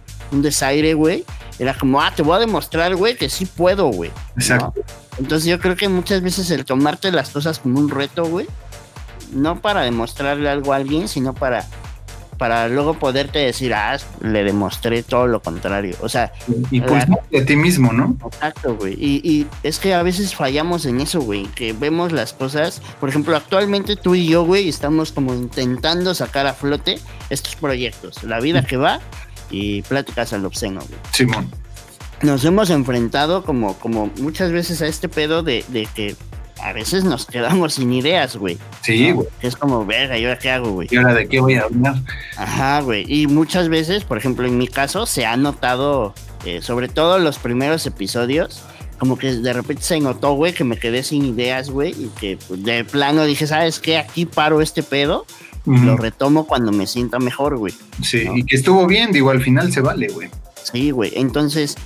desaire, 0.43 0.95
güey, 0.95 1.25
era 1.59 1.75
como, 1.75 2.01
ah, 2.01 2.13
te 2.15 2.23
voy 2.23 2.37
a 2.37 2.41
demostrar, 2.41 2.97
güey, 2.97 3.17
que 3.17 3.29
sí 3.29 3.47
puedo, 3.47 3.87
güey. 3.87 4.11
Exacto. 4.37 4.75
Entonces 5.19 5.49
yo 5.49 5.59
creo 5.59 5.77
que 5.77 5.89
muchas 5.89 6.23
veces 6.23 6.51
el 6.51 6.65
tomarte 6.65 7.11
las 7.13 7.31
cosas 7.31 7.59
como 7.59 7.79
un 7.79 7.89
reto, 7.89 8.25
güey, 8.25 8.47
no 9.33 9.61
para 9.61 9.83
demostrarle 9.83 10.49
algo 10.49 10.73
a 10.73 10.77
alguien, 10.77 11.09
sino 11.09 11.35
para 11.35 11.67
para 12.39 12.69
luego 12.69 12.95
poderte 12.95 13.39
decir, 13.39 13.75
ah, 13.75 13.97
le 14.21 14.45
demostré 14.45 15.03
todo 15.03 15.27
lo 15.27 15.41
contrario. 15.41 15.97
O 16.01 16.09
sea, 16.09 16.33
y 16.71 16.81
pues 16.81 17.05
de 17.31 17.43
ti 17.43 17.57
mismo, 17.57 17.93
¿no? 17.93 18.17
Exacto, 18.27 18.77
güey. 18.77 18.95
Y, 18.99 19.47
es 19.63 19.79
que 19.79 19.95
a 19.95 20.03
veces 20.03 20.35
fallamos 20.35 20.87
en 20.87 21.01
eso, 21.01 21.21
güey, 21.21 21.45
que 21.47 21.73
vemos 21.73 22.13
las 22.13 22.33
cosas. 22.33 22.83
Por 23.01 23.09
ejemplo, 23.09 23.37
actualmente 23.37 23.97
tú 23.97 24.15
y 24.15 24.27
yo, 24.27 24.45
güey, 24.45 24.69
estamos 24.69 25.13
como 25.13 25.35
intentando 25.35 26.15
sacar 26.15 26.47
a 26.47 26.55
flote 26.55 26.99
estos 27.31 27.57
proyectos. 27.57 28.23
La 28.23 28.41
vida 28.41 28.63
que 28.65 28.77
va 28.77 29.01
y 29.51 29.83
Pláticas 29.83 30.33
al 30.33 30.45
Obsceno, 30.45 30.81
güey. 30.81 31.01
Simón. 31.13 31.51
Nos 32.23 32.45
hemos 32.45 32.71
enfrentado 32.71 33.45
como, 33.45 33.75
como 33.79 34.11
muchas 34.21 34.53
veces 34.53 34.81
a 34.83 34.87
este 34.87 35.09
pedo 35.09 35.43
de, 35.43 35.65
de 35.69 35.87
que 35.95 36.17
a 36.63 36.73
veces 36.73 37.05
nos 37.05 37.27
quedamos 37.27 37.75
sin 37.75 37.93
ideas, 37.93 38.37
güey. 38.37 38.59
Sí, 38.83 39.11
güey. 39.11 39.29
Es 39.43 39.57
como, 39.57 39.85
verga, 39.85 40.19
¿y 40.19 40.25
ahora 40.25 40.39
qué 40.39 40.51
hago, 40.51 40.71
güey? 40.73 40.89
¿Y 40.91 40.97
ahora 40.97 41.15
de 41.15 41.29
qué 41.29 41.41
voy 41.41 41.55
a 41.55 41.63
hablar? 41.63 41.97
Ajá, 42.37 42.81
güey. 42.81 43.05
Y 43.07 43.27
muchas 43.27 43.69
veces, 43.69 44.05
por 44.05 44.19
ejemplo, 44.19 44.47
en 44.47 44.57
mi 44.57 44.67
caso, 44.67 45.07
se 45.07 45.27
ha 45.27 45.37
notado, 45.37 46.15
eh, 46.45 46.63
sobre 46.63 46.89
todo 46.89 47.19
los 47.19 47.39
primeros 47.39 47.87
episodios, 47.87 48.63
como 48.99 49.19
que 49.19 49.35
de 49.35 49.53
repente 49.53 49.83
se 49.83 50.01
notó, 50.01 50.33
güey, 50.33 50.55
que 50.55 50.65
me 50.65 50.79
quedé 50.79 51.03
sin 51.03 51.27
ideas, 51.27 51.69
güey, 51.69 51.91
y 51.91 52.11
que 52.19 52.39
pues, 52.49 52.65
de 52.65 52.85
plano 52.85 53.25
dije, 53.25 53.47
¿sabes 53.47 53.79
qué? 53.79 53.99
Aquí 53.99 54.25
paro 54.25 54.63
este 54.63 54.83
pedo. 54.83 55.27
y 55.67 55.79
Lo 55.79 55.97
retomo 55.97 56.47
cuando 56.47 56.73
me 56.73 56.87
sienta 56.87 57.19
mejor, 57.19 57.59
güey. 57.59 57.75
Sí, 58.03 58.25
¿no? 58.25 58.37
y 58.37 58.45
que 58.45 58.57
estuvo 58.57 58.87
bien, 58.87 59.13
digo, 59.13 59.31
al 59.31 59.43
final 59.43 59.71
se 59.73 59.83
vale, 59.83 60.09
güey. 60.09 60.31
Sí, 60.63 60.91
güey. 60.91 61.13
Entonces, 61.15 61.77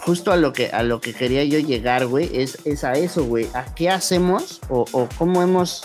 justo 0.00 0.32
a 0.32 0.36
lo 0.36 0.52
que 0.52 0.68
a 0.68 0.82
lo 0.82 1.00
que 1.00 1.14
quería 1.14 1.44
yo 1.44 1.58
llegar, 1.58 2.06
güey, 2.06 2.30
es, 2.32 2.58
es 2.64 2.84
a 2.84 2.92
eso, 2.92 3.24
güey. 3.24 3.48
¿A 3.54 3.64
qué 3.74 3.90
hacemos 3.90 4.60
o, 4.68 4.86
cómo 5.18 5.42
hemos 5.42 5.84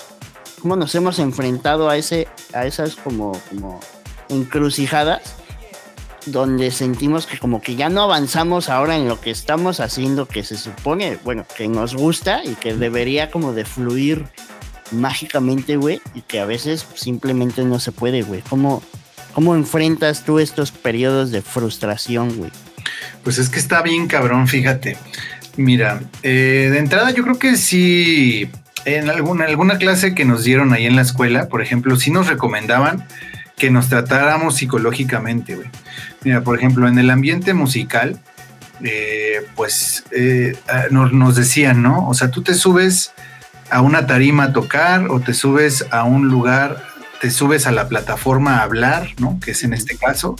cómo 0.61 0.75
nos 0.75 0.93
hemos 0.95 1.19
enfrentado 1.19 1.89
a 1.89 1.97
ese 1.97 2.27
a 2.53 2.65
esas 2.65 2.95
como 2.95 3.39
como 3.49 3.79
encrucijadas 4.29 5.35
donde 6.25 6.71
sentimos 6.71 7.25
que 7.25 7.39
como 7.39 7.61
que 7.61 7.75
ya 7.75 7.89
no 7.89 8.03
avanzamos 8.03 8.69
ahora 8.69 8.95
en 8.95 9.07
lo 9.07 9.19
que 9.19 9.31
estamos 9.31 9.79
haciendo 9.79 10.27
que 10.27 10.43
se 10.43 10.57
supone, 10.57 11.17
bueno, 11.23 11.45
que 11.55 11.67
nos 11.67 11.95
gusta 11.95 12.43
y 12.43 12.55
que 12.55 12.75
debería 12.75 13.31
como 13.31 13.53
de 13.53 13.65
fluir 13.65 14.25
mágicamente, 14.91 15.77
güey, 15.77 16.01
y 16.13 16.21
que 16.21 16.39
a 16.39 16.45
veces 16.45 16.85
simplemente 16.95 17.63
no 17.63 17.79
se 17.79 17.91
puede, 17.91 18.21
güey. 18.21 18.41
¿Cómo, 18.49 18.83
¿Cómo 19.33 19.55
enfrentas 19.55 20.25
tú 20.25 20.39
estos 20.39 20.71
periodos 20.71 21.31
de 21.31 21.41
frustración, 21.41 22.35
güey? 22.37 22.51
Pues 23.23 23.37
es 23.37 23.49
que 23.49 23.59
está 23.59 23.81
bien 23.81 24.07
cabrón, 24.07 24.47
fíjate. 24.47 24.97
Mira, 25.57 26.01
eh, 26.23 26.69
de 26.71 26.79
entrada 26.79 27.11
yo 27.11 27.23
creo 27.23 27.37
que 27.37 27.57
sí, 27.57 28.49
en 28.85 29.09
alguna, 29.09 29.45
alguna 29.45 29.77
clase 29.77 30.15
que 30.15 30.25
nos 30.25 30.43
dieron 30.43 30.73
ahí 30.73 30.85
en 30.85 30.95
la 30.95 31.01
escuela, 31.01 31.49
por 31.49 31.61
ejemplo, 31.61 31.95
sí 31.97 32.11
nos 32.11 32.27
recomendaban 32.27 33.05
que 33.57 33.69
nos 33.69 33.89
tratáramos 33.89 34.55
psicológicamente, 34.55 35.55
güey. 35.55 35.67
Mira, 36.23 36.41
por 36.41 36.57
ejemplo, 36.57 36.87
en 36.87 36.97
el 36.97 37.09
ambiente 37.09 37.53
musical, 37.53 38.19
eh, 38.83 39.45
pues 39.55 40.05
eh, 40.11 40.57
nos, 40.91 41.11
nos 41.11 41.35
decían, 41.35 41.81
¿no? 41.81 42.07
O 42.07 42.13
sea, 42.13 42.31
tú 42.31 42.41
te 42.41 42.53
subes 42.53 43.11
a 43.69 43.81
una 43.81 44.07
tarima 44.07 44.45
a 44.45 44.53
tocar 44.53 45.09
o 45.09 45.19
te 45.19 45.33
subes 45.33 45.85
a 45.91 46.03
un 46.03 46.29
lugar, 46.29 46.83
te 47.21 47.29
subes 47.29 47.67
a 47.67 47.71
la 47.71 47.87
plataforma 47.87 48.57
a 48.57 48.63
hablar, 48.63 49.09
¿no? 49.19 49.39
Que 49.43 49.51
es 49.51 49.63
en 49.63 49.73
este 49.73 49.97
caso. 49.97 50.35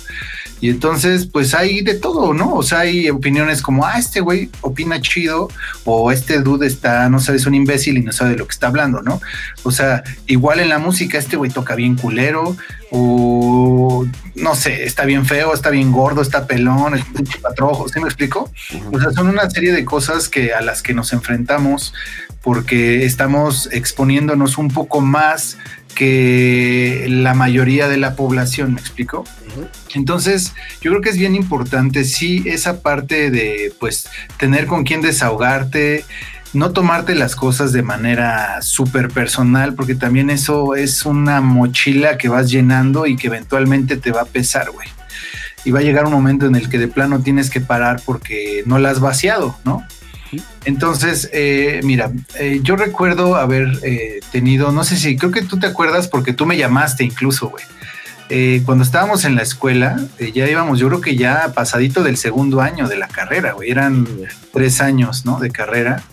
Y 0.62 0.70
entonces, 0.70 1.26
pues 1.26 1.54
hay 1.54 1.82
de 1.82 1.94
todo, 1.96 2.34
¿no? 2.34 2.54
O 2.54 2.64
sea, 2.64 2.80
hay 2.80 3.10
opiniones 3.10 3.62
como, 3.62 3.86
ah, 3.86 3.98
este 3.98 4.20
güey 4.20 4.50
opina 4.62 5.02
chido, 5.02 5.50
o 5.86 6.12
este 6.12 6.40
dude 6.42 6.68
está, 6.68 7.10
no 7.10 7.20
sabes, 7.20 7.46
un 7.46 7.56
imbécil 7.56 7.98
y 7.98 8.02
no 8.02 8.12
sabe 8.12 8.32
de 8.32 8.38
lo 8.38 8.48
que 8.48 8.54
está 8.54 8.68
hablando, 8.68 9.02
¿no? 9.02 9.22
O 9.64 9.72
sea, 9.72 10.04
igual 10.28 10.60
en 10.60 10.70
la 10.70 10.80
música, 10.80 11.18
este 11.18 11.38
güey 11.38 11.50
toca 11.50 11.76
bien 11.76 11.96
culero, 11.96 12.58
o 12.92 14.06
no 14.36 14.56
sé, 14.56 14.84
está 14.84 15.06
bien 15.06 15.26
feo, 15.26 15.54
está 15.54 15.70
bien 15.70 15.92
gordo, 15.92 16.22
está 16.22 16.48
pelón, 16.48 16.96
es 16.96 17.04
un 17.06 17.42
patrojo, 17.42 17.88
¿sí 17.88 18.00
me 18.00 18.08
explico? 18.08 18.52
O 18.92 19.00
sea, 19.00 19.12
son 19.12 19.28
una 19.28 19.50
serie 19.50 19.72
de 19.72 19.86
cosas 19.86 20.28
que 20.28 20.54
a 20.54 20.62
las 20.62 20.82
que 20.82 20.94
nos 20.94 21.14
enfrentamos 21.14 21.94
porque 22.42 23.06
estamos 23.06 23.70
exponiéndonos 23.72 24.58
un 24.58 24.70
poco 24.70 25.02
más 25.02 25.58
que 25.96 27.06
la 27.10 27.34
mayoría 27.34 27.88
de 27.88 27.98
la 27.98 28.16
población, 28.16 28.74
¿me 28.74 28.80
explico? 28.80 29.20
Uh 29.22 29.62
-huh. 29.62 29.68
Entonces, 29.96 30.54
yo 30.82 30.92
creo 30.92 31.02
que 31.02 31.10
es 31.10 31.18
bien 31.18 31.36
importante, 31.36 32.04
sí, 32.06 32.44
esa 32.46 32.82
parte 32.82 33.32
de, 33.32 33.74
pues, 33.80 34.08
tener 34.38 34.66
con 34.66 34.84
quién 34.84 35.02
desahogarte, 35.02 36.06
no 36.54 36.72
tomarte 36.72 37.16
las 37.16 37.36
cosas 37.36 37.74
de 37.74 37.84
manera 37.84 38.62
súper 38.62 39.10
personal, 39.10 39.74
porque 39.76 39.96
también 39.96 40.30
eso 40.30 40.76
es 40.76 41.06
una 41.06 41.42
mochila 41.42 42.18
que 42.18 42.30
vas 42.30 42.50
llenando 42.50 43.06
y 43.06 43.16
que 43.16 43.28
eventualmente 43.28 43.98
te 43.98 44.12
va 44.12 44.22
a 44.22 44.26
pesar, 44.26 44.72
güey. 44.72 44.88
Y 45.66 45.72
va 45.72 45.80
a 45.80 45.84
llegar 45.84 46.06
un 46.06 46.14
momento 46.14 46.46
en 46.48 46.56
el 46.56 46.70
que 46.70 46.78
de 46.78 46.88
plano 46.88 47.20
tienes 47.20 47.50
que 47.50 47.62
parar 47.62 48.02
porque 48.06 48.64
no 48.66 48.80
la 48.80 48.90
has 48.90 49.00
vaciado, 49.00 49.58
¿no? 49.66 49.86
Entonces, 50.66 51.30
eh, 51.34 51.82
mira, 51.84 52.12
eh, 52.40 52.60
yo 52.62 52.76
recuerdo 52.76 53.36
haber 53.36 53.80
eh, 53.84 54.20
tenido, 54.32 54.72
no 54.72 54.84
sé 54.84 54.98
si, 54.98 55.18
creo 55.18 55.32
que 55.32 55.42
tú 55.42 55.60
te 55.60 55.68
acuerdas 55.68 56.08
porque 56.08 56.34
tú 56.34 56.46
me 56.46 56.58
llamaste 56.58 57.04
incluso, 57.04 57.50
güey. 57.50 57.64
Eh, 58.32 58.62
cuando 58.64 58.84
estábamos 58.84 59.26
en 59.26 59.36
la 59.36 59.42
escuela, 59.42 60.00
eh, 60.20 60.32
ya 60.32 60.48
íbamos, 60.48 60.78
yo 60.78 60.88
creo 60.88 61.02
que 61.02 61.16
ya 61.16 61.52
pasadito 61.56 62.04
del 62.04 62.16
segundo 62.16 62.62
año 62.62 62.88
de 62.88 62.96
la 62.96 63.08
carrera, 63.08 63.54
güey. 63.54 63.72
Eran 63.72 64.08
tres 64.54 64.82
años, 64.82 65.26
¿no? 65.26 65.40
De 65.40 65.50
carrera. 65.50 66.04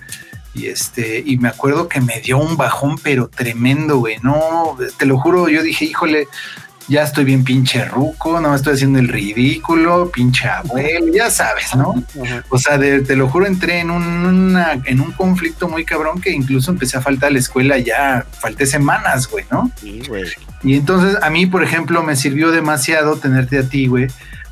Y 0.55 0.69
este, 0.69 1.23
y 1.25 1.37
me 1.37 1.49
acuerdo 1.49 1.89
que 1.89 2.01
me 2.01 2.21
dio 2.23 2.39
un 2.39 2.57
bajón, 2.57 2.97
pero 3.03 3.29
tremendo, 3.29 3.99
güey. 3.99 4.17
No, 4.23 4.79
te 4.97 5.05
lo 5.05 5.19
juro, 5.19 5.51
yo 5.51 5.63
dije, 5.63 5.85
híjole, 5.85 6.27
ya 6.89 7.03
estoy 7.03 7.25
bien 7.25 7.45
pinche 7.45 7.85
ruco, 7.85 8.41
no 8.41 8.55
estoy 8.55 8.75
haciendo 8.75 8.99
el 8.99 9.09
ridículo, 9.09 10.11
pinche 10.11 10.49
abuelo, 10.49 11.13
ya 11.13 11.31
sabes, 11.31 11.75
¿no? 11.75 11.95
O 12.49 12.59
sea, 12.59 12.79
de, 12.79 13.01
te 13.01 13.17
lo 13.17 13.29
juro, 13.29 13.47
entré 13.47 13.81
en 13.81 13.91
un, 13.91 14.05
una, 14.05 14.73
en 14.85 15.01
un 15.01 15.13
conflicto 15.13 15.69
muy 15.69 15.85
cabrón 15.85 16.21
que 16.21 16.31
incluso 16.31 16.71
empecé 16.71 16.97
a 16.97 17.01
faltar 17.01 17.31
a 17.31 17.33
la 17.33 17.39
escuela 17.39 17.79
ya, 17.79 18.25
falté 18.39 18.67
semanas, 18.67 19.29
güey, 19.29 19.45
¿no? 19.51 19.71
Sí, 19.81 20.03
güey. 20.09 20.25
Y 20.63 20.77
entonces 20.77 21.19
a 21.23 21.31
mí, 21.31 21.47
por 21.47 21.63
ejemplo, 21.63 22.03
me 22.03 22.17
sirvió 22.17 22.51
demasiado 22.51 23.17
tenerte 23.17 23.59
a 23.59 23.69
ti, 23.69 23.87
güey, 23.87 24.07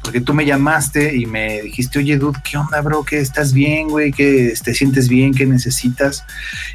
porque 0.05 0.21
tú 0.21 0.35
me 0.35 0.45
llamaste 0.45 1.17
y 1.17 1.25
me 1.25 1.63
dijiste, 1.63 1.99
oye, 1.99 2.19
dude, 2.19 2.39
¿qué 2.45 2.59
onda, 2.59 2.83
bro? 2.83 3.05
¿Qué 3.05 3.21
estás 3.21 3.55
bien, 3.55 3.89
güey? 3.89 4.13
¿Qué 4.13 4.53
te 4.63 4.75
sientes 4.75 5.09
bien? 5.09 5.33
¿Qué 5.33 5.47
necesitas? 5.47 6.25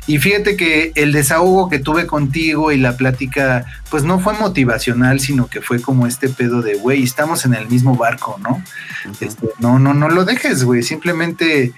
Y 0.08 0.18
fíjate 0.18 0.58
que 0.58 0.92
el 0.96 1.12
desahogo 1.12 1.70
que 1.70 1.78
tuve 1.78 2.08
contigo 2.08 2.72
y 2.72 2.78
la 2.78 2.98
plática, 2.98 3.66
pues 3.92 4.04
no 4.04 4.20
fue 4.20 4.34
motivacional, 4.34 5.20
sino 5.20 5.46
que 5.46 5.62
fue 5.62 5.80
como 5.80 6.08
este 6.08 6.28
pedo 6.28 6.64
de, 6.64 6.74
güey, 6.74 7.04
estamos 7.04 7.46
en 7.46 7.54
el 7.54 7.70
mismo 7.70 7.96
barco, 7.96 8.40
¿no? 8.42 8.50
Uh 8.50 9.10
-huh. 9.12 9.28
este, 9.28 9.48
no, 9.60 9.78
no, 9.78 9.94
no 9.94 10.10
lo 10.10 10.26
dejes, 10.26 10.64
güey. 10.64 10.82
Simplemente 10.82 11.72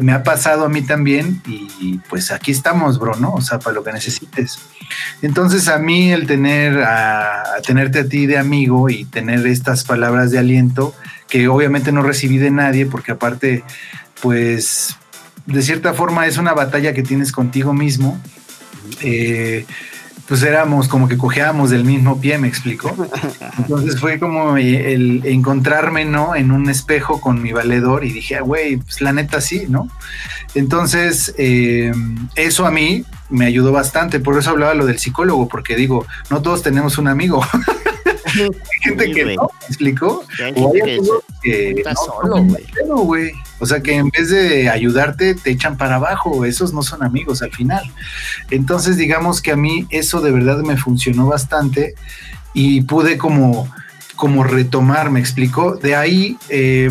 me 0.00 0.12
ha 0.12 0.22
pasado 0.22 0.64
a 0.64 0.68
mí 0.68 0.82
también 0.82 1.42
y 1.46 1.98
pues 2.08 2.30
aquí 2.30 2.50
estamos, 2.50 2.98
bro, 2.98 3.16
¿no? 3.16 3.32
O 3.32 3.40
sea, 3.40 3.58
para 3.58 3.74
lo 3.74 3.84
que 3.84 3.92
necesites. 3.92 4.58
Entonces 5.22 5.68
a 5.68 5.78
mí 5.78 6.12
el 6.12 6.26
tener 6.26 6.82
a, 6.82 7.44
tenerte 7.66 8.00
a 8.00 8.08
ti 8.08 8.26
de 8.26 8.38
amigo 8.38 8.90
y 8.90 9.04
tener 9.04 9.46
estas 9.46 9.84
palabras 9.84 10.30
de 10.30 10.38
aliento 10.38 10.94
que 11.28 11.48
obviamente 11.48 11.92
no 11.92 12.02
recibí 12.02 12.38
de 12.38 12.50
nadie 12.50 12.86
porque 12.86 13.12
aparte 13.12 13.64
pues 14.20 14.96
de 15.46 15.62
cierta 15.62 15.94
forma 15.94 16.26
es 16.26 16.38
una 16.38 16.52
batalla 16.54 16.92
que 16.92 17.02
tienes 17.02 17.32
contigo 17.32 17.72
mismo. 17.72 18.20
Eh, 19.00 19.66
pues 20.28 20.42
éramos 20.42 20.88
como 20.88 21.08
que 21.08 21.18
cojeábamos 21.18 21.70
del 21.70 21.84
mismo 21.84 22.20
pie, 22.20 22.38
me 22.38 22.48
explico. 22.48 22.94
Entonces 23.58 24.00
fue 24.00 24.18
como 24.18 24.56
el 24.56 25.22
encontrarme, 25.24 26.04
¿no? 26.04 26.34
En 26.34 26.50
un 26.50 26.68
espejo 26.70 27.20
con 27.20 27.42
mi 27.42 27.52
valedor 27.52 28.04
y 28.04 28.12
dije, 28.12 28.40
güey, 28.40 28.78
pues 28.78 29.00
la 29.00 29.12
neta 29.12 29.40
sí, 29.40 29.66
¿no? 29.68 29.88
Entonces, 30.54 31.34
eh, 31.36 31.92
eso 32.36 32.66
a 32.66 32.70
mí 32.70 33.04
me 33.28 33.46
ayudó 33.46 33.72
bastante, 33.72 34.20
por 34.20 34.38
eso 34.38 34.50
hablaba 34.50 34.74
lo 34.74 34.86
del 34.86 34.98
psicólogo, 34.98 35.48
porque 35.48 35.76
digo, 35.76 36.06
no 36.30 36.42
todos 36.42 36.62
tenemos 36.62 36.98
un 36.98 37.08
amigo. 37.08 37.44
hay 38.42 38.80
gente 38.82 39.06
sí, 39.06 39.12
que 39.12 39.24
wey. 39.24 39.36
no, 39.36 39.42
¿me 39.60 39.66
explicó? 39.66 40.24
O 40.56 40.72
hay 40.72 40.80
que, 41.42 41.74
que 41.74 41.82
no, 41.84 41.94
solo, 41.94 42.96
güey. 43.04 43.32
O 43.58 43.66
sea 43.66 43.80
que 43.80 43.94
en 43.94 44.10
vez 44.10 44.30
de 44.30 44.68
ayudarte, 44.68 45.34
te 45.34 45.50
echan 45.50 45.76
para 45.76 45.96
abajo. 45.96 46.44
Esos 46.44 46.72
no 46.72 46.82
son 46.82 47.02
amigos 47.02 47.42
al 47.42 47.52
final. 47.52 47.84
Entonces, 48.50 48.96
digamos 48.96 49.40
que 49.40 49.52
a 49.52 49.56
mí 49.56 49.86
eso 49.90 50.20
de 50.20 50.32
verdad 50.32 50.58
me 50.58 50.76
funcionó 50.76 51.26
bastante 51.26 51.94
y 52.52 52.82
pude 52.82 53.18
como, 53.18 53.68
como 54.16 54.44
retomar, 54.44 55.10
me 55.10 55.20
explicó. 55.20 55.76
De 55.76 55.96
ahí, 55.96 56.36
eh, 56.48 56.90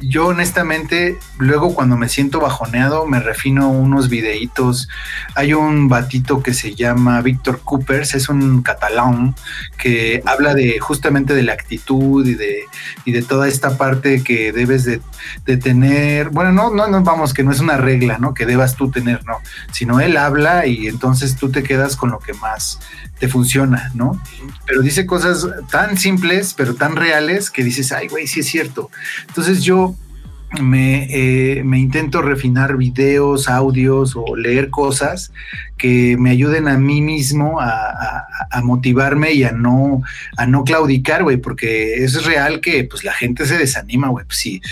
yo 0.00 0.26
honestamente, 0.26 1.18
luego 1.38 1.74
cuando 1.74 1.96
me 1.96 2.08
siento 2.08 2.40
bajoneado, 2.40 3.06
me 3.06 3.20
refino 3.20 3.70
unos 3.70 4.08
videitos. 4.08 4.88
Hay 5.34 5.54
un 5.54 5.88
batito 5.88 6.42
que 6.42 6.52
se 6.52 6.74
llama 6.74 7.20
Víctor 7.22 7.60
Coopers, 7.60 8.14
es 8.14 8.28
un 8.28 8.62
catalán 8.62 9.34
que 9.78 10.22
habla 10.26 10.54
de 10.54 10.78
justamente 10.80 11.34
de 11.34 11.42
la 11.44 11.52
actitud 11.52 12.26
y 12.26 12.34
de, 12.34 12.64
y 13.04 13.12
de 13.12 13.22
toda 13.22 13.48
esta 13.48 13.78
parte 13.78 14.24
que 14.24 14.52
debes 14.52 14.84
de, 14.84 15.00
de, 15.46 15.56
tener. 15.56 16.30
Bueno, 16.30 16.52
no, 16.52 16.70
no, 16.70 16.88
no, 16.88 17.02
vamos, 17.02 17.32
que 17.32 17.44
no 17.44 17.52
es 17.52 17.60
una 17.60 17.76
regla, 17.76 18.18
¿no? 18.18 18.34
Que 18.34 18.46
debas 18.46 18.76
tú 18.76 18.90
tener, 18.90 19.24
no. 19.24 19.40
Sino 19.72 20.00
él 20.00 20.16
habla 20.16 20.66
y 20.66 20.88
entonces 20.88 21.36
tú 21.36 21.50
te 21.50 21.62
quedas 21.62 21.96
con 21.96 22.10
lo 22.10 22.18
que 22.18 22.34
más 22.34 22.80
te 23.24 23.28
funciona, 23.30 23.90
¿no? 23.94 24.20
Pero 24.66 24.82
dice 24.82 25.06
cosas 25.06 25.46
tan 25.70 25.96
simples, 25.96 26.52
pero 26.54 26.74
tan 26.74 26.94
reales 26.94 27.50
que 27.50 27.64
dices, 27.64 27.90
ay, 27.90 28.08
güey, 28.08 28.26
sí 28.26 28.40
es 28.40 28.46
cierto. 28.46 28.90
Entonces 29.26 29.62
yo 29.62 29.94
me, 30.60 31.06
eh, 31.10 31.62
me, 31.64 31.78
intento 31.78 32.22
refinar 32.22 32.76
videos, 32.76 33.48
audios 33.48 34.14
o 34.16 34.36
leer 34.36 34.70
cosas 34.70 35.32
que 35.76 36.16
me 36.18 36.30
ayuden 36.30 36.68
a 36.68 36.78
mí 36.78 37.02
mismo 37.02 37.60
a, 37.60 38.26
motivarme 38.62 39.32
y 39.32 39.44
a 39.44 39.52
no, 39.52 40.02
a 40.36 40.46
no 40.46 40.64
claudicar, 40.64 41.24
güey, 41.24 41.36
porque 41.36 42.04
es 42.04 42.24
real 42.24 42.60
que 42.60 42.84
pues 42.84 43.04
la 43.04 43.12
gente 43.12 43.46
se 43.46 43.58
desanima, 43.58 44.08
güey. 44.08 44.24
Pues 44.24 44.38
sí, 44.38 44.62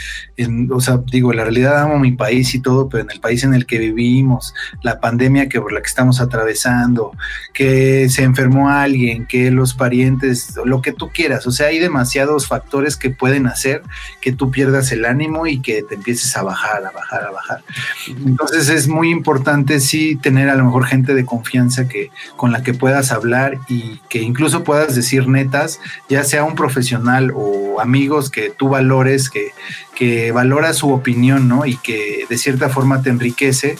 o 0.70 0.80
sea, 0.80 1.00
digo, 1.10 1.32
la 1.32 1.42
realidad 1.42 1.82
amo 1.82 1.98
mi 1.98 2.12
país 2.12 2.54
y 2.54 2.60
todo, 2.60 2.88
pero 2.88 3.02
en 3.02 3.10
el 3.10 3.20
país 3.20 3.44
en 3.44 3.54
el 3.54 3.66
que 3.66 3.78
vivimos, 3.78 4.54
la 4.82 5.00
pandemia 5.00 5.48
que 5.48 5.60
por 5.60 5.72
la 5.72 5.80
que 5.80 5.88
estamos 5.88 6.20
atravesando, 6.20 7.12
que 7.52 8.08
se 8.08 8.22
enfermó 8.22 8.70
alguien, 8.70 9.26
que 9.26 9.50
los 9.50 9.74
parientes, 9.74 10.54
lo 10.64 10.80
que 10.80 10.92
tú 10.92 11.10
quieras, 11.12 11.46
o 11.46 11.50
sea, 11.50 11.66
hay 11.66 11.78
demasiados 11.78 12.46
factores 12.46 12.96
que 12.96 13.10
pueden 13.10 13.46
hacer 13.46 13.82
que 14.20 14.32
tú 14.32 14.50
pierdas 14.50 14.92
el 14.92 15.04
ánimo 15.04 15.46
y 15.46 15.60
que 15.60 15.71
te 15.88 15.94
empieces 15.94 16.36
a 16.36 16.42
bajar, 16.42 16.84
a 16.84 16.90
bajar, 16.90 17.24
a 17.24 17.30
bajar. 17.30 17.64
Entonces 18.06 18.68
es 18.68 18.88
muy 18.88 19.10
importante 19.10 19.80
sí 19.80 20.16
tener 20.16 20.50
a 20.50 20.54
lo 20.54 20.64
mejor 20.64 20.84
gente 20.84 21.14
de 21.14 21.24
confianza 21.24 21.88
que 21.88 22.10
con 22.36 22.52
la 22.52 22.62
que 22.62 22.74
puedas 22.74 23.12
hablar 23.12 23.58
y 23.68 24.00
que 24.10 24.20
incluso 24.20 24.64
puedas 24.64 24.94
decir 24.94 25.28
netas, 25.28 25.80
ya 26.08 26.24
sea 26.24 26.44
un 26.44 26.54
profesional 26.54 27.32
o 27.34 27.80
amigos 27.80 28.30
que 28.30 28.50
tú 28.50 28.68
valores, 28.68 29.30
que, 29.30 29.52
que 29.94 30.32
valora 30.32 30.74
su 30.74 30.92
opinión, 30.92 31.48
¿no? 31.48 31.64
Y 31.64 31.76
que 31.76 32.26
de 32.28 32.38
cierta 32.38 32.68
forma 32.68 33.02
te 33.02 33.10
enriquece 33.10 33.78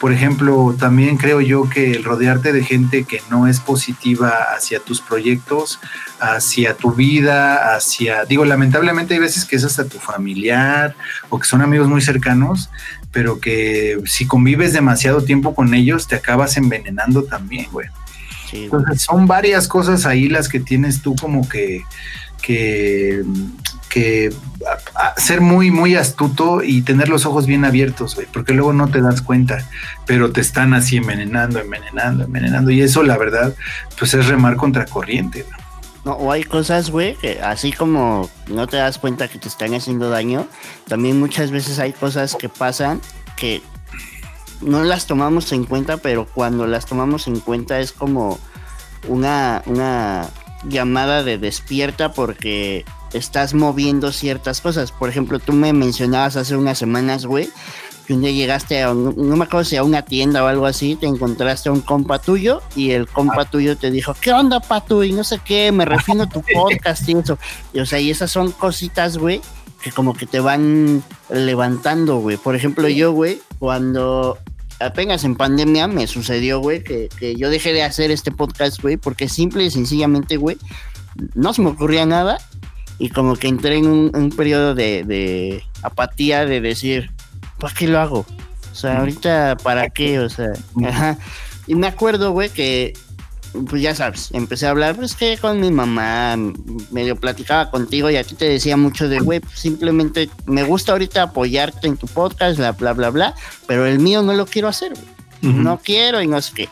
por 0.00 0.14
ejemplo, 0.14 0.74
también 0.78 1.18
creo 1.18 1.42
yo 1.42 1.68
que 1.68 1.92
el 1.92 2.04
rodearte 2.04 2.54
de 2.54 2.64
gente 2.64 3.04
que 3.04 3.20
no 3.28 3.46
es 3.46 3.60
positiva 3.60 4.30
hacia 4.56 4.80
tus 4.80 5.02
proyectos, 5.02 5.78
hacia 6.18 6.74
tu 6.74 6.92
vida, 6.92 7.74
hacia, 7.74 8.24
digo, 8.24 8.46
lamentablemente 8.46 9.12
hay 9.12 9.20
veces 9.20 9.44
que 9.44 9.56
es 9.56 9.64
hasta 9.64 9.84
tu 9.84 9.98
familiar 9.98 10.96
o 11.28 11.38
que 11.38 11.46
son 11.46 11.60
amigos 11.60 11.86
muy 11.86 12.00
cercanos, 12.00 12.70
pero 13.12 13.40
que 13.40 14.00
si 14.06 14.26
convives 14.26 14.72
demasiado 14.72 15.22
tiempo 15.22 15.54
con 15.54 15.74
ellos 15.74 16.08
te 16.08 16.16
acabas 16.16 16.56
envenenando 16.56 17.24
también, 17.24 17.66
güey. 17.70 17.88
Entonces 18.54 19.02
son 19.02 19.26
varias 19.26 19.68
cosas 19.68 20.06
ahí 20.06 20.28
las 20.28 20.48
que 20.48 20.60
tienes 20.60 21.02
tú 21.02 21.14
como 21.14 21.46
que, 21.46 21.84
que 22.40 23.22
que 23.90 24.32
ser 25.16 25.40
muy, 25.40 25.70
muy 25.70 25.96
astuto 25.96 26.62
y 26.62 26.82
tener 26.82 27.08
los 27.08 27.26
ojos 27.26 27.46
bien 27.46 27.64
abiertos, 27.64 28.14
güey, 28.14 28.26
porque 28.32 28.54
luego 28.54 28.72
no 28.72 28.88
te 28.88 29.02
das 29.02 29.20
cuenta, 29.20 29.68
pero 30.06 30.30
te 30.30 30.40
están 30.40 30.72
así 30.72 30.96
envenenando, 30.96 31.58
envenenando, 31.58 32.24
envenenando. 32.24 32.70
Y 32.70 32.80
eso, 32.80 33.02
la 33.02 33.18
verdad, 33.18 33.54
pues 33.98 34.14
es 34.14 34.28
remar 34.28 34.56
contra 34.56 34.86
corriente, 34.86 35.44
No, 36.04 36.12
o 36.12 36.32
hay 36.32 36.44
cosas, 36.44 36.90
güey, 36.90 37.16
que 37.16 37.42
así 37.42 37.72
como 37.72 38.30
no 38.46 38.66
te 38.66 38.78
das 38.78 38.98
cuenta 38.98 39.28
que 39.28 39.38
te 39.38 39.48
están 39.48 39.74
haciendo 39.74 40.08
daño, 40.08 40.46
también 40.86 41.18
muchas 41.18 41.50
veces 41.50 41.78
hay 41.78 41.92
cosas 41.92 42.36
que 42.36 42.48
pasan 42.48 43.00
que 43.36 43.60
no 44.60 44.84
las 44.84 45.06
tomamos 45.06 45.52
en 45.52 45.64
cuenta, 45.64 45.96
pero 45.96 46.26
cuando 46.26 46.66
las 46.66 46.86
tomamos 46.86 47.26
en 47.26 47.40
cuenta 47.40 47.80
es 47.80 47.92
como 47.92 48.38
una, 49.08 49.62
una 49.66 50.28
llamada 50.68 51.22
de 51.22 51.38
despierta 51.38 52.12
porque 52.12 52.84
estás 53.12 53.54
moviendo 53.54 54.12
ciertas 54.12 54.60
cosas. 54.60 54.92
Por 54.92 55.08
ejemplo, 55.08 55.38
tú 55.38 55.52
me 55.52 55.72
mencionabas 55.72 56.36
hace 56.36 56.56
unas 56.56 56.78
semanas, 56.78 57.26
güey, 57.26 57.48
que 58.06 58.14
un 58.14 58.22
día 58.22 58.32
llegaste 58.32 58.82
a, 58.82 58.92
no 58.92 59.36
me 59.36 59.44
acuerdo 59.44 59.64
si 59.64 59.76
a 59.76 59.84
una 59.84 60.02
tienda 60.02 60.42
o 60.42 60.46
algo 60.46 60.66
así, 60.66 60.96
te 60.96 61.06
encontraste 61.06 61.68
a 61.68 61.72
un 61.72 61.80
compa 61.80 62.18
tuyo 62.18 62.62
y 62.74 62.90
el 62.90 63.06
compa 63.06 63.42
ah. 63.42 63.50
tuyo 63.50 63.76
te 63.76 63.90
dijo, 63.90 64.14
¿qué 64.20 64.32
onda, 64.32 64.60
Patu? 64.60 65.04
Y 65.04 65.12
no 65.12 65.24
sé 65.24 65.40
qué, 65.44 65.70
me 65.72 65.84
refino 65.86 66.28
tu 66.28 66.42
podcast 66.42 67.08
y 67.08 67.12
eso. 67.12 67.38
Y, 67.72 67.80
o 67.80 67.86
sea, 67.86 68.00
y 68.00 68.10
esas 68.10 68.30
son 68.30 68.52
cositas, 68.52 69.16
güey, 69.16 69.40
que 69.82 69.92
como 69.92 70.14
que 70.14 70.26
te 70.26 70.40
van 70.40 71.02
levantando, 71.28 72.18
güey. 72.18 72.36
Por 72.36 72.56
ejemplo, 72.56 72.88
yo, 72.88 73.12
güey, 73.12 73.40
cuando 73.58 74.38
apenas 74.80 75.24
en 75.24 75.36
pandemia 75.36 75.86
me 75.86 76.06
sucedió, 76.06 76.58
güey, 76.58 76.82
que, 76.82 77.08
que, 77.18 77.36
yo 77.36 77.50
dejé 77.50 77.72
de 77.72 77.82
hacer 77.82 78.10
este 78.10 78.32
podcast, 78.32 78.82
güey, 78.82 78.96
porque 78.96 79.28
simple 79.28 79.64
y 79.64 79.70
sencillamente, 79.70 80.36
güey, 80.36 80.56
no 81.34 81.52
se 81.52 81.62
me 81.62 81.70
ocurría 81.70 82.06
nada 82.06 82.38
y 83.00 83.08
como 83.08 83.34
que 83.34 83.48
entré 83.48 83.78
en 83.78 83.86
un, 83.86 84.30
periodo 84.36 84.74
de, 84.74 85.64
apatía 85.82 86.44
de 86.44 86.60
decir, 86.60 87.10
¿para 87.58 87.74
qué 87.74 87.88
lo 87.88 87.98
hago? 87.98 88.26
O 88.70 88.74
sea, 88.74 88.98
ahorita, 88.98 89.56
¿para 89.62 89.88
qué? 89.88 90.20
O 90.20 90.28
sea, 90.28 90.52
ajá. 90.86 91.18
Y 91.66 91.74
me 91.76 91.86
acuerdo, 91.86 92.32
güey, 92.32 92.50
que, 92.50 92.92
pues 93.70 93.80
ya 93.80 93.94
sabes, 93.94 94.28
empecé 94.32 94.66
a 94.66 94.70
hablar, 94.70 94.96
pues 94.96 95.14
que 95.16 95.38
con 95.38 95.60
mi 95.60 95.70
mamá, 95.70 96.36
medio 96.90 97.16
platicaba 97.16 97.70
contigo 97.70 98.10
y 98.10 98.16
aquí 98.16 98.34
te 98.34 98.44
decía 98.44 98.76
mucho 98.76 99.08
de, 99.08 99.18
güey, 99.20 99.40
pues, 99.40 99.58
simplemente 99.58 100.28
me 100.44 100.62
gusta 100.62 100.92
ahorita 100.92 101.22
apoyarte 101.22 101.88
en 101.88 101.96
tu 101.96 102.06
podcast, 102.06 102.58
bla, 102.58 102.72
bla, 102.72 102.92
bla, 102.92 103.08
bla, 103.08 103.34
pero 103.66 103.86
el 103.86 103.98
mío 103.98 104.20
no 104.22 104.34
lo 104.34 104.44
quiero 104.44 104.68
hacer, 104.68 104.92
güey. 104.92 105.54
No 105.54 105.80
quiero 105.82 106.20
y 106.20 106.26
no 106.26 106.38
sé 106.42 106.52
qué 106.54 106.68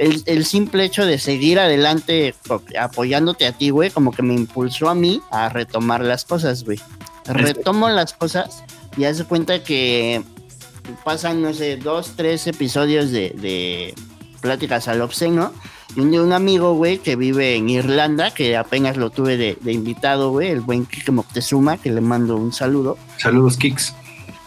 el, 0.00 0.46
simple 0.46 0.84
hecho 0.84 1.04
de 1.04 1.18
seguir 1.18 1.58
adelante 1.58 2.34
apoyándote 2.78 3.46
a 3.46 3.52
ti, 3.52 3.68
güey, 3.68 3.90
como 3.90 4.12
que 4.12 4.22
me 4.22 4.32
impulsó 4.32 4.88
a 4.88 4.94
mí 4.94 5.20
a 5.30 5.50
retomar 5.50 6.02
las 6.02 6.24
cosas, 6.24 6.64
güey. 6.64 6.80
Retomo 7.26 7.88
las 7.90 8.14
cosas 8.14 8.64
y 8.96 9.04
hace 9.04 9.24
cuenta 9.24 9.62
que 9.62 10.22
pasan, 11.04 11.42
no 11.42 11.52
sé, 11.52 11.76
dos, 11.76 12.14
tres 12.16 12.46
episodios 12.46 13.10
de, 13.10 13.94
pláticas 14.40 14.88
al 14.88 15.02
obsceno. 15.02 15.52
Y 15.94 16.00
un 16.00 16.10
de 16.12 16.20
un 16.20 16.32
amigo, 16.32 16.74
güey, 16.74 16.98
que 16.98 17.16
vive 17.16 17.56
en 17.56 17.68
Irlanda, 17.68 18.32
que 18.32 18.56
apenas 18.56 18.96
lo 18.96 19.10
tuve 19.10 19.36
de, 19.36 19.58
de 19.60 19.72
invitado, 19.72 20.30
güey, 20.30 20.48
el 20.48 20.60
buen 20.60 20.86
Kike 20.86 21.12
Moctezuma, 21.12 21.76
que 21.76 21.90
le 21.90 22.00
mando 22.00 22.36
un 22.36 22.52
saludo. 22.52 22.96
Saludos, 23.18 23.58
Kicks. 23.58 23.92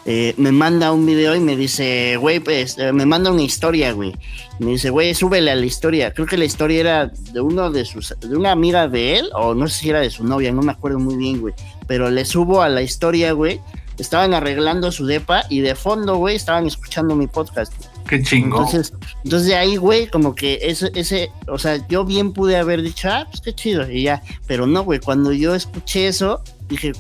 Eh, 0.06 0.34
me 0.38 0.52
manda 0.52 0.92
un 0.92 1.06
video 1.06 1.34
y 1.36 1.40
me 1.40 1.56
dice, 1.56 2.18
güey, 2.18 2.42
pues, 2.42 2.78
eh, 2.78 2.92
me 2.92 3.06
manda 3.06 3.32
una 3.32 3.42
historia, 3.42 3.94
güey. 3.94 4.14
Me 4.60 4.72
dice, 4.72 4.90
güey, 4.90 5.16
súbele 5.16 5.50
a 5.52 5.56
la 5.56 5.66
historia. 5.66 6.14
Creo 6.14 6.28
que 6.28 6.38
la 6.38 6.44
historia 6.44 6.80
era 6.80 7.08
de 7.08 7.40
uno 7.40 7.72
de 7.72 7.86
sus, 7.86 8.14
de 8.20 8.36
una 8.36 8.52
amiga 8.52 8.88
de 8.90 9.20
él, 9.20 9.30
o 9.34 9.54
no 9.56 9.68
sé 9.68 9.80
si 9.80 9.90
era 9.90 10.02
de 10.02 10.10
su 10.10 10.26
novia, 10.26 10.52
no 10.52 10.62
me 10.62 10.74
acuerdo 10.74 11.00
muy 11.00 11.16
bien, 11.16 11.40
güey. 11.40 11.54
Pero 11.88 12.10
le 12.10 12.26
subo 12.26 12.62
a 12.62 12.70
la 12.70 12.82
historia, 12.82 13.32
güey. 13.32 13.62
Estaban 13.98 14.34
arreglando 14.34 14.92
su 14.92 15.06
depa 15.06 15.44
y 15.50 15.62
de 15.62 15.76
fondo, 15.76 16.18
güey, 16.18 16.36
estaban 16.36 16.66
escuchando 16.66 17.16
mi 17.16 17.28
podcast. 17.28 17.72
Qué 18.08 18.22
chingo. 18.22 18.58
Entonces, 18.58 18.92
entonces 19.24 19.48
de 19.48 19.56
ahí, 19.56 19.78
güey, 19.78 20.08
como 20.08 20.36
que 20.36 20.60
ese, 20.64 20.92
ese, 20.96 21.32
o 21.48 21.58
sea, 21.58 21.88
yo 21.88 22.04
bien 22.04 22.34
pude 22.34 22.58
haber 22.58 22.82
dicho, 22.82 23.08
ah, 23.10 23.28
pues 23.30 23.40
qué 23.40 23.54
chido, 23.54 23.90
y 23.90 24.04
ya. 24.04 24.22
Pero 24.48 24.68
no, 24.68 24.84
güey, 24.84 25.00
cuando 25.00 25.32
yo 25.32 25.56
escuché 25.56 26.08
eso, 26.08 26.42
dije, 26.68 26.92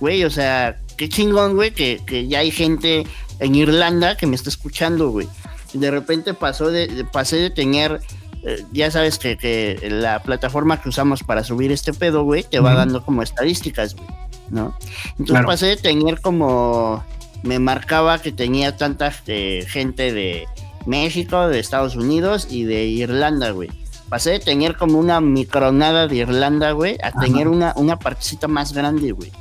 güey, 0.00 0.22
o 0.24 0.30
sea, 0.30 0.76
qué 0.96 1.08
chingón, 1.08 1.54
güey, 1.54 1.72
que, 1.72 2.26
ya 2.28 2.40
hay 2.40 2.50
gente 2.50 3.06
en 3.40 3.54
Irlanda 3.54 4.16
que 4.16 4.26
me 4.26 4.36
está 4.36 4.48
escuchando, 4.48 5.10
güey. 5.10 5.28
De 5.72 5.90
repente 5.90 6.34
pasó 6.34 6.70
de, 6.70 7.04
pasé 7.12 7.36
de 7.36 7.50
tener, 7.50 8.00
eh, 8.44 8.64
ya 8.72 8.90
sabes 8.90 9.18
que, 9.18 9.78
la 9.90 10.22
plataforma 10.22 10.80
que 10.80 10.88
usamos 10.88 11.22
para 11.22 11.42
subir 11.42 11.72
este 11.72 11.92
pedo, 11.92 12.24
güey, 12.24 12.44
te 12.44 12.60
va 12.60 12.74
dando 12.74 13.04
como 13.04 13.22
estadísticas, 13.22 13.96
güey, 13.96 14.08
¿no? 14.50 14.76
Entonces 15.18 15.46
pasé 15.46 15.66
de 15.66 15.76
tener 15.76 16.20
como, 16.20 17.04
me 17.42 17.58
marcaba 17.58 18.18
que 18.20 18.32
tenía 18.32 18.76
tanta 18.76 19.12
eh, 19.26 19.64
gente 19.68 20.12
de 20.12 20.46
México, 20.86 21.48
de 21.48 21.58
Estados 21.58 21.96
Unidos 21.96 22.46
y 22.50 22.64
de 22.64 22.84
Irlanda, 22.84 23.50
güey. 23.50 23.70
Pasé 24.08 24.30
de 24.30 24.38
tener 24.38 24.76
como 24.76 24.98
una 24.98 25.20
micronada 25.20 26.06
de 26.06 26.16
Irlanda, 26.16 26.70
güey, 26.70 26.98
a 27.02 27.10
tener 27.10 27.48
una, 27.48 27.72
una 27.74 27.98
partecita 27.98 28.46
más 28.46 28.72
grande, 28.72 29.10
güey 29.10 29.32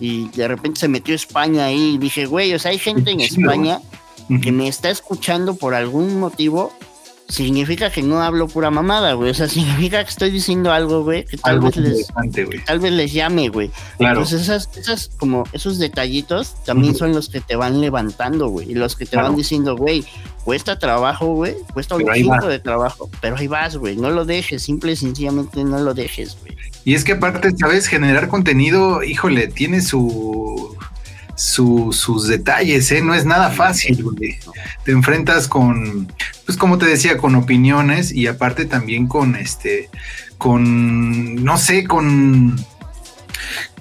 y 0.00 0.28
de 0.30 0.48
repente 0.48 0.80
se 0.80 0.88
metió 0.88 1.14
España 1.14 1.66
ahí 1.66 1.94
y 1.94 1.98
dije, 1.98 2.26
güey, 2.26 2.54
o 2.54 2.58
sea, 2.58 2.70
hay 2.70 2.78
gente 2.78 3.10
en 3.10 3.20
España 3.20 3.80
que 4.42 4.52
me 4.52 4.68
está 4.68 4.90
escuchando 4.90 5.54
por 5.56 5.74
algún 5.74 6.18
motivo 6.18 6.72
significa 7.30 7.90
que 7.90 8.02
no 8.02 8.20
hablo 8.20 8.48
pura 8.48 8.70
mamada, 8.70 9.14
güey. 9.14 9.30
O 9.30 9.34
sea, 9.34 9.48
significa 9.48 10.02
que 10.04 10.10
estoy 10.10 10.30
diciendo 10.30 10.72
algo, 10.72 11.04
güey, 11.04 11.24
que 11.24 11.36
tal 11.36 11.60
vez 11.60 11.76
les 11.76 12.08
tal 12.66 12.80
vez 12.80 12.92
les 12.92 13.12
llame, 13.12 13.48
güey. 13.48 13.70
Entonces 13.98 14.42
esas, 14.42 14.68
esas 14.76 15.10
como 15.16 15.44
esos 15.52 15.78
detallitos 15.78 16.56
también 16.64 16.94
son 16.94 17.12
los 17.12 17.28
que 17.28 17.40
te 17.40 17.56
van 17.56 17.80
levantando, 17.80 18.48
güey, 18.48 18.72
y 18.72 18.74
los 18.74 18.96
que 18.96 19.06
te 19.06 19.16
van 19.16 19.36
diciendo, 19.36 19.76
güey, 19.76 20.04
cuesta 20.50 20.76
trabajo, 20.80 21.26
güey, 21.26 21.54
cuesta 21.72 21.94
un 21.94 22.12
chingo 22.12 22.48
de 22.48 22.58
trabajo, 22.58 23.08
pero 23.20 23.36
ahí 23.36 23.46
vas, 23.46 23.76
güey, 23.76 23.94
no 23.96 24.10
lo 24.10 24.24
dejes, 24.24 24.64
simple 24.64 24.90
y 24.90 24.96
sencillamente 24.96 25.62
no 25.62 25.78
lo 25.78 25.94
dejes, 25.94 26.36
güey. 26.40 26.56
Y 26.84 26.94
es 26.94 27.04
que 27.04 27.12
aparte, 27.12 27.52
sabes, 27.56 27.86
generar 27.86 28.26
contenido, 28.26 29.04
híjole, 29.04 29.46
tiene 29.46 29.80
su 29.80 30.76
sus 31.36 32.26
detalles, 32.26 32.90
¿eh? 32.90 33.00
No 33.00 33.14
es 33.14 33.24
nada 33.24 33.50
fácil, 33.50 34.02
güey. 34.02 34.40
Te 34.84 34.90
enfrentas 34.90 35.46
con, 35.46 36.12
pues 36.44 36.58
como 36.58 36.78
te 36.78 36.86
decía, 36.86 37.16
con 37.16 37.36
opiniones 37.36 38.10
y 38.10 38.26
aparte 38.26 38.64
también 38.64 39.06
con 39.06 39.36
este, 39.36 39.88
con, 40.36 41.44
no 41.44 41.58
sé, 41.58 41.84
con, 41.84 42.56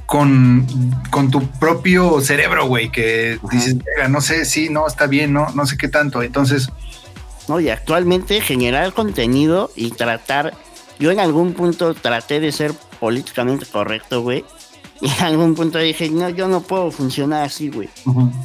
con, 0.10 0.66
con 1.12 1.30
tu 1.30 1.48
propio 1.60 2.20
cerebro, 2.20 2.66
güey, 2.66 2.92
que 2.92 3.40
dices, 3.52 3.76
no 4.10 4.22
sé, 4.22 4.44
sí, 4.46 4.70
no, 4.70 4.88
está 4.88 5.06
bien, 5.06 5.34
no, 5.34 5.52
no 5.54 5.68
sé 5.68 5.78
qué 5.78 5.88
tanto. 5.88 6.24
Entonces... 6.24 6.70
No, 7.48 7.60
y 7.60 7.70
actualmente 7.70 8.42
generar 8.42 8.92
contenido 8.94 9.72
y 9.76 9.92
tratar, 9.92 10.56
yo 10.98 11.12
en 11.12 11.20
algún 11.20 11.54
punto 11.54 11.94
traté 11.94 12.40
de 12.40 12.52
ser 12.52 12.74
políticamente 13.00 13.68
correcto, 13.68 14.22
güey, 14.24 14.44
Y 15.02 15.10
en 15.10 15.24
algún 15.24 15.56
punto 15.56 15.78
dije, 15.78 16.10
no, 16.10 16.30
yo 16.30 16.48
no 16.48 16.62
puedo 16.62 16.92
funcionar 16.92 17.46
así, 17.46 17.70
güey. 17.70 17.90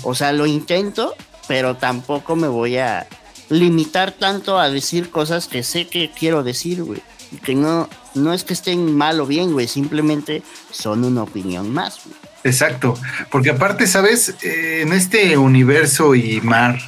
O 0.02 0.14
sea, 0.14 0.32
lo 0.32 0.46
intento, 0.46 1.14
pero 1.48 1.76
tampoco 1.76 2.36
me 2.36 2.46
voy 2.46 2.76
a 2.76 3.06
limitar 3.48 4.12
tanto 4.12 4.58
a 4.58 4.68
decir 4.68 5.10
cosas 5.10 5.48
que 5.48 5.62
sé 5.62 5.86
que 5.86 6.10
quiero 6.10 6.42
decir, 6.42 6.82
güey. 6.84 7.00
Que 7.42 7.54
no, 7.54 7.88
no 8.14 8.32
es 8.32 8.44
que 8.44 8.52
estén 8.52 8.96
mal 8.96 9.20
o 9.20 9.26
bien, 9.26 9.52
güey, 9.52 9.68
simplemente 9.68 10.42
son 10.70 11.04
una 11.04 11.22
opinión 11.22 11.72
más, 11.72 12.00
güey. 12.04 12.16
Exacto, 12.44 12.94
porque 13.30 13.50
aparte, 13.50 13.86
¿sabes? 13.86 14.34
Eh, 14.42 14.82
en 14.82 14.92
este 14.92 15.38
universo 15.38 16.14
y 16.14 16.42
mar 16.42 16.78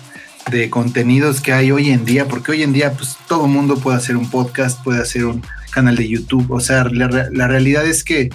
de 0.51 0.69
contenidos 0.69 1.41
que 1.41 1.53
hay 1.53 1.73
hoy 1.73 1.91
en 1.91 2.05
día, 2.05 2.29
porque 2.29 2.53
hoy 2.53 2.63
en 2.63 2.73
día 2.73 2.93
pues 2.93 3.17
todo 3.27 3.47
mundo 3.47 3.79
puede 3.79 3.97
hacer 3.97 4.17
un 4.17 4.31
podcast, 4.31 4.83
puede 4.85 5.01
hacer 5.01 5.25
un 5.25 5.43
canal 5.71 5.97
de 5.97 6.09
YouTube, 6.09 6.51
o 6.53 6.61
sea, 6.61 6.85
la, 6.85 7.29
la 7.33 7.49
realidad 7.49 7.87
es 7.87 8.05
que 8.05 8.29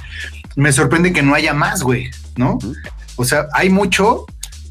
me 0.55 0.71
sorprende 0.73 1.13
que 1.13 1.21
no 1.21 1.35
haya 1.35 1.53
más, 1.53 1.83
güey, 1.83 2.09
¿no? 2.35 2.57
O 3.15 3.23
sea, 3.23 3.47
hay 3.53 3.69
mucho, 3.69 4.25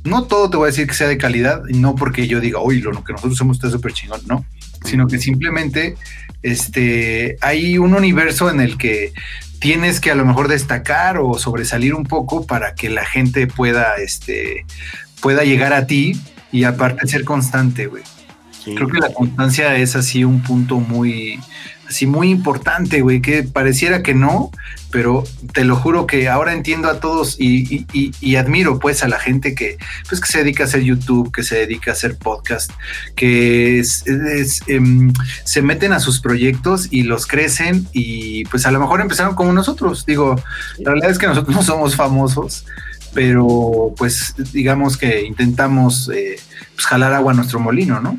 no 0.05 0.25
todo 0.25 0.51
te 0.51 0.57
voy 0.57 0.67
a 0.67 0.71
decir 0.71 0.87
que 0.87 0.95
sea 0.95 1.09
de 1.09 1.19
calidad, 1.19 1.63
no 1.69 1.95
porque 1.95 2.27
yo 2.27 2.41
diga, 2.41 2.61
uy, 2.61 2.81
lo 2.81 3.05
que 3.05 3.13
nosotros 3.13 3.39
somos 3.39 3.59
está 3.59 3.71
súper 3.71 3.93
chingón, 3.93 4.21
no, 4.27 4.45
sino 4.85 5.07
que 5.07 5.19
simplemente 5.19 5.97
este, 6.43 7.37
hay 7.41 7.79
un 7.79 7.95
universo 7.95 8.51
en 8.51 8.61
el 8.61 8.79
que 8.79 9.13
tienes 9.61 10.01
que 10.01 10.11
a 10.11 10.15
lo 10.15 10.25
mejor 10.25 10.49
destacar 10.49 11.19
o 11.19 11.39
sobresalir 11.39 11.95
un 11.95 12.05
poco 12.05 12.47
para 12.47 12.75
que 12.75 12.89
la 12.89 13.05
gente 13.05 13.47
pueda, 13.47 13.97
este, 13.97 14.65
pueda 15.21 15.45
llegar 15.45 15.73
a 15.73 15.87
ti 15.87 16.19
y 16.51 16.65
aparte 16.65 17.07
ser 17.07 17.25
constante, 17.25 17.87
güey. 17.87 18.03
Creo 18.65 18.89
que 18.89 18.99
la 18.99 19.13
constancia 19.13 19.77
es 19.77 19.97
así 19.97 20.23
un 20.23 20.43
punto 20.43 20.81
muy, 20.81 21.41
así 21.91 22.07
muy 22.07 22.31
importante, 22.31 23.03
güey, 23.03 23.21
que 23.21 23.43
pareciera 23.43 24.03
que 24.03 24.15
no, 24.15 24.53
pero 24.93 25.25
te 25.53 25.65
lo 25.65 25.75
juro 25.75 26.07
que 26.07 26.29
ahora 26.29 26.53
entiendo 26.53 26.89
a 26.89 27.01
todos 27.01 27.37
y, 27.39 27.85
admiro 28.37 28.79
pues 28.79 29.03
a 29.03 29.09
la 29.09 29.19
gente 29.19 29.55
que, 29.57 29.77
pues, 30.09 30.21
que 30.21 30.29
se 30.29 30.39
dedica 30.39 30.63
a 30.63 30.67
hacer 30.67 30.83
YouTube, 30.83 31.33
que 31.33 31.43
se 31.43 31.57
dedica 31.57 31.91
a 31.91 31.95
hacer 31.95 32.17
podcast, 32.17 32.71
que 33.17 33.83
em, 34.69 35.13
se 35.45 35.63
meten 35.63 35.93
a 35.93 36.01
sus 36.01 36.21
proyectos 36.21 36.89
y 36.93 37.03
los 37.03 37.27
crecen 37.27 37.87
y 37.93 38.45
pues 38.45 38.67
a 38.67 38.71
lo 38.71 38.79
mejor 38.79 39.01
empezaron 39.01 39.35
como 39.35 39.53
nosotros. 39.53 40.07
Digo, 40.07 40.37
la 40.79 40.93
realidad 40.93 41.11
es 41.11 41.19
que 41.19 41.27
nosotros 41.27 41.55
no 41.55 41.63
somos 41.63 41.97
famosos, 41.97 42.67
pero 43.13 43.93
pues 43.97 44.35
digamos 44.53 44.97
que 44.97 45.23
intentamos 45.23 46.09
eh, 46.15 46.37
pues, 46.75 46.87
jalar 46.87 47.13
agua 47.15 47.33
a 47.33 47.35
nuestro 47.35 47.59
molino, 47.59 48.01
¿no? 48.01 48.17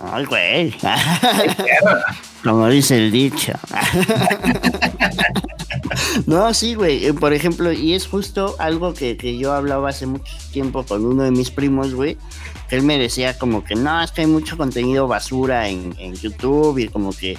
Ay, 0.00 0.24
güey. 0.24 0.74
Como 2.46 2.68
dice 2.68 2.96
el 2.96 3.10
dicho. 3.10 3.54
no, 6.26 6.54
sí, 6.54 6.74
güey. 6.74 7.06
Eh, 7.06 7.12
por 7.12 7.32
ejemplo, 7.32 7.72
y 7.72 7.94
es 7.94 8.06
justo 8.06 8.54
algo 8.60 8.94
que, 8.94 9.16
yo 9.36 9.52
hablaba 9.52 9.88
hace 9.88 10.06
mucho 10.06 10.32
tiempo 10.52 10.84
con 10.84 11.04
uno 11.04 11.24
de 11.24 11.32
mis 11.32 11.50
primos, 11.50 11.92
güey. 11.92 12.16
Que 12.68 12.76
él 12.76 12.82
me 12.82 12.98
decía 12.98 13.36
como 13.36 13.64
que 13.64 13.74
no, 13.74 14.00
es 14.00 14.12
que 14.12 14.20
hay 14.20 14.26
mucho 14.28 14.56
contenido 14.56 15.08
basura 15.08 15.68
en, 15.68 16.14
YouTube 16.14 16.78
y 16.78 16.88
como 16.88 17.12
que 17.12 17.36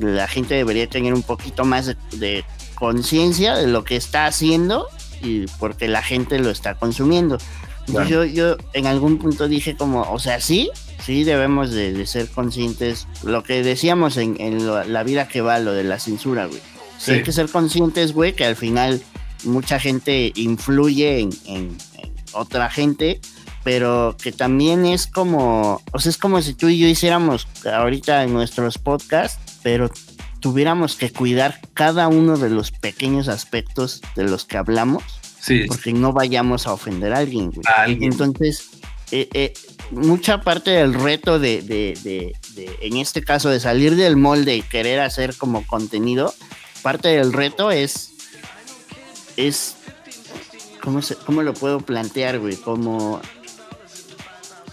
la 0.00 0.26
gente 0.26 0.54
debería 0.54 0.88
tener 0.88 1.14
un 1.14 1.22
poquito 1.22 1.64
más 1.64 1.94
de, 2.12 2.44
conciencia 2.74 3.56
de 3.56 3.68
lo 3.68 3.84
que 3.84 3.96
está 3.96 4.26
haciendo 4.26 4.86
y 5.20 5.46
porque 5.58 5.88
la 5.88 6.02
gente 6.02 6.38
lo 6.40 6.50
está 6.50 6.74
consumiendo. 6.74 7.38
Yo, 8.08 8.24
yo 8.24 8.56
en 8.72 8.86
algún 8.86 9.18
punto 9.18 9.48
dije 9.48 9.76
como, 9.76 10.02
o 10.02 10.18
sea, 10.18 10.40
sí, 10.40 10.70
sí 11.04 11.24
debemos 11.24 11.70
de, 11.70 12.06
ser 12.06 12.28
conscientes, 12.28 13.06
lo 13.22 13.42
que 13.42 13.62
decíamos 13.62 14.16
en, 14.16 14.66
la 14.92 15.02
vida 15.02 15.28
que 15.28 15.40
va, 15.40 15.58
lo 15.58 15.72
de 15.72 15.84
la 15.84 15.98
censura, 15.98 16.46
güey. 16.46 16.60
Sí. 16.98 17.12
Hay 17.12 17.22
que 17.22 17.32
ser 17.32 17.48
conscientes, 17.48 18.12
güey, 18.12 18.34
que 18.34 18.44
al 18.44 18.56
final 18.56 19.00
mucha 19.44 19.78
gente 19.78 20.32
influye 20.34 21.20
en, 21.46 21.76
otra 22.32 22.70
gente, 22.70 23.20
pero 23.64 24.16
que 24.20 24.32
también 24.32 24.84
es 24.84 25.06
como, 25.06 25.80
o 25.92 25.98
sea, 25.98 26.10
es 26.10 26.18
como 26.18 26.42
si 26.42 26.54
tú 26.54 26.68
y 26.68 26.78
yo 26.78 26.86
hiciéramos 26.86 27.48
ahorita 27.64 28.22
en 28.22 28.32
nuestros 28.32 28.78
podcasts, 28.78 29.58
pero 29.62 29.90
tuviéramos 30.40 30.96
que 30.96 31.10
cuidar 31.10 31.60
cada 31.74 32.08
uno 32.08 32.36
de 32.36 32.50
los 32.50 32.70
pequeños 32.70 33.28
aspectos 33.28 34.02
de 34.14 34.24
los 34.24 34.44
que 34.44 34.58
hablamos, 34.58 35.02
sí. 35.40 35.64
porque 35.66 35.92
no 35.92 36.12
vayamos 36.12 36.66
a 36.66 36.72
ofender 36.72 37.12
a 37.12 37.18
alguien, 37.18 37.50
güey. 37.50 38.04
Entonces, 38.04 38.68
eh, 39.10 39.28
eh, 39.32 39.54
mucha 39.90 40.40
parte 40.40 40.70
del 40.70 40.94
reto 40.94 41.38
de, 41.38 42.34
en 42.80 42.96
este 42.96 43.22
caso, 43.22 43.48
de 43.48 43.60
salir 43.60 43.96
del 43.96 44.16
molde 44.16 44.56
y 44.56 44.62
querer 44.62 45.00
hacer 45.00 45.36
como 45.36 45.66
contenido, 45.66 46.34
parte 46.82 47.08
del 47.08 47.32
reto 47.32 47.70
es, 47.70 48.12
es, 49.36 49.76
¿cómo, 50.82 51.02
se, 51.02 51.16
cómo 51.16 51.42
lo 51.42 51.54
puedo 51.54 51.80
plantear, 51.80 52.38
güey? 52.38 52.56
Como 52.56 53.20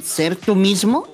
ser 0.04 0.36
tú 0.36 0.56
mismo 0.56 1.08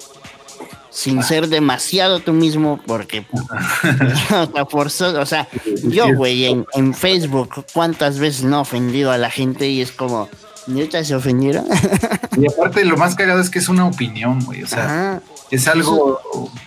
sin 0.91 1.24
ser 1.24 1.47
demasiado 1.47 2.20
tú 2.20 2.34
mismo, 2.34 2.80
porque, 2.86 3.26
o 3.32 4.89
sea, 4.89 5.22
o 5.22 5.26
sea, 5.26 5.47
yo, 5.84 6.14
güey, 6.16 6.45
en, 6.45 6.66
en 6.74 6.93
Facebook, 6.93 7.66
¿cuántas 7.74 8.20
veces 8.20 8.43
no 8.43 8.58
he 8.58 8.62
ofendido 8.62 9.12
a 9.12 9.18
la 9.18 9.32
gente 9.32 9.70
y 9.70 9.82
es 9.82 9.91
como, 9.91 10.30
¿Neta 10.68 11.03
se 11.03 11.16
ofendieron? 11.16 11.66
y 12.38 12.45
aparte 12.47 12.86
lo 12.86 12.97
más 12.97 13.16
cagado 13.16 13.41
es 13.41 13.49
que 13.49 13.59
es 13.59 13.70
una 13.70 13.86
opinión, 13.86 14.39
güey. 14.43 14.64
O 14.64 14.68
sea, 14.68 15.22
es 15.49 15.68
algo 15.68 16.20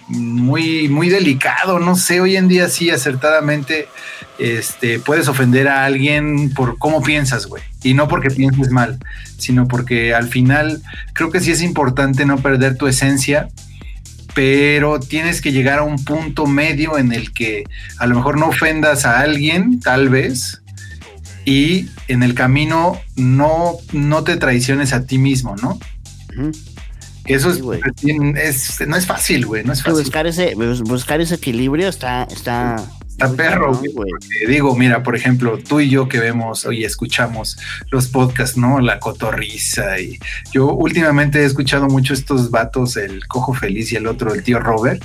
muy, 0.09 0.88
muy 0.88 1.09
delicado. 1.09 1.78
No 1.78 1.97
sé, 1.97 2.20
hoy 2.20 2.36
en 2.36 2.49
día 2.49 2.68
sí, 2.68 2.90
acertadamente, 2.90 3.88
este, 4.38 4.99
puedes 4.99 5.28
ofender 5.28 5.68
a 5.68 5.84
alguien 5.84 6.53
por 6.55 6.78
cómo 6.78 7.03
piensas, 7.03 7.47
güey. 7.47 7.62
Y 7.82 7.95
no 7.95 8.09
porque 8.09 8.30
pienses 8.30 8.70
mal, 8.70 8.99
sino 9.38 9.68
porque 9.68 10.14
al 10.14 10.28
final 10.28 10.82
creo 11.12 11.30
que 11.30 11.40
sí 11.40 11.53
es 11.53 11.62
importante 11.62 12.26
no 12.26 12.38
perder 12.38 12.76
tu 12.76 12.86
esencia 12.86 13.49
pero 14.34 14.99
tienes 14.99 15.40
que 15.40 15.53
llegar 15.53 15.78
a 15.78 15.84
un 15.84 16.05
punto 16.05 16.47
medio 16.47 16.99
en 16.99 17.12
el 17.12 17.32
que 17.32 17.64
a 17.99 18.07
lo 18.07 18.16
mejor 18.16 18.36
no 18.36 18.49
ofendas 18.49 19.05
a 19.05 19.20
alguien, 19.20 19.78
tal 19.78 20.09
vez, 20.09 20.61
y 21.45 21.88
en 22.09 22.22
el 22.22 22.34
camino 22.34 23.00
no, 23.16 23.76
no 23.92 24.24
te 24.24 24.36
traiciones 24.36 24.92
a 24.92 25.07
ti 25.07 25.18
mismo, 25.18 25.57
¿no? 25.57 25.78
Eso 27.26 27.50
es, 27.50 27.62
no 28.86 28.96
es 28.96 29.07
fácil, 29.07 29.46
güey, 29.46 29.64
no 29.64 29.72
es 29.72 29.82
fácil. 29.82 30.02
Buscar 30.02 30.26
ese, 30.26 30.55
buscar 30.55 31.20
ese 31.20 31.36
equilibrio 31.36 31.88
está, 31.88 32.24
está, 32.24 32.76
Está 33.14 33.32
perro, 33.32 33.72
güey. 33.94 34.11
Digo, 34.48 34.74
mira, 34.76 35.05
por 35.05 35.14
ejemplo, 35.14 35.57
tú 35.59 35.78
y 35.78 35.88
yo 35.88 36.09
que 36.09 36.18
vemos 36.18 36.66
y 36.72 36.82
escuchamos 36.82 37.57
los 37.92 38.09
podcasts, 38.09 38.57
¿no? 38.57 38.80
La 38.80 38.98
cotorriza. 38.98 40.00
Y 40.00 40.18
yo 40.52 40.72
últimamente 40.72 41.40
he 41.40 41.44
escuchado 41.44 41.86
mucho 41.86 42.12
estos 42.12 42.50
vatos, 42.50 42.96
el 42.96 43.24
cojo 43.28 43.55
feliz 43.55 43.92
y 43.92 43.96
el 43.96 44.09
otro, 44.09 44.34
el 44.34 44.42
tío 44.42 44.59
Robert 44.59 45.00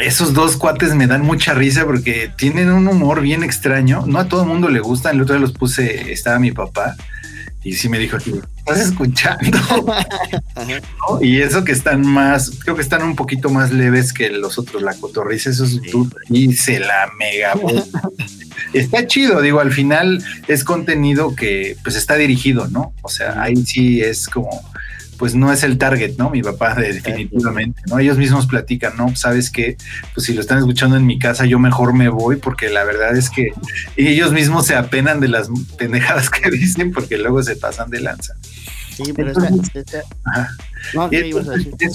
esos 0.00 0.34
dos 0.34 0.56
cuates 0.56 0.94
me 0.94 1.06
dan 1.06 1.22
mucha 1.22 1.54
risa 1.54 1.84
porque 1.84 2.32
tienen 2.36 2.70
un 2.70 2.88
humor 2.88 3.20
bien 3.20 3.42
extraño. 3.42 4.04
No 4.06 4.18
a 4.18 4.28
todo 4.28 4.42
el 4.42 4.48
mundo 4.48 4.68
le 4.68 4.80
gusta. 4.80 5.10
El 5.10 5.20
otro 5.20 5.34
día 5.34 5.42
los 5.42 5.52
puse, 5.52 6.12
estaba 6.12 6.38
mi 6.38 6.52
papá 6.52 6.96
y 7.64 7.74
sí 7.74 7.88
me 7.88 7.98
dijo, 7.98 8.16
¿estás 8.16 8.80
escuchando? 8.80 9.58
Y 11.20 11.40
eso 11.40 11.64
que 11.64 11.72
están 11.72 12.06
más, 12.06 12.50
creo 12.62 12.76
que 12.76 12.82
están 12.82 13.02
un 13.02 13.16
poquito 13.16 13.48
más 13.48 13.72
leves 13.72 14.12
que 14.12 14.30
los 14.30 14.58
otros, 14.58 14.82
la 14.82 14.94
cotorriza, 14.94 15.50
esos 15.50 15.80
y 16.28 16.52
se 16.52 16.78
la 16.78 17.10
mega. 17.18 17.54
está 18.72 19.06
chido, 19.06 19.40
digo, 19.40 19.60
al 19.60 19.72
final 19.72 20.22
es 20.46 20.64
contenido 20.64 21.34
que 21.34 21.76
pues 21.82 21.96
está 21.96 22.16
dirigido, 22.16 22.68
¿no? 22.68 22.92
O 23.02 23.08
sea, 23.08 23.42
ahí 23.42 23.56
sí 23.64 24.02
es 24.02 24.28
como 24.28 24.50
pues 25.18 25.34
no 25.34 25.52
es 25.52 25.64
el 25.64 25.78
target, 25.78 26.16
¿no? 26.16 26.30
Mi 26.30 26.42
papá 26.42 26.74
definitivamente, 26.74 27.82
¿no? 27.88 27.98
Ellos 27.98 28.16
mismos 28.16 28.46
platican, 28.46 28.96
¿no? 28.96 29.14
Sabes 29.16 29.50
que, 29.50 29.76
pues 30.14 30.26
si 30.26 30.32
lo 30.32 30.40
están 30.40 30.58
escuchando 30.58 30.96
en 30.96 31.04
mi 31.04 31.18
casa, 31.18 31.44
yo 31.44 31.58
mejor 31.58 31.92
me 31.92 32.08
voy 32.08 32.36
porque 32.36 32.70
la 32.70 32.84
verdad 32.84 33.16
es 33.16 33.28
que 33.28 33.52
ellos 33.96 34.32
mismos 34.32 34.66
se 34.66 34.76
apenan 34.76 35.20
de 35.20 35.28
las 35.28 35.48
pendejadas 35.76 36.30
que 36.30 36.50
dicen 36.52 36.92
porque 36.92 37.18
luego 37.18 37.42
se 37.42 37.56
pasan 37.56 37.90
de 37.90 38.00
lanza. 38.00 38.34
Sí, 38.96 39.12
pero 39.12 39.30
es, 39.30 39.36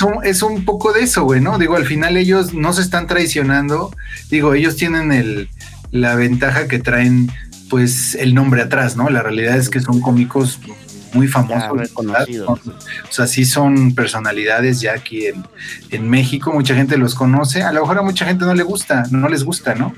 un, 0.01 0.24
es 0.24 0.41
un 0.41 0.63
poco 0.63 0.93
de 0.93 1.01
eso, 1.01 1.24
güey, 1.24 1.41
¿no? 1.41 1.57
Digo, 1.57 1.76
al 1.76 1.86
final 1.86 2.15
ellos 2.15 2.53
no 2.53 2.71
se 2.71 2.82
están 2.82 3.07
traicionando, 3.07 3.93
digo, 4.30 4.53
ellos 4.53 4.78
tienen 4.78 5.11
el, 5.11 5.49
la 5.91 6.15
ventaja 6.15 6.67
que 6.67 6.80
traen 6.80 7.30
pues 7.69 8.15
el 8.15 8.34
nombre 8.34 8.61
atrás, 8.61 8.95
¿no? 8.95 9.09
La 9.09 9.21
realidad 9.21 9.57
es 9.57 9.69
que 9.69 9.82
son 9.82 9.99
cómicos 9.99 10.59
muy 11.14 11.28
famosos. 11.28 11.91
O 11.95 13.11
sea, 13.11 13.28
sí 13.28 13.45
son 13.45 13.95
personalidades 13.95 14.82
ya 14.82 14.93
aquí 14.93 15.28
en, 15.91 16.09
México, 16.09 16.51
mucha 16.51 16.76
gente 16.76 16.97
los 16.97 17.16
conoce, 17.16 17.64
a 17.64 17.72
lo 17.72 17.82
mejor 17.82 17.99
a 17.99 18.01
mucha 18.01 18.26
gente 18.26 18.45
no 18.45 18.53
le 18.53 18.64
gusta, 18.64 19.03
no 19.11 19.30
les 19.30 19.43
gusta, 19.43 19.76
¿no? 19.76 19.95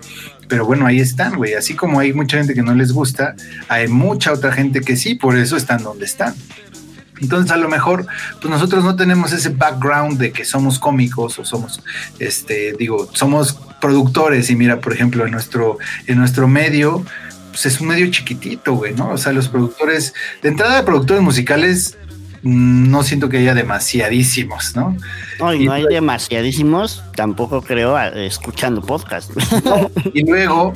Pero 0.47 0.65
bueno, 0.65 0.85
ahí 0.85 0.99
están, 0.99 1.35
güey. 1.35 1.55
Así 1.55 1.73
como 1.73 1.99
hay 1.99 2.13
mucha 2.13 2.37
gente 2.37 2.53
que 2.53 2.61
no 2.61 2.75
les 2.75 2.91
gusta, 2.91 3.35
hay 3.67 3.87
mucha 3.87 4.31
otra 4.31 4.51
gente 4.51 4.81
que 4.81 4.95
sí, 4.95 5.15
por 5.15 5.37
eso 5.37 5.57
están 5.57 5.83
donde 5.83 6.05
están. 6.05 6.35
Entonces, 7.21 7.51
a 7.51 7.57
lo 7.57 7.69
mejor, 7.69 8.05
pues 8.41 8.49
nosotros 8.49 8.83
no 8.83 8.95
tenemos 8.95 9.31
ese 9.31 9.49
background 9.49 10.17
de 10.19 10.31
que 10.31 10.43
somos 10.43 10.79
cómicos 10.79 11.39
o 11.39 11.45
somos, 11.45 11.81
este, 12.19 12.73
digo, 12.77 13.09
somos 13.13 13.57
productores. 13.79 14.49
Y 14.49 14.55
mira, 14.55 14.81
por 14.81 14.93
ejemplo, 14.93 15.25
en 15.25 15.31
nuestro, 15.31 15.77
en 16.07 16.17
nuestro 16.17 16.47
medio, 16.47 17.05
pues 17.55 17.67
es 17.67 17.79
un 17.79 17.87
medio 17.87 18.11
chiquitito, 18.11 18.73
güey, 18.73 18.93
¿no? 18.93 19.11
O 19.11 19.17
sea, 19.17 19.31
los 19.31 19.47
productores, 19.47 20.13
de 20.41 20.49
entrada 20.49 20.75
de 20.75 20.83
productores 20.83 21.23
musicales, 21.23 21.97
mm, 22.41 22.91
no 22.91 23.01
siento 23.01 23.29
que 23.29 23.37
haya 23.37 23.53
demasiadísimos, 23.53 24.75
¿no? 24.75 24.97
No, 25.39 25.53
y 25.53 25.65
no 25.65 25.71
hay 25.71 25.85
demasiadísimos, 25.85 27.01
tampoco 27.15 27.61
creo, 27.61 27.97
escuchando 27.97 28.81
podcast. 28.81 29.31
y 30.13 30.29
luego, 30.29 30.73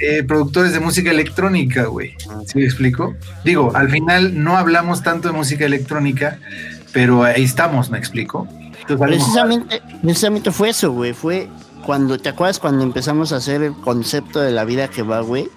eh, 0.00 0.24
productores 0.24 0.72
de 0.72 0.80
música 0.80 1.12
electrónica, 1.12 1.84
güey. 1.84 2.16
¿Sí 2.46 2.58
me 2.58 2.64
explico? 2.64 3.14
Digo, 3.44 3.70
al 3.76 3.88
final 3.88 4.42
no 4.42 4.56
hablamos 4.56 5.04
tanto 5.04 5.28
de 5.28 5.34
música 5.34 5.66
electrónica, 5.66 6.40
pero 6.92 7.22
ahí 7.22 7.44
estamos, 7.44 7.90
¿me 7.90 7.98
explico? 7.98 8.48
precisamente, 8.98 9.80
precisamente 10.02 10.50
fue 10.50 10.70
eso, 10.70 10.90
güey. 10.90 11.12
Fue 11.12 11.48
cuando, 11.88 12.18
¿te 12.18 12.28
acuerdas 12.28 12.58
cuando 12.58 12.84
empezamos 12.84 13.32
a 13.32 13.36
hacer 13.36 13.62
el 13.62 13.72
concepto 13.72 14.40
de 14.40 14.52
la 14.52 14.66
vida 14.66 14.88
que 14.88 15.00
va, 15.00 15.22
güey? 15.22 15.48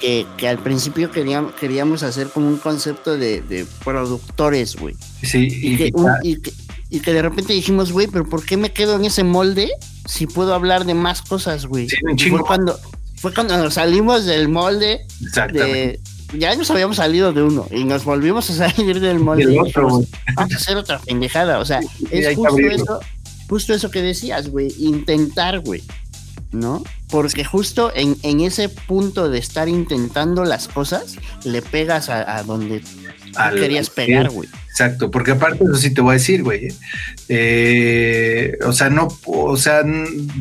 que, 0.00 0.24
que, 0.38 0.48
al 0.48 0.56
principio 0.56 1.10
queríamos, 1.10 1.52
queríamos 1.52 2.02
hacer 2.02 2.28
como 2.28 2.48
un 2.48 2.56
concepto 2.56 3.18
de, 3.18 3.66
productores, 3.84 4.74
güey. 4.74 4.96
Sí, 5.22 5.46
y, 5.50 5.76
que, 5.76 5.92
y, 6.88 7.00
que, 7.00 7.12
de 7.12 7.20
repente 7.20 7.52
dijimos, 7.52 7.92
güey, 7.92 8.06
pero 8.06 8.24
¿por 8.24 8.42
qué 8.42 8.56
me 8.56 8.72
quedo 8.72 8.96
en 8.96 9.04
ese 9.04 9.22
molde 9.22 9.68
si 10.06 10.26
puedo 10.26 10.54
hablar 10.54 10.86
de 10.86 10.94
más 10.94 11.20
cosas, 11.20 11.66
güey? 11.66 11.90
Sí, 11.90 12.30
fue 12.30 12.40
cuando 12.40 12.80
fue 13.16 13.34
cuando 13.34 13.58
nos 13.58 13.74
salimos 13.74 14.24
del 14.24 14.48
molde 14.48 15.06
de 15.52 16.00
ya 16.38 16.54
nos 16.56 16.70
habíamos 16.70 16.96
salido 16.96 17.32
de 17.32 17.42
uno 17.42 17.66
y 17.70 17.84
nos 17.84 18.04
volvimos 18.04 18.48
a 18.50 18.68
salir 18.70 19.00
del 19.00 19.18
molde. 19.18 19.46
vamos 19.74 20.06
a 20.36 20.42
hacer 20.56 20.76
otra 20.76 20.98
pendejada. 21.00 21.58
O 21.58 21.64
sea, 21.64 21.80
es 22.10 22.34
justo 22.34 22.58
eso, 22.58 23.00
justo 23.48 23.74
eso 23.74 23.90
que 23.90 24.02
decías, 24.02 24.48
güey, 24.48 24.74
intentar, 24.78 25.60
güey, 25.60 25.82
¿no? 26.52 26.82
Porque 27.08 27.44
justo 27.44 27.92
en, 27.94 28.16
en, 28.22 28.40
ese 28.40 28.68
punto 28.68 29.28
de 29.28 29.38
estar 29.38 29.68
intentando 29.68 30.44
las 30.44 30.68
cosas, 30.68 31.16
le 31.44 31.62
pegas 31.62 32.08
a, 32.08 32.42
donde 32.42 32.82
querías 33.56 33.90
pegar, 33.90 34.30
güey. 34.30 34.48
Exacto, 34.74 35.08
porque 35.08 35.30
aparte 35.30 35.62
eso 35.62 35.76
sí 35.76 35.94
te 35.94 36.00
voy 36.00 36.10
a 36.10 36.12
decir, 36.14 36.42
güey. 36.42 36.66
Eh, 37.28 38.58
o 38.66 38.72
sea, 38.72 38.90
no, 38.90 39.06
o 39.24 39.56
sea, 39.56 39.84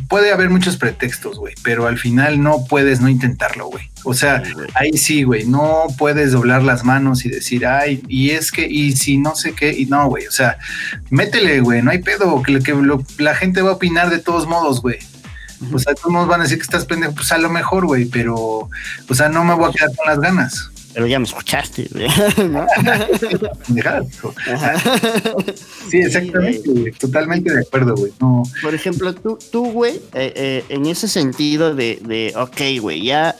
puede 0.09 0.31
haber 0.31 0.49
muchos 0.49 0.75
pretextos, 0.75 1.37
güey, 1.37 1.53
pero 1.61 1.85
al 1.85 1.99
final 1.99 2.41
no 2.41 2.65
puedes 2.67 2.99
no 2.99 3.09
intentarlo, 3.09 3.67
güey. 3.67 3.91
O 4.03 4.15
sea, 4.15 4.41
ahí 4.73 4.93
sí, 4.93 5.21
güey, 5.21 5.45
no 5.45 5.83
puedes 5.99 6.31
doblar 6.31 6.63
las 6.63 6.83
manos 6.83 7.25
y 7.25 7.29
decir, 7.29 7.67
ay, 7.67 8.01
y 8.07 8.31
es 8.31 8.51
que, 8.51 8.65
y 8.67 8.93
si 8.93 9.19
no 9.19 9.35
sé 9.35 9.53
qué, 9.53 9.71
y 9.71 9.85
no, 9.85 10.07
güey, 10.07 10.25
o 10.25 10.31
sea, 10.31 10.57
métele, 11.11 11.59
güey, 11.59 11.83
no 11.83 11.91
hay 11.91 11.99
pedo, 11.99 12.41
que, 12.41 12.57
que 12.57 12.75
la 13.19 13.35
gente 13.35 13.61
va 13.61 13.69
a 13.69 13.73
opinar 13.73 14.09
de 14.09 14.17
todos 14.17 14.47
modos, 14.47 14.81
güey. 14.81 14.97
O 15.71 15.77
sea, 15.77 15.93
todos 15.93 16.27
van 16.27 16.39
a 16.39 16.43
decir 16.45 16.57
que 16.57 16.63
estás 16.63 16.85
pendejo, 16.85 17.13
pues 17.13 17.31
a 17.31 17.37
lo 17.37 17.51
mejor, 17.51 17.85
güey, 17.85 18.05
pero, 18.05 18.35
o 18.35 19.13
sea, 19.13 19.29
no 19.29 19.43
me 19.43 19.53
voy 19.53 19.69
a 19.69 19.73
quedar 19.73 19.95
con 19.95 20.07
las 20.07 20.19
ganas 20.19 20.72
pero 20.93 21.07
ya 21.07 21.19
me 21.19 21.25
escuchaste, 21.25 21.89
¿no? 22.49 22.67
sí, 25.89 25.97
exactamente, 25.97 26.91
Totalmente 26.99 27.53
de 27.53 27.61
acuerdo, 27.61 27.95
güey. 27.95 28.11
Por 28.61 28.75
ejemplo, 28.75 29.13
tú, 29.13 29.39
tú 29.51 29.71
güey, 29.71 29.95
eh, 30.13 30.33
eh, 30.35 30.65
en 30.69 30.85
ese 30.85 31.07
sentido 31.07 31.73
de, 31.73 31.99
de 32.03 32.33
ok, 32.35 32.81
güey, 32.81 33.03
ya, 33.03 33.35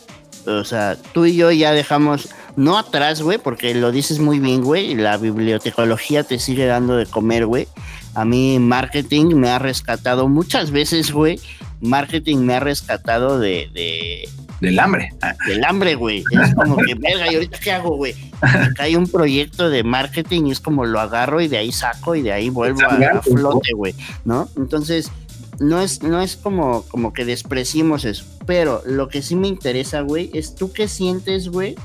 o 0.45 0.63
sea, 0.63 0.97
tú 1.13 1.25
y 1.25 1.35
yo 1.35 1.51
ya 1.51 1.71
dejamos, 1.71 2.29
no 2.55 2.77
atrás, 2.77 3.21
güey, 3.21 3.37
porque 3.37 3.75
lo 3.75 3.91
dices 3.91 4.19
muy 4.19 4.39
bien, 4.39 4.61
güey, 4.61 4.91
y 4.91 4.95
la 4.95 5.17
bibliotecología 5.17 6.23
te 6.23 6.39
sigue 6.39 6.65
dando 6.65 6.97
de 6.97 7.05
comer, 7.05 7.45
güey. 7.45 7.67
A 8.15 8.25
mí 8.25 8.59
marketing 8.59 9.35
me 9.35 9.49
ha 9.49 9.59
rescatado 9.59 10.27
muchas 10.27 10.71
veces, 10.71 11.11
güey. 11.11 11.39
Marketing 11.81 12.37
me 12.37 12.55
ha 12.55 12.59
rescatado 12.59 13.39
de 13.39 14.27
del 14.63 14.79
hambre. 14.79 15.13
Del 15.45 15.63
hambre, 15.65 15.95
güey. 15.95 16.23
Es 16.31 16.55
como 16.55 16.77
que, 16.77 16.95
verga, 16.95 17.31
¿y 17.31 17.35
ahorita 17.35 17.59
qué 17.59 17.71
hago, 17.71 17.97
güey? 17.97 18.15
Acá 18.41 18.83
hay 18.83 18.95
un 18.95 19.07
proyecto 19.07 19.69
de 19.69 19.83
marketing 19.83 20.45
y 20.45 20.51
es 20.51 20.59
como 20.61 20.85
lo 20.85 20.99
agarro 20.99 21.41
y 21.41 21.49
de 21.49 21.57
ahí 21.57 21.71
saco 21.71 22.15
y 22.15 22.21
de 22.21 22.31
ahí 22.31 22.49
vuelvo 22.49 22.81
a, 22.81 23.21
flote, 23.21 23.73
güey, 23.73 23.93
¿no? 24.23 24.49
Entonces, 24.55 25.11
no 25.59 25.81
es, 25.81 26.01
no 26.01 26.21
es 26.21 26.37
como, 26.37 26.83
como 26.83 27.11
que 27.11 27.25
despreciemos 27.25 28.05
eso. 28.05 28.25
Pero 28.45 28.81
lo 28.85 29.09
que 29.09 29.21
sí 29.21 29.35
me 29.35 29.49
interesa, 29.49 30.01
güey, 30.01 30.31
es 30.33 30.55
tú 30.55 30.71
qué 30.71 30.87
sientes, 30.87 31.49
güey, 31.49 31.75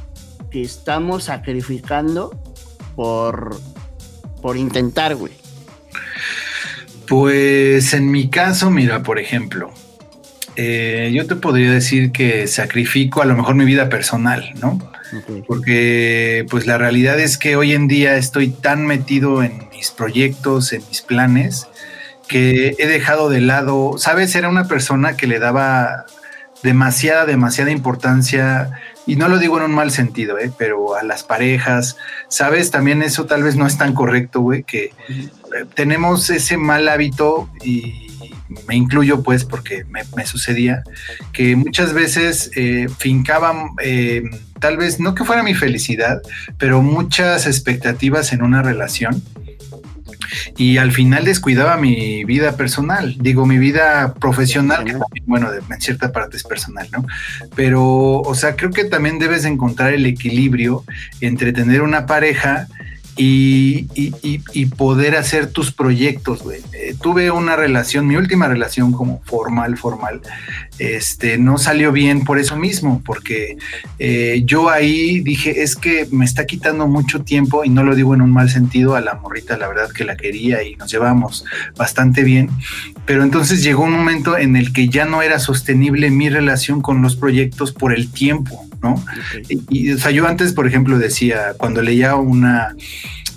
que 0.51 0.63
estamos 0.63 1.25
sacrificando 1.25 2.41
por, 2.95 3.59
por 4.41 4.57
intentar, 4.57 5.17
güey. 5.17 5.33
Pues 7.09 7.93
en 7.93 8.11
mi 8.11 8.29
caso, 8.29 8.71
mira, 8.71 9.03
por 9.03 9.19
ejemplo, 9.19 9.73
eh, 10.61 11.13
yo 11.15 11.25
te 11.29 11.37
podría 11.37 11.71
decir 11.71 12.11
que 12.11 12.49
sacrifico 12.49 13.23
a 13.23 13.25
lo 13.27 13.37
mejor 13.37 13.55
mi 13.55 13.65
vida 13.65 13.89
personal, 13.89 14.53
¿no? 14.61 14.81
Porque 15.47 16.45
pues 16.51 16.67
la 16.67 16.77
realidad 16.77 17.21
es 17.21 17.39
que 17.39 17.55
hoy 17.55 17.75
en 17.75 17.87
día 17.87 18.17
estoy 18.17 18.49
tan 18.49 18.85
metido 18.85 19.45
en 19.45 19.69
mis 19.71 19.93
proyectos, 19.93 20.73
en 20.73 20.83
mis 20.89 21.01
planes, 21.01 21.69
que 22.27 22.75
he 22.77 22.89
dejado 22.89 23.31
de 23.31 23.41
lado, 23.41 23.99
sabes, 23.99 24.35
era 24.35 24.49
una 24.49 24.67
persona 24.67 25.17
que 25.17 25.29
le 25.29 25.39
daba 25.39 26.07
demasiada, 26.65 27.25
demasiada 27.25 27.71
importancia, 27.71 28.73
y 29.07 29.15
no 29.15 29.29
lo 29.29 29.39
digo 29.39 29.59
en 29.59 29.65
un 29.67 29.75
mal 29.77 29.93
sentido, 29.93 30.41
¿eh? 30.41 30.51
pero 30.59 30.97
a 30.97 31.05
las 31.05 31.23
parejas, 31.23 31.97
sabes, 32.27 32.73
también 32.73 33.03
eso 33.03 33.27
tal 33.27 33.45
vez 33.45 33.55
no 33.55 33.65
es 33.65 33.79
tan 33.79 33.95
correcto, 33.95 34.41
güey, 34.41 34.65
que 34.65 34.91
tenemos 35.75 36.29
ese 36.31 36.57
mal 36.57 36.89
hábito 36.89 37.49
y 37.63 38.08
me 38.67 38.77
incluyo 38.77 39.23
pues 39.23 39.45
porque 39.45 39.85
me, 39.85 40.27
sucedía, 40.27 40.83
que 41.33 41.57
muchas 41.57 41.93
veces 41.93 42.51
eh, 42.57 42.89
fincaban, 42.99 43.71
eh, 43.83 44.23
tal 44.61 44.77
vez 44.77 45.01
no 45.01 45.15
que 45.15 45.25
fuera 45.25 45.43
mi 45.43 45.55
felicidad, 45.55 46.21
pero 46.59 46.83
muchas 46.83 47.47
expectativas 47.47 48.33
en 48.33 48.43
una 48.43 48.63
relación 48.63 49.23
y 50.57 50.79
al 50.79 50.93
final 50.93 51.25
descuidaba 51.25 51.77
mi 51.77 52.25
vida 52.25 52.57
personal, 52.57 53.17
digo 53.19 53.47
mi 53.47 53.59
vida 53.59 54.15
profesional, 54.15 54.85
que 54.85 54.93
también, 54.93 55.25
bueno, 55.27 55.51
en 55.53 55.81
cierta 55.81 56.13
parte 56.13 56.37
es 56.37 56.45
personal, 56.45 56.89
¿no? 56.93 57.07
Pero, 57.55 58.21
o 58.21 58.35
sea, 58.35 58.57
creo 58.57 58.71
que 58.71 58.85
también 58.85 59.19
debes 59.19 59.45
encontrar 59.45 59.93
el 59.93 60.07
equilibrio 60.07 60.85
entre 61.21 61.53
tener 61.53 61.83
una 61.83 62.07
pareja 62.07 62.69
y, 63.19 63.89
y, 63.97 64.67
poder 64.67 65.17
hacer 65.17 65.49
tus 65.49 65.73
proyectos, 65.73 66.45
güey. 66.45 66.61
Eh, 66.73 66.95
tuve 67.03 67.33
una 67.33 67.57
relación, 67.57 68.07
mi 68.07 68.15
última 68.15 68.47
relación 68.47 68.93
como 68.93 69.21
formal, 69.25 69.77
formal, 69.77 70.21
este, 70.79 71.37
no 71.37 71.59
salió 71.59 71.91
bien 71.91 72.23
por 72.23 72.39
eso 72.39 72.57
mismo, 72.57 73.03
porque 73.05 73.57
eh, 73.99 74.43
yo 74.45 74.71
ahí 74.71 75.19
dije, 75.19 75.65
es 75.65 75.75
que 75.75 76.07
me 76.13 76.25
está 76.25 76.47
quitando 76.47 76.87
mucho 76.87 77.23
tiempo, 77.25 77.65
y 77.65 77.71
no 77.71 77.83
lo 77.83 77.97
digo 77.97 78.15
en 78.15 78.23
un 78.23 78.31
mal 78.31 78.51
sentido, 78.51 78.95
a 78.95 79.01
la 79.01 79.15
morrita, 79.15 79.59
la 79.59 79.67
verdad 79.67 79.91
que 79.91 80.05
la 80.05 80.17
quería 80.17 80.63
y 80.63 80.77
nos 80.77 80.89
llevamos 80.89 81.45
bastante 81.77 82.23
bien, 82.23 82.49
pero 83.05 83.25
entonces 83.25 83.65
llegó 83.65 83.83
un 83.83 83.93
momento 83.93 84.39
en 84.39 84.55
el 84.55 84.73
que 84.73 84.89
ya 84.89 85.07
no 85.07 85.23
era 85.23 85.41
sostenible 85.41 86.13
mi 86.13 86.29
relación 86.29 86.81
con 86.83 87.03
los 87.03 87.17
proyectos 87.17 87.73
por 87.73 87.93
el 87.93 88.13
tiempo. 88.13 88.68
¿No? 88.83 89.03
Y, 89.49 89.93
o 89.93 89.99
sea, 89.99 90.11
yo 90.11 90.27
antes, 90.27 90.53
por 90.53 90.67
ejemplo, 90.67 90.99
decía, 90.99 91.55
cuando 91.57 91.83
leía 91.83 92.17
una, 92.17 92.75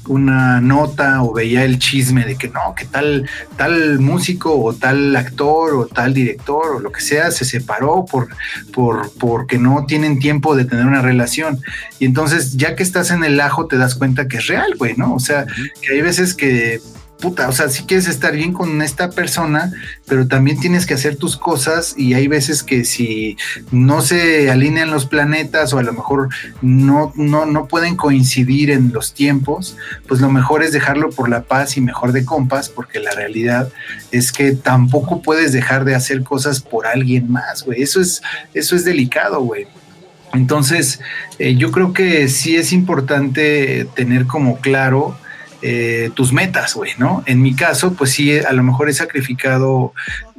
una 0.07 0.61
nota 0.61 1.23
o 1.23 1.33
veía 1.33 1.63
el 1.63 1.79
chisme 1.79 2.25
de 2.25 2.35
que 2.35 2.49
no, 2.49 2.73
que 2.75 2.85
tal, 2.85 3.29
tal 3.57 3.99
músico 3.99 4.59
o 4.61 4.73
tal 4.73 5.15
actor 5.15 5.73
o 5.75 5.85
tal 5.85 6.13
director 6.13 6.75
o 6.75 6.79
lo 6.79 6.91
que 6.91 7.01
sea 7.01 7.31
se 7.31 7.45
separó 7.45 8.05
por, 8.05 8.29
por, 8.73 9.11
porque 9.19 9.57
no 9.57 9.85
tienen 9.85 10.19
tiempo 10.19 10.55
de 10.55 10.65
tener 10.65 10.85
una 10.85 11.01
relación. 11.01 11.59
Y 11.99 12.05
entonces, 12.05 12.57
ya 12.57 12.75
que 12.75 12.83
estás 12.83 13.11
en 13.11 13.23
el 13.23 13.39
ajo, 13.39 13.67
te 13.67 13.77
das 13.77 13.95
cuenta 13.95 14.27
que 14.27 14.37
es 14.37 14.47
real, 14.47 14.75
güey, 14.77 14.95
¿no? 14.95 15.13
O 15.13 15.19
sea, 15.19 15.45
que 15.81 15.93
hay 15.93 16.01
veces 16.01 16.33
que 16.33 16.81
puta, 17.21 17.47
o 17.47 17.51
sea, 17.53 17.69
sí 17.69 17.83
quieres 17.83 18.07
estar 18.07 18.35
bien 18.35 18.51
con 18.51 18.81
esta 18.81 19.11
persona, 19.11 19.71
pero 20.07 20.27
también 20.27 20.59
tienes 20.59 20.85
que 20.85 20.95
hacer 20.95 21.15
tus 21.15 21.37
cosas 21.37 21.93
y 21.95 22.15
hay 22.15 22.27
veces 22.27 22.63
que 22.63 22.83
si 22.83 23.37
no 23.71 24.01
se 24.01 24.51
alinean 24.51 24.91
los 24.91 25.05
planetas 25.05 25.71
o 25.73 25.77
a 25.77 25.83
lo 25.83 25.93
mejor 25.93 26.29
no, 26.61 27.13
no, 27.15 27.45
no 27.45 27.67
pueden 27.67 27.95
coincidir 27.95 28.71
en 28.71 28.91
los 28.91 29.13
tiempos, 29.13 29.77
pues 30.07 30.19
lo 30.19 30.29
mejor 30.29 30.63
es 30.63 30.73
dejarlo 30.73 31.11
por 31.11 31.29
la 31.29 31.43
paz 31.43 31.77
y 31.77 31.81
mejor 31.81 32.11
de 32.11 32.25
compas, 32.25 32.67
porque 32.67 32.99
la 32.99 33.11
realidad 33.11 33.71
es 34.11 34.31
que 34.31 34.51
tampoco 34.51 35.21
puedes 35.21 35.53
dejar 35.53 35.85
de 35.85 35.95
hacer 35.95 36.23
cosas 36.23 36.59
por 36.59 36.87
alguien 36.87 37.31
más, 37.31 37.63
güey. 37.63 37.81
Eso 37.81 38.01
es, 38.01 38.21
eso 38.53 38.75
es 38.75 38.83
delicado, 38.83 39.41
güey. 39.41 39.67
Entonces, 40.33 41.01
eh, 41.39 41.55
yo 41.55 41.71
creo 41.71 41.93
que 41.93 42.27
sí 42.29 42.55
es 42.55 42.71
importante 42.71 43.87
tener 43.95 44.27
como 44.27 44.59
claro 44.59 45.15
eh, 45.61 46.09
tus 46.13 46.33
metas, 46.33 46.73
güey, 46.73 46.91
¿no? 46.97 47.23
En 47.25 47.41
mi 47.41 47.55
caso, 47.55 47.93
pues 47.93 48.11
sí, 48.11 48.37
a 48.39 48.51
lo 48.53 48.63
mejor 48.63 48.89
he 48.89 48.93
sacrificado 48.93 49.93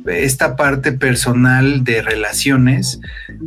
esta 0.06 0.56
parte 0.56 0.92
personal 0.92 1.84
de 1.84 2.02
relaciones 2.02 3.00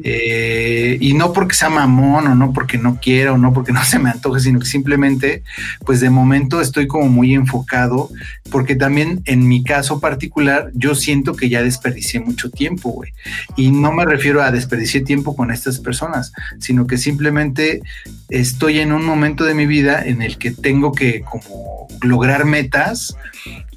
eh, 0.03 0.97
y 1.01 1.13
no 1.13 1.34
porque 1.34 1.55
sea 1.55 1.69
mamón 1.69 2.28
o 2.28 2.36
no 2.36 2.53
porque 2.53 2.78
no 2.78 2.99
quiera 3.01 3.34
o 3.34 3.38
no 3.38 3.53
porque 3.53 3.71
no 3.71 3.84
se 3.86 3.99
me 3.99 4.09
antoje, 4.09 4.39
sino 4.39 4.59
que 4.59 4.65
simplemente, 4.65 5.43
pues 5.86 5.99
de 5.99 6.09
momento 6.09 6.61
estoy 6.61 6.88
como 6.88 7.09
muy 7.09 7.34
enfocado 7.34 8.09
porque 8.51 8.76
también 8.76 9.21
en 9.26 9.47
mi 9.47 9.63
caso 9.63 9.99
particular 9.99 10.71
yo 10.73 10.95
siento 10.95 11.36
que 11.36 11.49
ya 11.49 11.61
desperdicié 11.61 12.19
mucho 12.19 12.49
tiempo, 12.49 12.89
güey. 12.89 13.11
Y 13.55 13.71
no 13.71 13.91
me 13.91 14.05
refiero 14.05 14.41
a 14.41 14.51
desperdiciar 14.51 15.03
tiempo 15.03 15.36
con 15.36 15.51
estas 15.51 15.80
personas, 15.80 16.32
sino 16.59 16.88
que 16.88 16.97
simplemente 16.97 17.82
estoy 18.30 18.80
en 18.80 18.91
un 18.91 19.03
momento 19.03 19.43
de 19.43 19.55
mi 19.55 19.65
vida 19.65 20.03
en 20.05 20.21
el 20.21 20.38
que 20.38 20.51
tengo 20.51 20.91
que 20.91 21.21
como 21.21 21.64
lograr 22.01 22.45
metas 22.45 23.16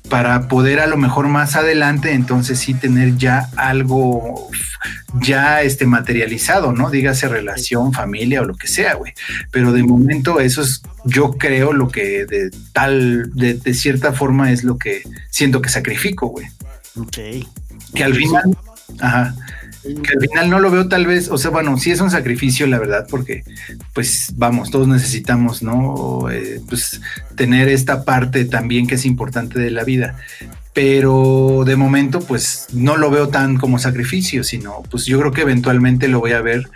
para 0.09 0.49
poder 0.49 0.81
a 0.81 0.87
lo 0.87 0.97
mejor 0.97 1.29
más 1.29 1.55
adelante 1.55 2.13
entonces 2.13 2.59
sí 2.59 2.75
tener 2.75 3.17
ya 3.17 3.51
algo 3.57 4.51
ya 5.21 5.63
este 5.63 5.87
materializado, 5.87 6.73
¿no? 6.73 6.91
Dígase 6.91 7.29
relación, 7.29 7.93
familia 7.93 8.43
o 8.43 8.45
lo 8.45 8.55
que 8.55 8.69
sea, 8.69 8.95
güey. 8.95 9.13
Pero 9.51 9.73
de 9.73 9.83
momento 9.83 10.41
eso 10.41 10.63
es, 10.63 10.83
yo 11.05 11.33
creo 11.33 11.73
lo 11.73 11.89
que 11.89 12.27
de 12.27 12.51
tal, 12.73 13.31
de, 13.35 13.55
de 13.55 13.75
cierta 13.75 14.13
forma 14.13 14.53
es 14.53 14.65
lo 14.65 14.79
que 14.79 15.03
siento 15.31 15.61
que 15.61 15.69
sacrifico, 15.69 16.29
güey. 16.29 16.47
Ok. 16.97 17.47
Que 17.95 18.05
al 18.05 18.15
final, 18.15 18.57
ajá, 19.01 19.35
que 19.95 20.13
al 20.13 20.21
final 20.21 20.51
no 20.51 20.61
lo 20.61 20.71
veo 20.71 20.89
tal 20.89 21.07
vez, 21.07 21.29
o 21.31 21.39
sea, 21.39 21.51
bueno, 21.51 21.79
sí 21.79 21.91
es 21.91 22.01
un 22.01 22.11
sacrificio, 22.11 22.67
la 22.67 22.79
verdad, 22.79 23.07
porque 23.09 23.45
pues 23.95 24.33
vamos, 24.37 24.71
todos 24.71 24.89
necesitamos, 24.89 25.63
¿no? 25.63 26.31
Eh, 26.31 26.61
pues 26.69 27.01
tener 27.37 27.69
esta 27.69 28.05
parte 28.05 28.45
también 28.45 28.87
que 28.87 28.97
es 28.97 29.05
importante 29.05 29.59
de 29.59 29.71
la 29.71 29.85
vida. 29.85 30.17
Pero 30.73 31.65
de 31.67 31.77
momento, 31.77 32.21
pues 32.21 32.67
no 32.73 32.97
lo 32.97 33.11
veo 33.11 33.29
tan 33.29 33.57
como 33.57 33.79
sacrificio, 33.79 34.45
sino 34.45 34.83
pues 34.91 35.07
yo 35.07 35.19
creo 35.19 35.33
que 35.33 35.43
eventualmente 35.43 36.09
lo 36.09 36.21
voy 36.21 36.33
a 36.33 36.41
ver 36.41 36.69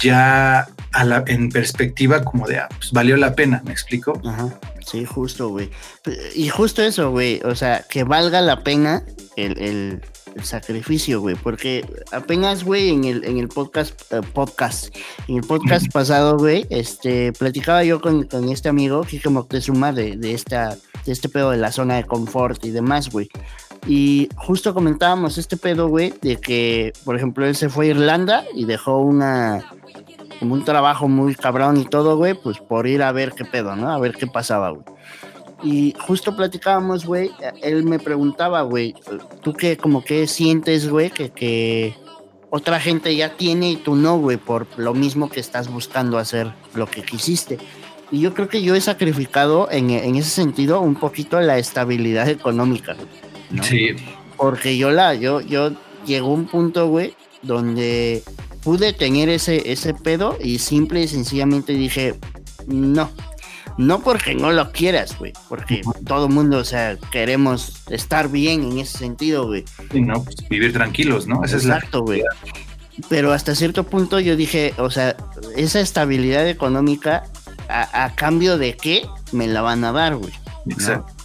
ya 0.00 0.66
en 1.26 1.50
perspectiva 1.50 2.24
como 2.24 2.46
de, 2.46 2.58
ah, 2.58 2.68
pues 2.78 2.92
valió 2.92 3.16
la 3.16 3.34
pena, 3.34 3.62
¿me 3.66 3.72
explico? 3.72 4.20
Ajá, 4.24 4.58
sí, 4.84 5.04
justo, 5.04 5.50
güey. 5.50 5.70
Y 6.34 6.48
justo 6.48 6.82
eso, 6.82 7.10
güey, 7.10 7.40
o 7.44 7.54
sea, 7.54 7.84
que 7.88 8.04
valga 8.04 8.40
la 8.40 8.62
pena 8.62 9.02
el 9.36 10.00
el 10.36 10.44
sacrificio, 10.44 11.20
güey, 11.20 11.34
porque 11.34 11.84
apenas, 12.12 12.62
güey, 12.64 12.90
en 12.90 13.04
el, 13.04 13.24
en 13.24 13.38
el 13.38 13.48
podcast, 13.48 14.00
eh, 14.12 14.20
podcast, 14.34 14.94
en 15.28 15.36
el 15.36 15.42
podcast 15.42 15.86
pasado, 15.92 16.36
güey, 16.36 16.66
este, 16.70 17.32
platicaba 17.32 17.82
yo 17.84 18.00
con, 18.00 18.24
con 18.24 18.48
este 18.48 18.68
amigo, 18.68 19.02
Kike 19.02 19.30
Moctezuma, 19.30 19.92
de, 19.92 20.16
de, 20.16 20.34
esta, 20.34 20.76
de 21.04 21.12
este 21.12 21.28
pedo 21.28 21.50
de 21.50 21.56
la 21.56 21.72
zona 21.72 21.96
de 21.96 22.04
confort 22.04 22.64
y 22.64 22.70
demás, 22.70 23.10
güey. 23.10 23.28
Y 23.86 24.28
justo 24.36 24.74
comentábamos 24.74 25.38
este 25.38 25.56
pedo, 25.56 25.88
güey, 25.88 26.12
de 26.20 26.36
que, 26.36 26.92
por 27.04 27.16
ejemplo, 27.16 27.46
él 27.46 27.56
se 27.56 27.68
fue 27.68 27.86
a 27.86 27.90
Irlanda 27.90 28.44
y 28.54 28.64
dejó 28.64 28.98
una, 28.98 29.64
como 30.38 30.54
un 30.54 30.64
trabajo 30.64 31.08
muy 31.08 31.34
cabrón 31.34 31.76
y 31.78 31.84
todo, 31.84 32.16
güey, 32.16 32.34
pues 32.34 32.58
por 32.58 32.86
ir 32.86 33.02
a 33.02 33.12
ver 33.12 33.32
qué 33.32 33.44
pedo, 33.44 33.74
¿no? 33.76 33.90
A 33.90 33.98
ver 33.98 34.14
qué 34.14 34.26
pasaba, 34.26 34.70
güey. 34.70 34.84
Y 35.62 35.94
justo 36.06 36.36
platicábamos, 36.36 37.06
güey, 37.06 37.30
él 37.62 37.84
me 37.84 37.98
preguntaba, 37.98 38.62
güey, 38.62 38.94
¿tú 39.42 39.54
qué, 39.54 39.76
como 39.76 40.04
qué 40.04 40.26
sientes, 40.26 40.88
güey, 40.88 41.10
que, 41.10 41.30
que 41.30 41.94
otra 42.50 42.78
gente 42.78 43.14
ya 43.16 43.36
tiene 43.36 43.70
y 43.70 43.76
tú 43.76 43.96
no, 43.96 44.18
güey, 44.18 44.36
por 44.36 44.66
lo 44.76 44.92
mismo 44.92 45.30
que 45.30 45.40
estás 45.40 45.68
buscando 45.68 46.18
hacer 46.18 46.52
lo 46.74 46.86
que 46.86 47.02
quisiste? 47.02 47.58
Y 48.10 48.20
yo 48.20 48.34
creo 48.34 48.48
que 48.48 48.62
yo 48.62 48.74
he 48.74 48.80
sacrificado 48.80 49.68
en, 49.70 49.90
en 49.90 50.14
ese 50.16 50.30
sentido 50.30 50.80
un 50.80 50.94
poquito 50.94 51.40
la 51.40 51.58
estabilidad 51.58 52.28
económica. 52.28 52.94
¿no? 53.50 53.62
Sí. 53.64 53.96
Porque 54.36 54.76
yo 54.76 54.90
la, 54.90 55.14
yo, 55.14 55.40
yo 55.40 55.72
llegó 56.06 56.32
un 56.32 56.46
punto, 56.46 56.88
güey, 56.88 57.14
donde 57.42 58.22
pude 58.62 58.92
tener 58.92 59.28
ese, 59.28 59.72
ese 59.72 59.94
pedo 59.94 60.36
y 60.42 60.58
simple 60.58 61.02
y 61.02 61.08
sencillamente 61.08 61.72
dije, 61.72 62.14
no, 62.66 63.10
no 63.78 64.00
porque 64.00 64.34
no 64.34 64.52
lo 64.52 64.72
quieras, 64.72 65.18
güey, 65.18 65.32
porque 65.48 65.82
todo 66.06 66.28
mundo, 66.28 66.58
o 66.58 66.64
sea, 66.64 66.96
queremos 67.10 67.82
estar 67.90 68.30
bien 68.30 68.62
en 68.62 68.78
ese 68.78 68.98
sentido, 68.98 69.46
güey. 69.46 69.64
Sí, 69.92 70.00
no, 70.00 70.22
pues 70.22 70.36
vivir 70.48 70.72
tranquilos, 70.72 71.26
¿no? 71.26 71.44
Esa 71.44 71.56
Exacto, 71.56 72.02
güey. 72.02 72.22
Pero 73.08 73.32
hasta 73.32 73.54
cierto 73.54 73.84
punto 73.84 74.20
yo 74.20 74.36
dije, 74.36 74.72
o 74.78 74.90
sea, 74.90 75.16
esa 75.56 75.80
estabilidad 75.80 76.48
económica, 76.48 77.24
a, 77.68 78.04
a 78.04 78.14
cambio 78.14 78.58
de 78.58 78.76
qué 78.76 79.06
me 79.32 79.46
la 79.46 79.60
van 79.60 79.84
a 79.84 79.92
dar, 79.92 80.16
güey. 80.16 80.32
Exacto. 80.68 81.15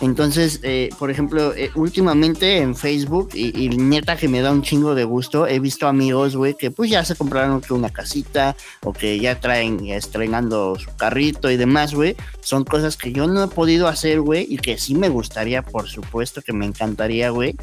Entonces, 0.00 0.60
eh, 0.62 0.90
por 0.98 1.10
ejemplo, 1.10 1.54
eh, 1.54 1.70
últimamente 1.74 2.58
en 2.58 2.74
Facebook, 2.74 3.30
y, 3.34 3.58
y, 3.58 3.68
neta 3.70 4.16
que 4.16 4.28
me 4.28 4.40
da 4.40 4.50
un 4.50 4.62
chingo 4.62 4.94
de 4.94 5.04
gusto, 5.04 5.46
he 5.46 5.58
visto 5.60 5.86
amigos, 5.86 6.36
güey, 6.36 6.54
que 6.54 6.70
pues 6.70 6.90
ya 6.90 7.04
se 7.04 7.14
compraron 7.14 7.62
una 7.70 7.90
casita 7.90 8.56
o 8.82 8.92
que 8.92 9.18
ya 9.18 9.40
traen 9.40 9.86
estrenando 9.86 10.76
su 10.78 10.94
carrito 10.96 11.50
y 11.50 11.56
demás, 11.56 11.94
güey. 11.94 12.16
Son 12.40 12.64
cosas 12.64 12.96
que 12.96 13.12
yo 13.12 13.26
no 13.26 13.44
he 13.44 13.48
podido 13.48 13.88
hacer, 13.88 14.20
güey, 14.20 14.46
y 14.48 14.58
que 14.58 14.78
sí 14.78 14.94
me 14.94 15.08
gustaría, 15.08 15.62
por 15.62 15.88
supuesto, 15.88 16.42
que 16.42 16.52
me 16.52 16.66
encantaría, 16.66 17.30
güey, 17.30 17.56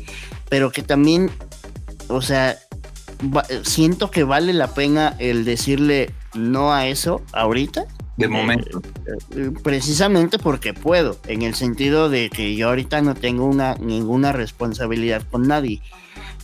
pero 0.49 0.71
que 0.71 0.81
también, 0.81 1.29
o 2.07 2.21
sea, 2.21 2.57
siento 3.63 4.11
que 4.11 4.23
vale 4.23 4.53
la 4.53 4.73
pena 4.73 5.15
el 5.19 5.45
decirle 5.45 6.11
no 6.33 6.73
a 6.73 6.87
eso 6.87 7.21
ahorita 7.33 7.85
de 8.17 8.27
momento. 8.27 8.81
Eh, 9.35 9.51
precisamente 9.63 10.37
porque 10.37 10.73
puedo, 10.73 11.17
en 11.27 11.41
el 11.41 11.55
sentido 11.55 12.09
de 12.09 12.29
que 12.29 12.55
yo 12.55 12.69
ahorita 12.69 13.01
no 13.01 13.15
tengo 13.15 13.45
una, 13.45 13.75
ninguna 13.75 14.31
responsabilidad 14.31 15.23
con 15.29 15.47
nadie. 15.47 15.81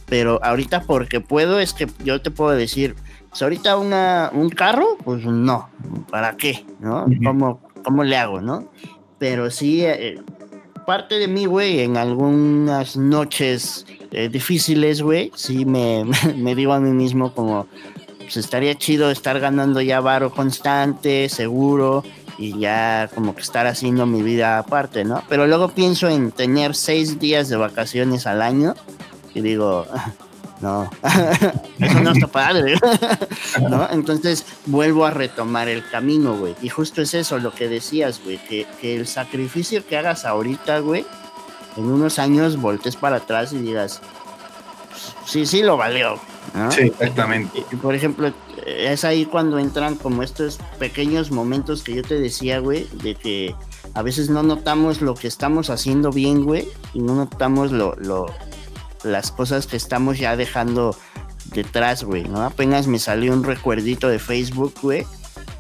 Pero 0.06 0.40
ahorita 0.44 0.84
porque 0.84 1.20
puedo 1.20 1.60
es 1.60 1.74
que 1.74 1.88
yo 2.04 2.22
te 2.22 2.32
puedo 2.32 2.52
decir, 2.52 2.96
pues 3.30 3.42
ahorita 3.42 3.78
una, 3.78 4.32
un 4.34 4.50
carro, 4.50 4.98
pues 5.04 5.26
no, 5.26 5.70
¿para 6.10 6.38
qué? 6.38 6.66
¿No? 6.80 7.04
Uh 7.04 7.10
-huh. 7.10 7.24
¿Cómo, 7.26 7.60
¿Cómo, 7.84 8.04
le 8.04 8.18
hago, 8.18 8.42
no? 8.42 8.72
Pero 9.20 9.52
sí, 9.52 9.84
eh, 9.84 10.22
parte 10.86 11.20
de 11.20 11.28
mí, 11.28 11.46
güey, 11.46 11.82
en 11.82 11.98
algunas 11.98 12.96
noches 12.96 13.86
eh, 14.12 14.30
difíciles, 14.30 15.02
güey, 15.02 15.32
sí 15.36 15.66
me, 15.66 16.06
me 16.38 16.56
digo 16.56 16.72
a 16.72 16.80
mí 16.80 16.92
mismo 16.92 17.34
como, 17.34 17.68
pues 18.28 18.36
estaría 18.36 18.76
chido 18.76 19.10
estar 19.10 19.40
ganando 19.40 19.80
ya 19.80 20.02
varo 20.02 20.32
constante, 20.32 21.30
seguro, 21.30 22.04
y 22.38 22.60
ya 22.60 23.10
como 23.16 23.34
que 23.34 23.42
estar 23.42 23.68
haciendo 23.68 24.06
mi 24.06 24.22
vida 24.22 24.60
aparte, 24.60 25.06
¿no? 25.06 25.24
Pero 25.30 25.48
luego 25.48 25.70
pienso 25.70 26.10
en 26.10 26.34
tener 26.34 26.76
seis 26.76 27.20
días 27.20 27.48
de 27.48 27.56
vacaciones 27.56 28.28
al 28.28 28.42
año 28.42 28.76
y 29.34 29.40
digo, 29.40 29.88
no, 30.62 30.90
eso 31.80 32.00
no 32.02 32.12
está 32.12 32.28
padre, 32.28 32.76
¿no? 33.70 33.90
Entonces 33.92 34.46
vuelvo 34.66 35.06
a 35.06 35.12
retomar 35.12 35.70
el 35.70 35.88
camino, 35.90 36.36
güey. 36.38 36.54
Y 36.62 36.68
justo 36.68 37.02
es 37.02 37.14
eso 37.14 37.40
lo 37.40 37.54
que 37.54 37.70
decías, 37.70 38.20
güey, 38.22 38.40
que, 38.40 38.68
que 38.82 38.98
el 38.98 39.08
sacrificio 39.08 39.88
que 39.88 39.98
hagas 39.98 40.26
ahorita, 40.26 40.80
güey, 40.80 41.06
en 41.78 41.86
unos 41.86 42.20
años 42.20 42.58
voltees 42.58 42.98
para 42.98 43.16
atrás 43.16 43.54
y 43.54 43.60
digas, 43.60 44.02
sí, 45.26 45.46
sí 45.46 45.64
lo 45.64 45.78
valió. 45.78 46.20
¿No? 46.58 46.72
Sí, 46.72 46.82
exactamente. 46.82 47.64
Por 47.82 47.96
ejemplo, 47.96 48.34
es 48.66 49.04
ahí 49.04 49.26
cuando 49.26 49.60
entran 49.60 49.96
como 49.96 50.24
estos 50.24 50.60
pequeños 50.80 51.32
momentos 51.32 51.84
que 51.84 51.96
yo 51.96 52.04
te 52.04 52.20
decía, 52.20 52.60
güey, 52.60 52.88
de 53.04 53.16
que 53.16 53.56
a 53.94 54.02
veces 54.02 54.30
no 54.30 54.44
notamos 54.44 55.02
lo 55.02 55.16
que 55.16 55.28
estamos 55.28 55.70
haciendo 55.70 56.12
bien, 56.12 56.44
güey, 56.44 56.68
y 56.94 57.00
no 57.00 57.16
notamos 57.16 57.72
lo, 57.72 57.96
lo, 57.96 58.26
las 59.04 59.32
cosas 59.32 59.68
que 59.68 59.78
estamos 59.78 60.20
ya 60.20 60.36
dejando 60.36 60.96
detrás, 61.54 62.04
güey, 62.04 62.24
¿no? 62.24 62.44
Apenas 62.44 62.88
me 62.88 63.00
salió 63.00 63.34
un 63.34 63.44
recuerdito 63.44 64.10
de 64.10 64.20
Facebook, 64.20 64.74
güey, 64.82 65.06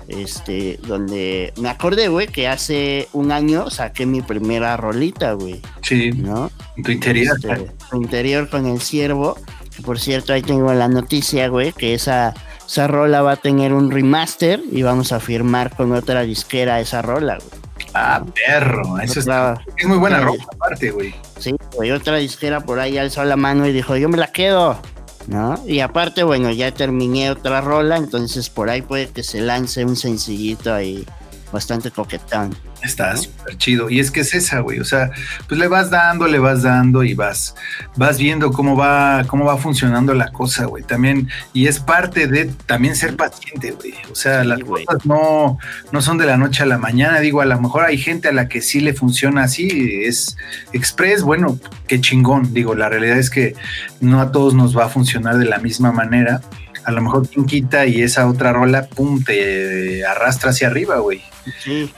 este, 0.07 0.79
donde 0.87 1.53
me 1.57 1.69
acordé, 1.69 2.07
güey, 2.07 2.27
que 2.27 2.47
hace 2.47 3.09
un 3.13 3.31
año 3.31 3.69
saqué 3.69 4.05
mi 4.05 4.21
primera 4.21 4.77
rolita, 4.77 5.33
güey. 5.33 5.61
Sí. 5.81 6.11
¿No? 6.11 6.49
En 6.77 6.83
tu 6.83 6.91
interior. 6.91 7.37
Este, 7.37 7.71
tu 7.89 8.01
interior 8.01 8.49
con 8.49 8.65
el 8.65 8.79
ciervo. 8.81 9.37
Por 9.85 9.99
cierto, 9.99 10.33
ahí 10.33 10.41
tengo 10.41 10.73
la 10.73 10.87
noticia, 10.87 11.47
güey, 11.47 11.71
que 11.71 11.93
esa, 11.93 12.33
esa 12.67 12.87
rola 12.87 13.21
va 13.21 13.33
a 13.33 13.35
tener 13.37 13.73
un 13.73 13.91
remaster 13.91 14.61
y 14.71 14.81
vamos 14.81 15.11
a 15.11 15.19
firmar 15.19 15.75
con 15.75 15.91
otra 15.91 16.21
disquera 16.21 16.79
esa 16.79 17.01
rola, 17.01 17.37
güey. 17.37 17.67
Ah, 17.93 18.23
perro, 18.33 18.99
eso 18.99 19.19
otra, 19.21 19.63
es, 19.67 19.83
es 19.83 19.87
muy 19.87 19.97
buena 19.97 20.19
rola 20.19 20.43
aparte, 20.53 20.91
güey. 20.91 21.15
Sí, 21.39 21.55
güey, 21.73 21.91
otra 21.91 22.17
disquera 22.17 22.59
por 22.59 22.79
ahí 22.79 22.97
alzó 22.97 23.23
la 23.23 23.35
mano 23.35 23.65
y 23.67 23.71
dijo, 23.71 23.95
yo 23.95 24.09
me 24.09 24.17
la 24.17 24.31
quedo. 24.31 24.79
¿no? 25.27 25.61
Y 25.65 25.81
aparte, 25.81 26.23
bueno, 26.23 26.51
ya 26.51 26.71
terminé 26.71 27.29
otra 27.29 27.61
rola, 27.61 27.97
entonces 27.97 28.49
por 28.49 28.69
ahí 28.69 28.81
puede 28.81 29.09
que 29.09 29.23
se 29.23 29.41
lance 29.41 29.83
un 29.83 29.95
sencillito 29.95 30.73
ahí 30.73 31.05
bastante 31.51 31.91
coquetón. 31.91 32.55
Está 32.83 33.17
súper 33.17 33.57
chido. 33.57 33.89
Y 33.89 33.99
es 33.99 34.11
que 34.11 34.21
es 34.21 34.33
esa, 34.33 34.59
güey. 34.59 34.79
O 34.79 34.85
sea, 34.85 35.11
pues 35.47 35.59
le 35.59 35.67
vas 35.67 35.89
dando, 35.89 36.27
le 36.27 36.39
vas 36.39 36.61
dando 36.61 37.03
y 37.03 37.13
vas, 37.13 37.55
vas 37.95 38.17
viendo 38.17 38.51
cómo 38.51 38.75
va, 38.75 39.23
cómo 39.27 39.45
va 39.45 39.57
funcionando 39.57 40.13
la 40.13 40.31
cosa, 40.31 40.65
güey. 40.65 40.83
También, 40.83 41.27
y 41.53 41.67
es 41.67 41.79
parte 41.79 42.27
de 42.27 42.45
también 42.65 42.95
ser 42.95 43.15
paciente, 43.15 43.71
güey. 43.71 43.93
O 44.11 44.15
sea, 44.15 44.43
las 44.43 44.59
cosas 44.59 45.05
no, 45.05 45.57
no 45.91 46.01
son 46.01 46.17
de 46.17 46.25
la 46.25 46.37
noche 46.37 46.63
a 46.63 46.65
la 46.65 46.77
mañana. 46.77 47.19
Digo, 47.19 47.41
a 47.41 47.45
lo 47.45 47.59
mejor 47.59 47.85
hay 47.85 47.97
gente 47.97 48.27
a 48.27 48.31
la 48.31 48.47
que 48.47 48.61
sí 48.61 48.79
le 48.79 48.93
funciona 48.93 49.43
así. 49.43 50.01
Es 50.03 50.37
express, 50.73 51.23
bueno, 51.23 51.59
qué 51.87 51.99
chingón. 51.99 52.53
Digo, 52.53 52.75
la 52.75 52.89
realidad 52.89 53.17
es 53.17 53.29
que 53.29 53.55
no 53.99 54.21
a 54.21 54.31
todos 54.31 54.53
nos 54.53 54.77
va 54.77 54.85
a 54.85 54.89
funcionar 54.89 55.37
de 55.37 55.45
la 55.45 55.57
misma 55.57 55.91
manera. 55.91 56.41
A 56.83 56.91
lo 56.91 57.01
mejor 57.01 57.27
quien 57.27 57.45
quita 57.45 57.85
y 57.85 58.01
esa 58.01 58.27
otra 58.27 58.53
rola, 58.53 58.85
pum, 58.87 59.21
te 59.21 60.05
arrastra 60.05 60.51
hacia 60.51 60.67
arriba, 60.67 60.99
güey. 60.99 61.21
Sí. 61.63 61.91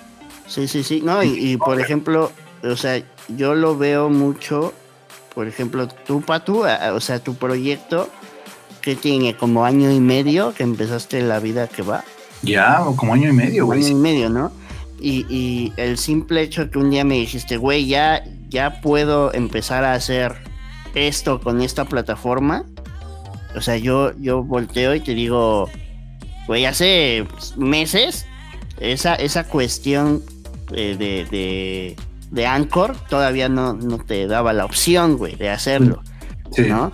Sí, 0.47 0.67
sí, 0.67 0.83
sí. 0.83 1.01
No, 1.01 1.23
y, 1.23 1.57
por 1.57 1.79
ejemplo, 1.79 2.31
o 2.63 2.75
sea, 2.75 3.01
yo 3.29 3.53
lo 3.53 3.77
veo 3.77 4.09
mucho, 4.09 4.73
por 5.35 5.47
ejemplo, 5.47 5.87
tú, 5.87 6.21
Patu, 6.21 6.63
o 6.63 6.99
sea, 6.99 7.19
tu 7.19 7.35
proyecto 7.35 8.09
que 8.81 8.95
tiene 8.95 9.35
como 9.35 9.63
año 9.63 9.91
y 9.91 9.99
medio 9.99 10.53
que 10.53 10.63
empezaste 10.63 11.21
la 11.21 11.39
vida 11.39 11.67
que 11.67 11.83
va. 11.83 12.03
Ya, 12.41 12.81
o 12.81 12.95
como 12.95 13.13
año 13.13 13.29
y 13.29 13.33
medio, 13.33 13.65
güey. 13.67 13.85
Año 13.85 13.89
y 13.89 13.95
medio, 13.95 14.29
¿no? 14.29 14.51
Y, 14.99 15.25
y, 15.29 15.71
el 15.77 15.97
simple 15.97 16.41
hecho 16.41 16.69
que 16.71 16.79
un 16.79 16.89
día 16.89 17.03
me 17.03 17.15
dijiste, 17.15 17.57
güey, 17.57 17.85
ya, 17.85 18.23
ya 18.49 18.81
puedo 18.81 19.33
empezar 19.33 19.83
a 19.83 19.93
hacer 19.93 20.35
esto 20.95 21.39
con 21.39 21.61
esta 21.61 21.85
plataforma. 21.85 22.65
O 23.55 23.61
sea, 23.61 23.77
yo, 23.77 24.17
yo 24.19 24.43
volteo 24.43 24.95
y 24.95 24.99
te 24.99 25.13
digo, 25.13 25.69
güey, 26.47 26.65
hace 26.65 27.27
meses 27.55 28.25
esa, 28.79 29.15
esa 29.15 29.45
cuestión 29.45 30.23
de, 30.71 30.95
de, 30.95 31.95
de, 32.31 32.45
Anchor 32.45 32.95
todavía 33.09 33.49
no, 33.49 33.73
no, 33.73 33.97
te 33.97 34.27
daba 34.27 34.53
la 34.53 34.65
opción, 34.65 35.17
güey, 35.17 35.35
de 35.35 35.49
hacerlo. 35.49 36.01
¿No? 36.57 36.91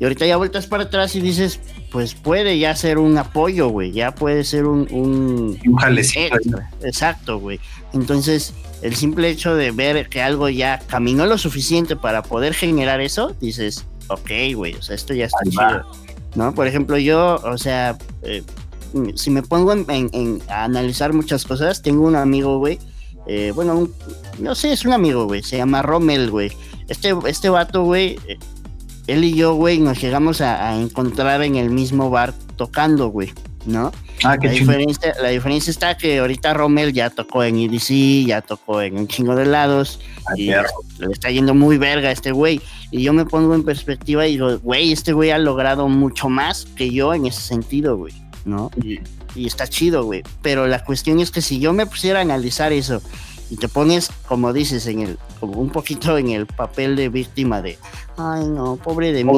Y 0.00 0.04
ahorita 0.04 0.26
ya 0.26 0.36
vueltas 0.36 0.66
para 0.66 0.84
atrás 0.84 1.16
y 1.16 1.20
dices, 1.20 1.60
pues 1.90 2.14
puede 2.14 2.58
ya 2.58 2.74
ser 2.76 2.98
un 2.98 3.18
apoyo, 3.18 3.68
güey, 3.68 3.90
ya 3.90 4.14
puede 4.14 4.44
ser 4.44 4.66
un... 4.66 4.86
Un, 4.90 5.58
un 5.66 5.76
jalecito. 5.76 6.36
Exacto, 6.82 7.38
güey. 7.38 7.58
Entonces, 7.92 8.54
el 8.82 8.94
simple 8.94 9.28
hecho 9.28 9.54
de 9.54 9.72
ver 9.72 10.08
que 10.08 10.22
algo 10.22 10.48
ya 10.48 10.78
caminó 10.86 11.26
lo 11.26 11.36
suficiente 11.36 11.96
para 11.96 12.22
poder 12.22 12.54
generar 12.54 13.00
eso, 13.00 13.34
dices, 13.40 13.86
ok, 14.08 14.30
güey, 14.54 14.74
o 14.74 14.82
sea, 14.82 14.94
esto 14.94 15.14
ya 15.14 15.26
está 15.26 15.38
chido. 15.48 15.90
¿No? 16.34 16.54
Por 16.54 16.66
ejemplo, 16.66 16.98
yo, 16.98 17.40
o 17.42 17.58
sea, 17.58 17.96
eh, 18.22 18.44
si 19.14 19.30
me 19.30 19.42
pongo 19.42 19.72
en, 19.72 20.42
a 20.48 20.64
analizar 20.64 21.12
muchas 21.12 21.44
cosas, 21.44 21.82
tengo 21.82 22.06
un 22.06 22.16
amigo, 22.16 22.58
güey, 22.58 22.78
eh, 23.26 23.52
bueno, 23.54 23.88
no 24.38 24.54
sé, 24.54 24.72
es 24.72 24.84
un 24.84 24.92
amigo, 24.92 25.26
güey, 25.26 25.42
se 25.42 25.58
llama 25.58 25.82
Rommel, 25.82 26.30
güey. 26.30 26.50
Este, 26.88 27.14
este 27.26 27.50
vato, 27.50 27.84
güey, 27.84 28.18
eh, 28.26 28.38
él 29.06 29.24
y 29.24 29.34
yo, 29.34 29.54
güey, 29.54 29.78
nos 29.78 30.00
llegamos 30.00 30.40
a, 30.40 30.78
encontrar 30.80 31.42
en 31.42 31.56
el 31.56 31.70
mismo 31.70 32.10
bar 32.10 32.32
tocando, 32.56 33.08
güey, 33.08 33.32
¿no? 33.66 33.92
Ah, 34.24 34.36
qué 34.38 34.48
la, 34.48 34.52
diferencia, 34.52 35.14
la 35.20 35.28
diferencia 35.28 35.70
está 35.70 35.96
que 35.96 36.18
ahorita 36.18 36.54
Rommel 36.54 36.92
ya 36.92 37.10
tocó 37.10 37.44
en 37.44 37.56
EDC, 37.56 38.26
ya 38.26 38.40
tocó 38.40 38.82
en 38.82 38.98
un 38.98 39.08
chingo 39.08 39.34
de 39.34 39.46
lados, 39.46 40.00
y 40.36 40.46
le 40.46 41.12
está 41.12 41.30
yendo 41.30 41.54
muy 41.54 41.78
verga 41.78 42.08
a 42.08 42.12
este 42.12 42.32
güey. 42.32 42.60
Y 42.90 43.02
yo 43.02 43.12
me 43.12 43.24
pongo 43.26 43.54
en 43.54 43.62
perspectiva 43.62 44.26
y 44.26 44.32
digo, 44.32 44.58
güey, 44.58 44.92
este 44.92 45.12
güey 45.12 45.30
ha 45.30 45.38
logrado 45.38 45.88
mucho 45.88 46.28
más 46.28 46.66
que 46.76 46.90
yo 46.90 47.14
en 47.14 47.26
ese 47.26 47.40
sentido, 47.40 47.96
güey, 47.96 48.14
¿no? 48.48 48.70
Y, 48.82 49.00
y 49.34 49.46
está 49.46 49.66
chido, 49.68 50.04
güey. 50.04 50.22
Pero 50.42 50.66
la 50.66 50.84
cuestión 50.84 51.20
es 51.20 51.30
que 51.30 51.42
si 51.42 51.60
yo 51.60 51.72
me 51.72 51.86
pusiera 51.86 52.18
a 52.18 52.22
analizar 52.22 52.72
eso 52.72 53.00
y 53.50 53.56
te 53.56 53.68
pones, 53.68 54.10
como 54.26 54.52
dices, 54.52 54.86
en 54.86 55.00
el, 55.00 55.18
como 55.40 55.60
un 55.60 55.70
poquito 55.70 56.18
en 56.18 56.30
el 56.30 56.46
papel 56.46 56.96
de 56.96 57.08
víctima 57.08 57.62
de, 57.62 57.78
ay 58.16 58.46
no, 58.46 58.76
pobre 58.76 59.12
de 59.12 59.24
mí. 59.24 59.32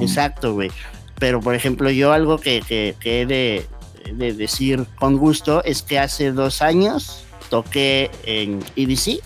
Exacto, 0.00 0.54
güey. 0.54 0.70
Pero 1.18 1.40
por 1.40 1.54
ejemplo, 1.54 1.90
yo 1.90 2.12
algo 2.12 2.38
que, 2.38 2.62
que, 2.62 2.94
que 3.00 3.22
he 3.22 3.26
de, 3.26 3.66
de, 4.12 4.32
decir 4.32 4.86
con 4.98 5.16
gusto 5.16 5.64
es 5.64 5.82
que 5.82 5.98
hace 5.98 6.32
dos 6.32 6.62
años 6.62 7.24
toqué 7.48 8.10
en 8.24 8.62
EDC 8.76 9.22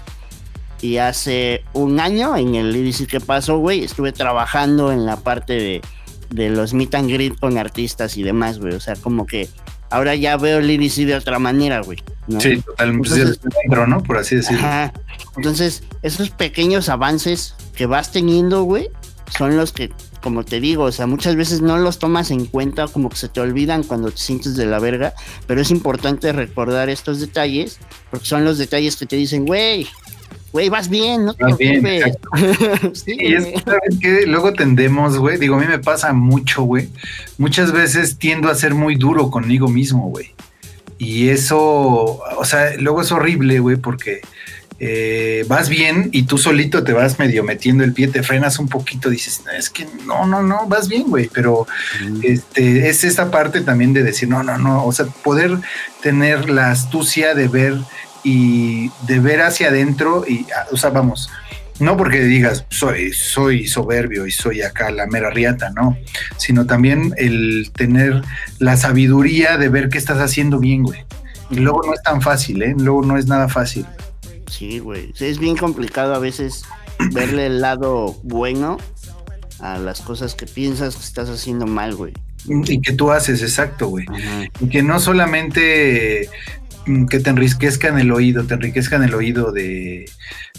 y 0.83 0.97
hace 0.97 1.65
un 1.73 2.01
año 2.01 2.37
en 2.37 2.55
el 2.55 2.75
EDC 2.75 3.07
que 3.07 3.21
pasó, 3.21 3.59
güey, 3.59 3.85
estuve 3.85 4.13
trabajando 4.13 4.93
en 4.93 5.05
la 5.05 5.17
parte 5.17 5.55
de, 5.55 5.83
de 6.31 6.51
los 6.51 6.75
meet 6.75 6.95
and 6.95 7.11
greet 7.11 7.39
con 7.39 7.59
artistas 7.59 8.17
y 8.17 8.23
demás, 8.23 8.59
güey. 8.59 8.75
O 8.75 8.81
sea, 8.81 8.97
como 8.97 9.27
que 9.27 9.49
ahora 9.91 10.15
ya 10.15 10.37
veo 10.37 10.59
el 10.59 10.71
IDC 10.71 11.07
de 11.07 11.17
otra 11.17 11.39
manera, 11.39 11.81
güey. 11.81 11.99
Sí, 12.39 12.61
totalmente. 12.63 13.09
Entonces, 13.09 13.41
¿no? 13.89 14.03
Por 14.03 14.19
así 14.19 14.37
decirlo. 14.37 14.67
Entonces, 15.37 15.83
esos 16.03 16.31
pequeños 16.31 16.89
avances 16.89 17.55
que 17.75 17.87
vas 17.87 18.13
teniendo, 18.13 18.63
güey, 18.63 18.89
son 19.37 19.57
los 19.57 19.73
que, 19.73 19.91
como 20.23 20.45
te 20.45 20.61
digo, 20.61 20.85
o 20.85 20.93
sea, 20.93 21.07
muchas 21.07 21.37
veces 21.37 21.61
no 21.61 21.79
los 21.79 21.99
tomas 21.99 22.31
en 22.31 22.47
cuenta, 22.47 22.89
como 22.89 23.09
que 23.09 23.17
se 23.17 23.29
te 23.29 23.41
olvidan 23.41 23.83
cuando 23.83 24.11
te 24.11 24.19
sientes 24.19 24.57
de 24.57 24.67
la 24.67 24.79
verga, 24.79 25.15
pero 25.47 25.61
es 25.61 25.71
importante 25.71 26.33
recordar 26.33 26.89
estos 26.89 27.21
detalles, 27.21 27.79
porque 28.11 28.27
son 28.27 28.45
los 28.45 28.59
detalles 28.59 28.97
que 28.97 29.07
te 29.07 29.17
dicen, 29.17 29.47
güey, 29.47 29.87
güey, 30.53 30.69
vas 30.69 30.89
bien, 30.89 31.27
¿no? 31.27 31.35
Vas 31.39 31.57
bien. 31.59 31.83
sí, 32.93 33.17
y 33.19 33.35
es 33.35 33.47
que 34.01 34.27
luego 34.27 34.53
tendemos, 34.53 35.19
güey, 35.19 35.39
digo, 35.39 35.57
a 35.57 35.61
mí 35.61 35.67
me 35.67 35.79
pasa 35.79 36.13
mucho, 36.13 36.63
güey. 36.63 36.89
Muchas 37.39 37.73
veces 37.73 38.19
tiendo 38.19 38.51
a 38.51 38.55
ser 38.55 38.75
muy 38.75 38.97
duro 38.97 39.31
conmigo 39.31 39.69
mismo, 39.69 40.09
güey. 40.09 40.35
Y 40.99 41.29
eso, 41.29 41.59
o 41.59 42.45
sea, 42.45 42.77
luego 42.77 43.01
es 43.01 43.11
horrible, 43.11 43.59
güey, 43.61 43.77
porque 43.77 44.21
eh, 44.83 45.45
vas 45.47 45.69
bien 45.69 46.09
y 46.11 46.23
tú 46.23 46.39
solito 46.39 46.83
te 46.83 46.95
vas 46.95 47.19
medio 47.19 47.45
metiendo 47.45 47.85
el 47.85 47.93
pie, 47.93 48.09
te 48.09 48.23
frenas 48.23 48.59
un 48.59 48.67
poquito, 48.67 49.11
dices, 49.11 49.43
es 49.57 49.69
que 49.69 49.87
no, 50.07 50.27
no, 50.27 50.43
no, 50.43 50.67
vas 50.69 50.89
bien, 50.89 51.05
güey, 51.05 51.29
pero 51.33 51.67
este, 52.23 52.89
es 52.89 53.05
esta 53.05 53.31
parte 53.31 53.61
también 53.61 53.93
de 53.93 54.03
decir, 54.03 54.31
no, 54.31 54.43
no, 54.43 54.57
no, 54.57 54.87
o 54.87 54.93
sea, 54.93 55.05
poder 55.05 55.59
tener 56.03 56.49
la 56.49 56.71
astucia 56.71 57.35
de 57.35 57.49
ver 57.49 57.77
y 58.25 58.91
de 59.07 59.21
ver 59.21 59.43
hacia 59.43 59.69
adentro 59.69 60.25
y, 60.27 60.47
ah, 60.57 60.67
o 60.73 60.77
sea, 60.77 60.91
vamos, 60.91 61.31
no 61.81 61.97
porque 61.97 62.23
digas 62.23 62.67
soy, 62.69 63.13
soy 63.13 63.67
soberbio 63.67 64.27
y 64.27 64.31
soy 64.31 64.63
acá 64.63 64.91
la 64.91 65.07
mera 65.07 65.31
riata, 65.31 65.71
no, 65.71 65.97
sino 66.37 66.67
también 66.67 67.15
el 67.17 67.71
tener 67.75 68.23
la 68.59 68.77
sabiduría 68.77 69.57
de 69.57 69.69
ver 69.69 69.89
qué 69.89 69.99
estás 69.99 70.19
haciendo 70.19 70.59
bien, 70.59 70.83
güey. 70.83 71.01
Y 71.51 71.57
luego 71.57 71.83
no 71.85 71.95
es 71.95 72.03
tan 72.03 72.23
fácil, 72.23 72.63
¿eh? 72.63 72.75
Luego 72.79 73.03
no 73.03 73.17
es 73.17 73.27
nada 73.27 73.49
fácil. 73.49 73.85
Sí, 74.49 74.79
güey. 74.79 75.13
es 75.19 75.39
bien 75.39 75.57
complicado 75.57 76.15
a 76.15 76.19
veces 76.19 76.65
verle 77.13 77.47
el 77.47 77.61
lado 77.61 78.17
bueno 78.23 78.79
a 79.59 79.79
las 79.79 80.01
cosas 80.01 80.35
que 80.35 80.47
piensas 80.47 80.97
que 80.97 81.03
estás 81.03 81.29
haciendo 81.29 81.67
mal, 81.67 81.95
güey. 81.95 82.13
Y 82.47 82.81
que 82.81 82.93
tú 82.93 83.11
haces, 83.11 83.43
exacto, 83.43 83.89
güey. 83.89 84.07
Y 84.61 84.69
que 84.69 84.83
no 84.83 84.99
solamente 84.99 86.29
que 87.09 87.21
te 87.21 87.31
enriquezcan 87.31 87.99
el 87.99 88.13
oído, 88.13 88.45
te 88.45 88.55
enriquezcan 88.55 89.03
el 89.03 89.15
oído 89.15 89.53
de, 89.53 90.11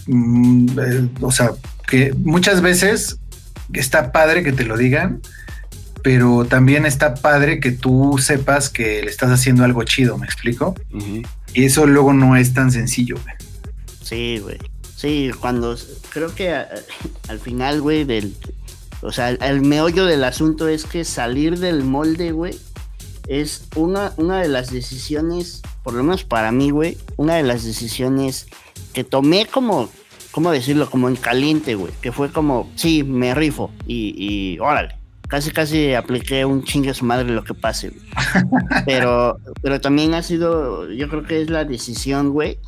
mm, 0.07 0.79
eh, 0.79 1.09
o 1.21 1.31
sea, 1.31 1.51
que 1.87 2.13
muchas 2.13 2.61
veces 2.61 3.17
está 3.73 4.11
padre 4.11 4.43
que 4.43 4.51
te 4.51 4.65
lo 4.65 4.77
digan, 4.77 5.21
pero 6.03 6.45
también 6.45 6.85
está 6.85 7.15
padre 7.15 7.59
que 7.59 7.71
tú 7.71 8.17
sepas 8.19 8.69
que 8.69 9.03
le 9.03 9.09
estás 9.09 9.29
haciendo 9.29 9.63
algo 9.63 9.83
chido, 9.83 10.17
¿me 10.17 10.25
explico? 10.25 10.75
Y 11.53 11.65
eso 11.65 11.85
luego 11.85 12.13
no 12.13 12.35
es 12.35 12.53
tan 12.53 12.71
sencillo, 12.71 13.17
güey. 13.21 13.35
Sí, 14.01 14.39
güey. 14.39 14.57
Sí, 14.95 15.31
cuando 15.39 15.75
creo 16.09 16.33
que 16.33 16.53
al 16.53 17.39
final, 17.39 17.81
güey, 17.81 18.03
del, 18.03 18.35
o 19.01 19.11
sea, 19.11 19.29
el 19.29 19.61
meollo 19.61 20.05
del 20.05 20.23
asunto 20.23 20.67
es 20.67 20.85
que 20.85 21.05
salir 21.05 21.59
del 21.59 21.83
molde, 21.83 22.31
güey, 22.31 22.57
es 23.31 23.69
una, 23.77 24.11
una 24.17 24.41
de 24.41 24.49
las 24.49 24.71
decisiones, 24.71 25.61
por 25.83 25.93
lo 25.93 26.03
menos 26.03 26.25
para 26.25 26.51
mí, 26.51 26.69
güey, 26.69 26.97
una 27.15 27.35
de 27.35 27.43
las 27.43 27.63
decisiones 27.63 28.47
que 28.91 29.05
tomé 29.05 29.45
como, 29.45 29.89
¿cómo 30.31 30.51
decirlo? 30.51 30.89
Como 30.89 31.07
en 31.07 31.15
caliente, 31.15 31.75
güey, 31.75 31.93
que 32.01 32.11
fue 32.11 32.29
como, 32.29 32.69
sí, 32.75 33.03
me 33.03 33.33
rifo 33.33 33.71
y, 33.87 34.15
y 34.17 34.59
órale. 34.59 34.97
Casi, 35.29 35.51
casi 35.51 35.93
apliqué 35.93 36.43
un 36.43 36.63
chingue 36.65 36.89
a 36.89 36.93
su 36.93 37.05
madre 37.05 37.31
lo 37.31 37.45
que 37.45 37.53
pase, 37.53 37.91
güey. 37.91 38.03
Pero, 38.85 39.37
pero 39.61 39.79
también 39.79 40.13
ha 40.13 40.23
sido, 40.23 40.91
yo 40.91 41.07
creo 41.07 41.23
que 41.23 41.41
es 41.41 41.49
la 41.49 41.63
decisión, 41.63 42.31
güey, 42.31 42.59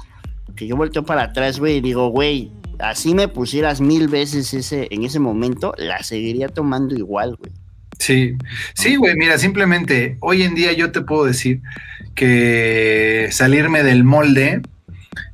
que 0.56 0.66
yo 0.66 0.78
volteo 0.78 1.04
para 1.04 1.24
atrás, 1.24 1.60
güey, 1.60 1.78
y 1.78 1.82
digo, 1.82 2.08
güey, 2.08 2.54
así 2.80 3.14
me 3.14 3.28
pusieras 3.28 3.82
mil 3.82 4.08
veces 4.08 4.54
ese, 4.54 4.88
en 4.92 5.04
ese 5.04 5.20
momento, 5.20 5.74
la 5.78 6.02
seguiría 6.04 6.48
tomando 6.48 6.96
igual, 6.96 7.36
güey. 7.36 7.52
Sí, 8.00 8.36
sí, 8.74 8.96
güey, 8.96 9.16
mira, 9.16 9.38
simplemente 9.38 10.18
hoy 10.20 10.44
en 10.44 10.56
día 10.56 10.74
yo 10.74 10.92
te 10.92 11.02
puedo 11.02 11.26
decir 11.26 11.62
que 12.16 13.30
salirme 13.32 13.84
del 13.84 14.04
molde 14.04 14.62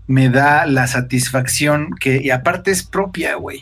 me 0.08 0.30
da 0.30 0.66
la 0.66 0.88
satisfacción 0.88 1.92
que, 2.00 2.20
y 2.22 2.32
aparte 2.32 2.72
es 2.72 2.84
propia, 2.84 3.36
güey. 3.36 3.62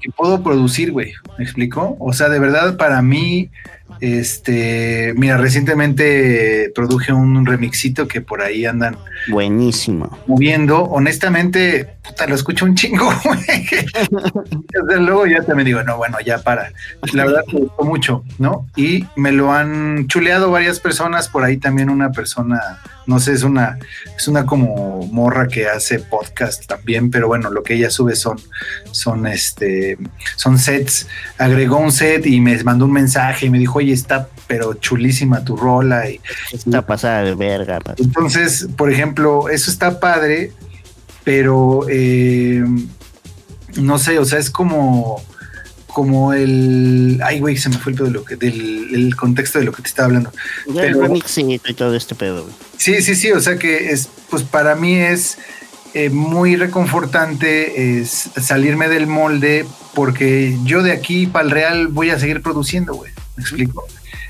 que 0.00 0.10
puedo 0.10 0.42
producir, 0.42 0.92
güey. 0.92 1.12
¿Me 1.38 1.44
explico? 1.44 1.96
O 2.00 2.12
sea, 2.12 2.28
de 2.28 2.38
verdad, 2.38 2.76
para 2.76 3.00
mí, 3.02 3.50
este, 4.00 5.12
mira, 5.16 5.36
recientemente 5.36 6.72
produje 6.74 7.12
un 7.12 7.44
remixito 7.44 8.08
que 8.08 8.20
por 8.20 8.42
ahí 8.42 8.66
andan. 8.66 8.96
Buenísimo. 9.28 10.18
Moviendo. 10.26 10.84
Honestamente, 10.84 11.96
puta, 12.02 12.26
lo 12.26 12.34
escucho 12.34 12.64
un 12.64 12.74
chingo, 12.74 13.12
güey. 13.24 13.66
Desde 14.72 15.00
luego 15.00 15.26
ya 15.26 15.42
también 15.42 15.66
digo, 15.66 15.82
no, 15.82 15.96
bueno, 15.96 16.18
ya 16.24 16.38
para. 16.42 16.72
La 17.12 17.24
verdad 17.24 17.42
me 17.52 17.60
gustó 17.60 17.84
mucho, 17.84 18.24
¿no? 18.38 18.66
Y 18.76 19.06
me 19.16 19.32
lo 19.32 19.52
han 19.52 20.06
chuleado 20.08 20.50
varias 20.50 20.80
personas, 20.80 21.28
por 21.28 21.44
ahí 21.44 21.56
también 21.56 21.90
una 21.90 22.12
persona 22.12 22.80
no 23.10 23.18
sé, 23.18 23.32
es 23.32 23.42
una, 23.42 23.76
es 24.16 24.28
una 24.28 24.46
como 24.46 25.04
morra 25.10 25.48
que 25.48 25.66
hace 25.66 25.98
podcast 25.98 26.66
también, 26.66 27.10
pero 27.10 27.26
bueno, 27.26 27.50
lo 27.50 27.64
que 27.64 27.74
ella 27.74 27.90
sube 27.90 28.14
son, 28.14 28.38
son 28.92 29.26
este, 29.26 29.98
son 30.36 30.58
sets. 30.58 31.08
Agregó 31.36 31.78
un 31.78 31.90
set 31.90 32.24
y 32.24 32.40
me 32.40 32.62
mandó 32.62 32.84
un 32.84 32.92
mensaje 32.92 33.46
y 33.46 33.50
me 33.50 33.58
dijo, 33.58 33.78
oye, 33.78 33.89
está 33.92 34.28
pero 34.46 34.74
chulísima 34.74 35.44
tu 35.44 35.56
rola. 35.56 36.08
Y, 36.10 36.20
está 36.52 36.84
pasada 36.86 37.22
de 37.22 37.34
verga. 37.34 37.78
Entonces, 37.96 38.68
por 38.76 38.90
ejemplo, 38.90 39.48
eso 39.48 39.70
está 39.70 40.00
padre, 40.00 40.52
pero 41.24 41.86
eh, 41.88 42.64
no 43.76 43.98
sé, 43.98 44.18
o 44.18 44.24
sea, 44.24 44.38
es 44.38 44.50
como 44.50 45.22
como 45.92 46.32
el. 46.32 47.20
Ay, 47.24 47.40
güey, 47.40 47.56
se 47.56 47.68
me 47.68 47.78
fue 47.78 47.92
el 47.92 47.98
pedo 47.98 48.06
de 48.08 48.12
lo 48.12 48.24
que, 48.24 48.36
del 48.36 48.94
el 48.94 49.16
contexto 49.16 49.58
de 49.58 49.64
lo 49.64 49.72
que 49.72 49.82
te 49.82 49.88
estaba 49.88 50.06
hablando. 50.06 50.32
el 50.66 51.22
y 51.68 51.74
todo 51.74 51.94
este 51.94 52.14
pedo, 52.14 52.48
Sí, 52.76 53.02
sí, 53.02 53.14
sí. 53.14 53.32
O 53.32 53.40
sea 53.40 53.56
que 53.58 53.90
es, 53.90 54.08
pues 54.30 54.42
para 54.42 54.74
mí 54.74 54.94
es 54.94 55.38
eh, 55.94 56.08
muy 56.10 56.56
reconfortante 56.56 58.00
es 58.00 58.30
salirme 58.40 58.88
del 58.88 59.06
molde 59.06 59.66
porque 59.94 60.56
yo 60.64 60.82
de 60.82 60.92
aquí 60.92 61.26
para 61.26 61.44
el 61.44 61.50
real 61.50 61.88
voy 61.88 62.10
a 62.10 62.18
seguir 62.18 62.42
produciendo, 62.42 62.94
güey. 62.94 63.12
¿Me 63.40 63.42
explico? 63.42 63.86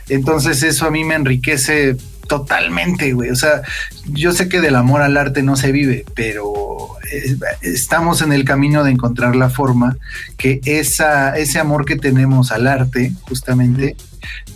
Entonces 0.08 0.62
eso 0.62 0.86
a 0.86 0.90
mí 0.90 1.02
me 1.02 1.16
enriquece 1.16 1.96
totalmente, 2.28 3.12
güey. 3.12 3.30
O 3.30 3.34
sea, 3.34 3.62
yo 4.06 4.30
sé 4.30 4.48
que 4.48 4.60
del 4.60 4.76
amor 4.76 5.02
al 5.02 5.16
arte 5.16 5.42
no 5.42 5.56
se 5.56 5.72
vive, 5.72 6.04
pero 6.14 6.94
eh, 7.10 7.36
estamos 7.62 8.22
en 8.22 8.32
el 8.32 8.44
camino 8.44 8.84
de 8.84 8.92
encontrar 8.92 9.34
la 9.34 9.50
forma 9.50 9.96
que 10.36 10.60
esa, 10.64 11.36
ese 11.36 11.58
amor 11.58 11.84
que 11.84 11.96
tenemos 11.96 12.52
al 12.52 12.68
arte, 12.68 13.12
justamente, 13.22 13.96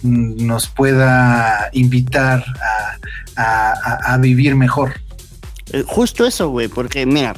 nos 0.02 0.68
pueda 0.68 1.68
invitar 1.72 2.44
a, 3.36 4.18
vivir 4.20 4.54
mejor. 4.54 5.00
Eh, 5.72 5.82
justo 5.84 6.26
eso, 6.26 6.50
güey, 6.50 6.68
porque 6.68 7.06
mira, 7.06 7.34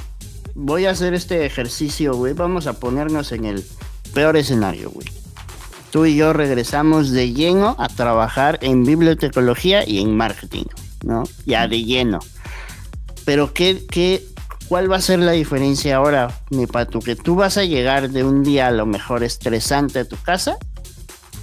voy 0.54 0.84
a 0.84 0.90
hacer 0.90 1.14
este 1.14 1.46
ejercicio, 1.46 2.14
güey. 2.14 2.34
Vamos 2.34 2.66
a 2.66 2.74
ponernos 2.74 3.32
en 3.32 3.46
el 3.46 3.64
peor 4.12 4.36
escenario, 4.36 4.90
güey 4.90 5.06
tú 5.96 6.04
y 6.04 6.14
yo 6.14 6.34
regresamos 6.34 7.10
de 7.10 7.32
lleno 7.32 7.74
a 7.78 7.88
trabajar 7.88 8.58
en 8.60 8.84
bibliotecología 8.84 9.88
y 9.88 10.02
en 10.02 10.14
marketing, 10.14 10.66
¿no? 11.02 11.22
Ya 11.46 11.66
de 11.68 11.84
lleno. 11.84 12.18
Pero 13.24 13.54
¿qué, 13.54 13.82
qué, 13.90 14.22
cuál 14.68 14.92
va 14.92 14.96
a 14.96 15.00
ser 15.00 15.20
la 15.20 15.32
diferencia 15.32 15.96
ahora, 15.96 16.28
mi 16.50 16.66
patu? 16.66 16.98
Que 16.98 17.16
tú 17.16 17.34
vas 17.34 17.56
a 17.56 17.64
llegar 17.64 18.10
de 18.10 18.24
un 18.24 18.42
día 18.42 18.66
a 18.66 18.72
lo 18.72 18.84
mejor 18.84 19.24
estresante 19.24 20.00
a 20.00 20.04
tu 20.04 20.18
casa, 20.18 20.58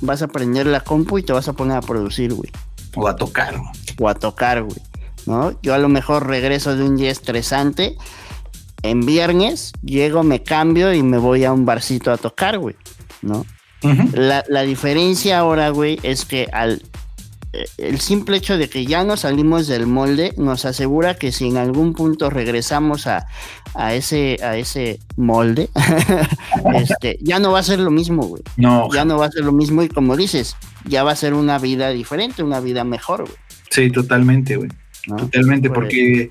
vas 0.02 0.22
a 0.22 0.28
prender 0.28 0.68
la 0.68 0.82
compu 0.82 1.18
y 1.18 1.24
te 1.24 1.34
vas 1.34 1.48
a 1.48 1.54
poner 1.54 1.78
a 1.78 1.82
producir, 1.82 2.32
güey. 2.36 2.52
O 2.96 3.08
a 3.08 3.16
tocar. 3.16 3.60
O 4.00 4.08
a 4.08 4.14
tocar, 4.14 4.62
güey. 4.62 4.78
¿No? 5.26 5.60
Yo 5.64 5.74
a 5.74 5.80
lo 5.80 5.90
mejor 5.90 6.28
regreso 6.28 6.76
de 6.76 6.84
un 6.84 6.96
día 6.96 7.10
estresante. 7.10 7.98
En 8.84 9.04
viernes 9.04 9.72
llego, 9.82 10.22
me 10.22 10.44
cambio 10.44 10.94
y 10.94 11.02
me 11.02 11.18
voy 11.18 11.44
a 11.44 11.52
un 11.52 11.66
barcito 11.66 12.12
a 12.12 12.18
tocar, 12.18 12.60
güey. 12.60 12.76
¿No? 13.24 13.48
La, 14.14 14.62
diferencia 14.64 15.40
ahora, 15.40 15.70
güey, 15.70 16.00
es 16.04 16.26
que 16.26 16.48
al 16.52 16.82
eh, 17.54 17.66
el 17.78 18.00
simple 18.00 18.38
hecho 18.38 18.58
de 18.58 18.68
que 18.68 18.86
ya 18.86 19.04
no 19.04 19.16
salimos 19.16 19.68
del 19.68 19.86
molde 19.86 20.34
nos 20.38 20.66
asegura 20.66 21.16
que 21.16 21.32
si 21.32 21.48
en 21.48 21.58
algún 21.58 21.94
punto 21.94 22.32
regresamos 22.32 23.06
a, 23.06 23.28
ese, 23.94 24.40
a 24.44 24.58
ese 24.58 25.00
molde, 25.18 25.70
este, 26.76 27.20
ya 27.22 27.40
no 27.40 27.52
va 27.52 27.60
a 27.60 27.64
ser 27.64 27.80
lo 27.80 27.92
mismo, 27.92 28.24
güey. 28.24 28.42
No. 28.58 28.90
Ya 28.94 29.06
no 29.06 29.18
va 29.18 29.28
a 29.28 29.32
ser 29.32 29.46
lo 29.46 29.52
mismo 29.52 29.84
y 29.84 29.90
como 29.90 30.18
dices, 30.18 30.56
ya 30.86 31.04
va 31.04 31.12
a 31.12 31.16
ser 31.16 31.36
una 31.36 31.60
vida 31.60 31.90
diferente, 31.90 32.42
una 32.42 32.60
vida 32.60 32.84
mejor, 32.84 33.24
güey. 33.24 33.38
Sí, 33.70 33.90
totalmente, 33.92 34.56
güey. 34.56 34.70
Totalmente, 35.06 35.70
porque 35.70 36.30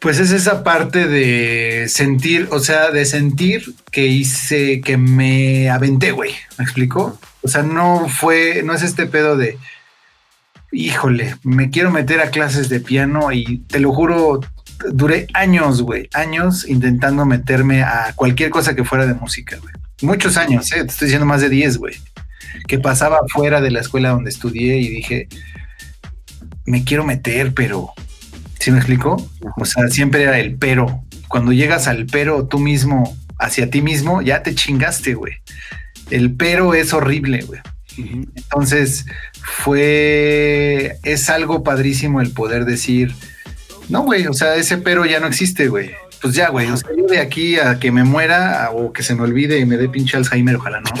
pues 0.00 0.18
es 0.18 0.30
esa 0.30 0.62
parte 0.62 1.08
de 1.08 1.88
sentir, 1.88 2.48
o 2.50 2.60
sea, 2.60 2.90
de 2.90 3.04
sentir 3.04 3.74
que 3.90 4.06
hice, 4.06 4.80
que 4.80 4.96
me 4.96 5.70
aventé, 5.70 6.12
güey. 6.12 6.32
¿Me 6.56 6.64
explico? 6.64 7.18
O 7.42 7.48
sea, 7.48 7.62
no 7.62 8.08
fue, 8.08 8.62
no 8.64 8.74
es 8.74 8.82
este 8.82 9.06
pedo 9.06 9.36
de, 9.36 9.58
híjole, 10.70 11.36
me 11.42 11.70
quiero 11.70 11.90
meter 11.90 12.20
a 12.20 12.30
clases 12.30 12.68
de 12.68 12.80
piano 12.80 13.32
y 13.32 13.58
te 13.68 13.80
lo 13.80 13.92
juro, 13.92 14.40
duré 14.92 15.26
años, 15.34 15.82
güey, 15.82 16.08
años 16.12 16.68
intentando 16.68 17.24
meterme 17.24 17.82
a 17.82 18.12
cualquier 18.14 18.50
cosa 18.50 18.76
que 18.76 18.84
fuera 18.84 19.06
de 19.06 19.14
música, 19.14 19.56
güey. 19.60 19.72
Muchos 20.00 20.36
años, 20.36 20.70
¿eh? 20.72 20.84
te 20.84 20.92
estoy 20.92 21.06
diciendo 21.06 21.26
más 21.26 21.40
de 21.40 21.48
10, 21.48 21.78
güey. 21.78 21.96
Que 22.68 22.78
pasaba 22.78 23.18
fuera 23.28 23.60
de 23.60 23.72
la 23.72 23.80
escuela 23.80 24.10
donde 24.10 24.30
estudié 24.30 24.78
y 24.78 24.88
dije, 24.88 25.28
me 26.66 26.84
quiero 26.84 27.04
meter, 27.04 27.52
pero 27.52 27.92
¿Sí 28.58 28.70
me 28.70 28.78
explico? 28.78 29.16
O 29.56 29.64
sea, 29.64 29.88
siempre 29.88 30.22
era 30.22 30.38
el 30.38 30.56
pero. 30.56 31.04
Cuando 31.28 31.52
llegas 31.52 31.88
al 31.88 32.06
pero 32.06 32.46
tú 32.46 32.58
mismo, 32.58 33.16
hacia 33.38 33.70
ti 33.70 33.82
mismo, 33.82 34.22
ya 34.22 34.42
te 34.42 34.54
chingaste, 34.54 35.14
güey. 35.14 35.34
El 36.10 36.34
pero 36.34 36.74
es 36.74 36.92
horrible, 36.92 37.42
güey. 37.42 37.60
Entonces, 37.96 39.06
fue, 39.42 40.98
es 41.02 41.28
algo 41.30 41.62
padrísimo 41.62 42.20
el 42.20 42.30
poder 42.30 42.64
decir, 42.64 43.14
no, 43.88 44.02
güey, 44.02 44.26
o 44.26 44.32
sea, 44.32 44.54
ese 44.56 44.78
pero 44.78 45.04
ya 45.04 45.20
no 45.20 45.26
existe, 45.26 45.68
güey. 45.68 45.90
Pues 46.20 46.34
ya, 46.34 46.48
güey, 46.50 46.68
o 46.68 46.76
sea, 46.76 46.90
yo 46.96 47.06
de 47.06 47.20
aquí 47.20 47.58
a 47.58 47.78
que 47.78 47.92
me 47.92 48.04
muera 48.04 48.70
o 48.72 48.92
que 48.92 49.02
se 49.02 49.14
me 49.14 49.22
olvide 49.22 49.58
y 49.58 49.66
me 49.66 49.76
dé 49.76 49.88
pinche 49.88 50.16
Alzheimer, 50.16 50.56
ojalá 50.56 50.80
no. 50.80 50.90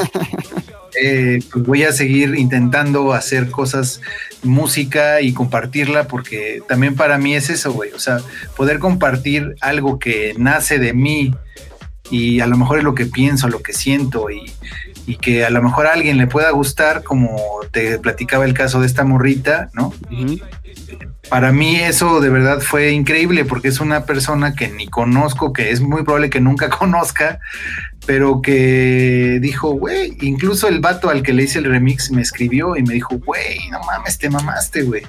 Eh, 1.00 1.38
pues 1.52 1.64
voy 1.64 1.84
a 1.84 1.92
seguir 1.92 2.34
intentando 2.34 3.12
hacer 3.12 3.50
cosas, 3.50 4.00
música 4.42 5.20
y 5.20 5.32
compartirla, 5.32 6.08
porque 6.08 6.62
también 6.68 6.94
para 6.94 7.18
mí 7.18 7.34
es 7.34 7.50
eso, 7.50 7.72
güey. 7.72 7.92
O 7.92 7.98
sea, 7.98 8.20
poder 8.56 8.78
compartir 8.78 9.54
algo 9.60 9.98
que 9.98 10.34
nace 10.36 10.78
de 10.78 10.92
mí 10.92 11.34
y 12.10 12.40
a 12.40 12.46
lo 12.46 12.56
mejor 12.56 12.78
es 12.78 12.84
lo 12.84 12.94
que 12.94 13.06
pienso, 13.06 13.48
lo 13.48 13.62
que 13.62 13.72
siento 13.72 14.30
y, 14.30 14.52
que 15.22 15.46
a 15.46 15.50
lo 15.50 15.62
mejor 15.62 15.86
a 15.86 15.94
alguien 15.94 16.18
le 16.18 16.26
pueda 16.26 16.50
gustar, 16.50 17.02
como 17.02 17.40
te 17.70 17.98
platicaba 17.98 18.44
el 18.44 18.52
caso 18.52 18.80
de 18.80 18.86
esta 18.86 19.04
morrita, 19.04 19.70
¿no? 19.72 19.94
Para 21.30 21.50
mí 21.50 21.76
eso 21.76 22.20
de 22.20 22.28
verdad 22.28 22.60
fue 22.60 22.90
increíble 22.90 23.46
porque 23.46 23.68
es 23.68 23.80
una 23.80 24.04
persona 24.04 24.54
que 24.54 24.68
ni 24.68 24.86
conozco, 24.86 25.52
que 25.54 25.70
es 25.70 25.80
muy 25.80 26.02
probable 26.02 26.28
que 26.28 26.40
nunca 26.40 26.68
conozca, 26.78 27.40
pero 28.08 28.40
que 28.40 29.38
dijo, 29.38 29.72
güey, 29.72 30.16
incluso 30.22 30.66
el 30.66 30.80
vato 30.80 31.10
al 31.10 31.22
que 31.22 31.34
le 31.34 31.42
hice 31.42 31.58
el 31.58 31.66
remix 31.66 32.10
me 32.10 32.22
escribió 32.22 32.74
y 32.74 32.82
me 32.82 32.94
dijo, 32.94 33.18
güey, 33.18 33.68
no 33.70 33.80
mames, 33.80 34.16
te 34.16 34.30
mamaste, 34.30 34.80
güey. 34.84 35.02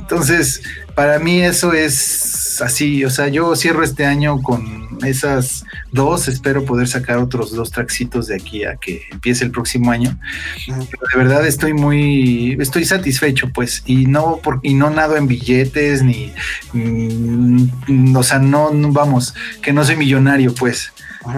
Entonces, 0.00 0.62
para 0.94 1.18
mí 1.18 1.42
eso 1.42 1.74
es 1.74 2.62
así, 2.62 3.04
o 3.04 3.10
sea, 3.10 3.28
yo 3.28 3.54
cierro 3.54 3.84
este 3.84 4.06
año 4.06 4.40
con 4.40 4.88
esas 5.04 5.66
dos, 5.92 6.26
espero 6.26 6.64
poder 6.64 6.88
sacar 6.88 7.18
otros 7.18 7.52
dos 7.52 7.70
traxitos 7.70 8.28
de 8.28 8.36
aquí 8.36 8.64
a 8.64 8.76
que 8.76 9.02
empiece 9.12 9.44
el 9.44 9.50
próximo 9.50 9.90
año. 9.90 10.18
Pero 10.66 11.02
de 11.12 11.18
verdad 11.18 11.46
estoy 11.46 11.74
muy, 11.74 12.56
estoy 12.58 12.86
satisfecho, 12.86 13.50
pues, 13.52 13.82
y 13.84 14.06
no, 14.06 14.40
por, 14.42 14.60
y 14.62 14.72
no 14.72 14.88
nado 14.88 15.18
en 15.18 15.26
billetes, 15.26 16.02
ni, 16.02 16.32
mm, 16.72 18.16
o 18.16 18.22
sea, 18.22 18.38
no, 18.38 18.70
vamos, 18.90 19.34
que 19.60 19.74
no 19.74 19.84
soy 19.84 19.96
millonario, 19.96 20.54
pues 20.54 20.92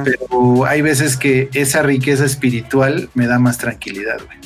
pero 0.04 0.64
hay 0.64 0.82
veces 0.82 1.16
que 1.16 1.48
esa 1.54 1.82
riqueza 1.82 2.24
espiritual 2.24 3.08
me 3.14 3.26
da 3.26 3.38
más 3.38 3.58
tranquilidad, 3.58 4.18
güey. 4.24 4.38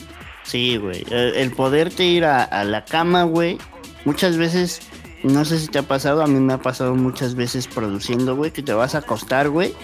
Sí, 0.45 0.77
güey. 0.77 1.05
El, 1.11 1.51
poderte 1.51 2.05
ir 2.05 2.25
a, 2.25 2.65
la 2.65 2.85
cama, 2.85 3.25
güey. 3.25 3.59
Muchas 4.05 4.37
veces, 4.37 4.81
no 5.23 5.45
sé 5.45 5.59
si 5.59 5.69
te 5.69 5.79
ha 5.79 5.83
pasado, 5.83 6.23
a 6.23 6.27
mí 6.27 6.39
me 6.39 6.53
ha 6.53 6.59
pasado 6.59 6.95
muchas 6.95 7.35
veces 7.35 7.67
produciendo, 7.67 8.37
güey, 8.37 8.53
que 8.53 8.63
te 8.63 8.73
vas 8.73 8.95
a 8.95 8.99
acostar, 8.99 9.49
güey. 9.49 9.75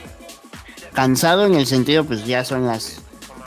Cansado 0.92 1.46
en 1.46 1.54
el 1.54 1.66
sentido, 1.66 2.04
pues 2.04 2.26
ya 2.26 2.44
son 2.44 2.66
las 2.66 3.00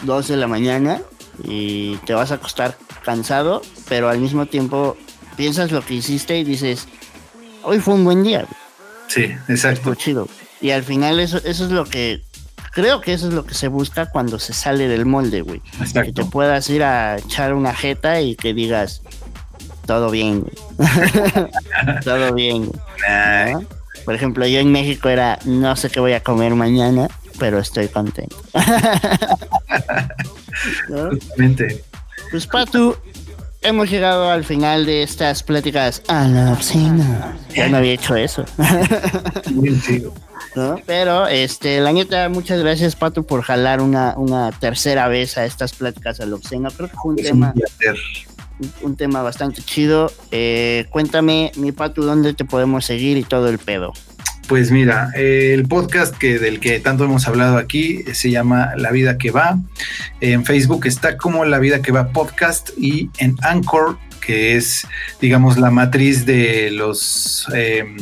2 0.03 0.28
de 0.28 0.38
la 0.38 0.47
mañana 0.47 1.01
y 1.43 1.97
te 1.97 2.14
vas 2.14 2.32
a 2.32 2.36
acostar 2.36 2.78
cansado, 3.03 3.61
pero 3.88 4.09
al 4.09 4.20
mismo 4.20 4.45
tiempo 4.45 4.97
piensas 5.36 5.72
lo 5.72 5.86
que 5.86 5.95
hiciste 5.95 6.38
y 6.38 6.43
dices, 6.43 6.88
hoy 7.64 7.80
fue 7.80 7.93
un 7.93 8.03
buen 8.03 8.24
día. 8.24 8.39
Güey. 8.39 8.64
Sí, 9.07 9.36
exacto. 9.47 9.93
chido. 9.95 10.28
Y 10.64 10.72
al 10.72 10.84
final 10.84 11.20
eso, 11.20 11.41
eso 11.43 11.66
es 11.66 11.72
lo 11.72 11.84
que 11.84 12.24
creo 12.72 13.01
que 13.01 13.11
eso 13.11 13.28
es 13.28 13.34
lo 13.34 13.45
que 13.45 13.53
se 13.53 13.68
busca 13.68 14.05
cuando 14.05 14.39
se 14.39 14.53
sale 14.53 14.88
del 14.88 15.05
molde, 15.05 15.41
güey. 15.41 15.61
Que 15.93 16.14
te 16.14 16.24
puedas 16.24 16.70
ir 16.70 16.84
a 16.84 17.18
echar 17.18 17.53
una 17.53 17.76
jeta 17.76 18.22
y 18.22 18.38
que 18.38 18.53
digas, 18.53 19.01
todo 19.86 20.09
bien, 20.09 20.39
güey. 20.39 20.55
todo 22.05 22.34
bien, 22.34 22.72
Por 24.05 24.16
ejemplo, 24.16 24.47
yo 24.47 24.59
en 24.59 24.72
México 24.72 25.09
era, 25.09 25.38
no 25.43 25.76
sé 25.76 25.89
qué 25.89 25.99
voy 25.99 26.14
a 26.14 26.24
comer 26.24 26.55
mañana, 26.55 27.09
pero 27.38 27.59
estoy 27.59 27.89
contento. 27.89 28.38
Pues 32.32 32.47
Patu, 32.47 32.95
hemos 33.61 33.89
llegado 33.89 34.30
al 34.32 34.45
final 34.45 34.86
de 34.86 35.03
estas 35.03 35.43
pláticas 35.43 36.01
a 36.07 36.28
la 36.28 36.53
obscena. 36.53 37.38
Ya 37.53 37.68
no 37.68 37.78
había 37.78 37.93
hecho 37.93 38.16
eso. 38.16 38.45
Pero, 40.86 41.28
este, 41.28 41.80
la 41.80 41.91
neta, 41.91 42.30
muchas 42.30 42.60
gracias, 42.60 42.95
Patu, 42.95 43.26
por 43.26 43.41
jalar 43.41 43.82
una, 43.82 44.14
una 44.18 44.51
tercera 44.51 45.08
vez 45.08 45.38
a 45.38 45.45
estas 45.45 45.74
pláticas 45.74 46.20
a 46.20 46.26
la 46.26 46.36
obscena. 46.36 46.70
Creo 46.76 46.89
que 46.89 46.95
fue 46.95 47.12
un 47.12 47.18
tema. 47.18 47.54
Un, 48.82 48.95
tema 48.95 49.22
bastante 49.24 49.62
chido. 49.62 50.12
Eh, 50.32 50.86
cuéntame, 50.89 51.51
mi 51.58 51.72
Patu, 51.72 52.04
dónde 52.04 52.34
te 52.34 52.45
podemos 52.45 52.86
seguir 52.86 53.18
y 53.18 53.24
todo 53.24 53.49
el 53.49 53.58
pedo. 53.58 53.93
Pues 54.47 54.72
mira, 54.72 55.12
el 55.16 55.66
podcast 55.68 56.16
que 56.16 56.38
del 56.38 56.60
que 56.60 56.80
tanto 56.80 57.06
hemos 57.06 57.28
hablado 57.28 57.58
aquí 57.58 58.04
se 58.14 58.30
llama 58.30 58.74
La 58.76 58.91
vida 58.91 59.18
que 59.18 59.32
va. 59.32 59.58
En 60.20 60.45
Facebook 60.45 60.86
está 60.86 61.18
como 61.18 61.45
La 61.45 61.60
vida 61.60 61.82
que 61.82 61.91
va 61.91 62.10
podcast 62.10 62.70
y 62.78 63.10
en 63.18 63.38
Anchor 63.41 63.97
que 64.26 64.56
es, 64.56 64.88
digamos, 65.20 65.58
la 65.58 65.72
matriz 65.72 66.26
de 66.26 66.72
los 66.72 67.48
em, 67.54 67.98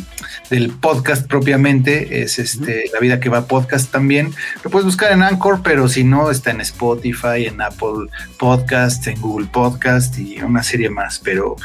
del 0.50 0.70
podcast 0.72 1.28
propiamente, 1.28 2.22
es 2.22 2.38
este 2.38 2.86
La 2.94 3.00
vida 3.00 3.20
que 3.20 3.30
va 3.30 3.48
podcast 3.48 3.92
también. 3.92 4.34
Lo 4.64 4.70
puedes 4.70 4.86
buscar 4.86 5.12
en 5.12 5.24
Anchor, 5.24 5.62
pero 5.64 5.88
si 5.88 6.04
no, 6.04 6.30
está 6.30 6.52
en 6.52 6.62
Spotify, 6.62 7.46
en 7.48 7.62
Apple 7.62 8.08
Podcast, 8.38 9.08
en 9.08 9.20
Google 9.22 9.48
Podcast 9.48 10.18
y 10.20 10.42
una 10.42 10.62
serie 10.62 10.90
más. 10.90 11.20
Pero 11.20 11.56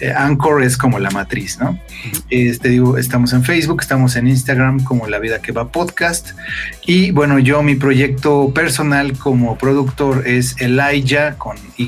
eh, 0.00 0.12
Anchor 0.12 0.62
es 0.62 0.76
como 0.76 0.98
la 0.98 1.10
matriz, 1.10 1.58
¿no? 1.58 1.78
Este 2.30 2.70
digo, 2.70 2.98
estamos 2.98 3.32
en 3.32 3.44
Facebook, 3.44 3.82
estamos 3.82 4.16
en 4.16 4.26
Instagram 4.26 4.82
como 4.84 5.06
La 5.06 5.18
vida 5.18 5.40
que 5.40 5.52
va 5.52 5.68
podcast. 5.68 6.30
Y 6.86 7.10
bueno, 7.10 7.38
yo 7.38 7.62
mi 7.62 7.74
proyecto 7.74 8.52
personal 8.54 9.16
como 9.18 9.56
productor 9.58 10.26
es 10.26 10.56
Elijah 10.60 11.36
con 11.36 11.56
Y 11.76 11.86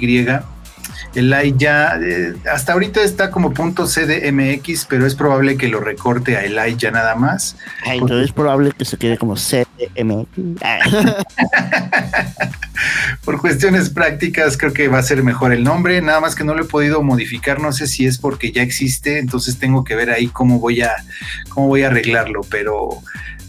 el 1.14 1.56
ya 1.58 1.98
eh, 2.02 2.34
hasta 2.50 2.72
ahorita 2.72 3.02
está 3.02 3.30
como 3.30 3.52
punto 3.52 3.86
CDMX, 3.86 4.86
pero 4.88 5.06
es 5.06 5.14
probable 5.14 5.56
que 5.56 5.68
lo 5.68 5.80
recorte 5.80 6.36
a 6.36 6.44
el 6.44 6.76
ya 6.76 6.90
nada 6.90 7.14
más. 7.14 7.56
entonces 7.84 8.26
es 8.26 8.32
probable 8.32 8.72
que 8.76 8.84
se 8.84 8.96
quede 8.96 9.18
como 9.18 9.34
CDMX. 9.34 10.28
Por 13.24 13.40
cuestiones 13.40 13.90
prácticas 13.90 14.56
creo 14.56 14.72
que 14.72 14.88
va 14.88 14.98
a 14.98 15.02
ser 15.02 15.22
mejor 15.22 15.52
el 15.52 15.62
nombre, 15.62 16.00
nada 16.02 16.20
más 16.20 16.34
que 16.34 16.44
no 16.44 16.54
lo 16.54 16.62
he 16.62 16.66
podido 16.66 17.02
modificar, 17.02 17.60
no 17.60 17.72
sé 17.72 17.86
si 17.86 18.06
es 18.06 18.18
porque 18.18 18.50
ya 18.52 18.62
existe, 18.62 19.18
entonces 19.18 19.58
tengo 19.58 19.84
que 19.84 19.94
ver 19.94 20.10
ahí 20.10 20.28
cómo 20.28 20.58
voy 20.58 20.82
a 20.82 20.92
cómo 21.48 21.68
voy 21.68 21.82
a 21.82 21.88
arreglarlo, 21.88 22.40
pero 22.50 23.02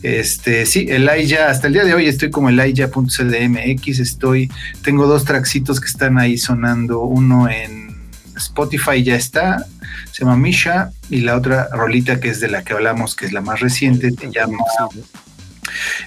este, 0.04 0.66
sí, 0.66 0.86
Elijah, 0.90 1.50
hasta 1.50 1.68
el 1.68 1.74
día 1.74 1.86
de 1.86 1.94
hoy 1.94 2.08
estoy 2.08 2.30
como 2.30 2.50
Elijah.cdmx, 2.50 4.00
estoy, 4.00 4.52
tengo 4.84 5.08
dos 5.08 5.24
traxitos 5.24 5.80
que 5.80 5.88
están 5.88 6.20
ahí 6.20 6.38
sonando, 6.38 7.04
uno 7.04 7.48
en 7.48 7.96
Spotify 8.36 9.02
ya 9.02 9.16
está, 9.16 9.66
se 10.12 10.26
llama 10.26 10.36
Misha, 10.36 10.92
y 11.10 11.22
la 11.22 11.38
otra 11.38 11.70
rolita 11.72 12.20
que 12.20 12.28
es 12.28 12.42
de 12.42 12.50
la 12.50 12.64
que 12.64 12.74
hablamos, 12.74 13.16
que 13.16 13.26
es 13.26 13.32
la 13.32 13.40
más 13.40 13.62
reciente, 13.62 14.12
se 14.12 14.30
llama... 14.30 14.58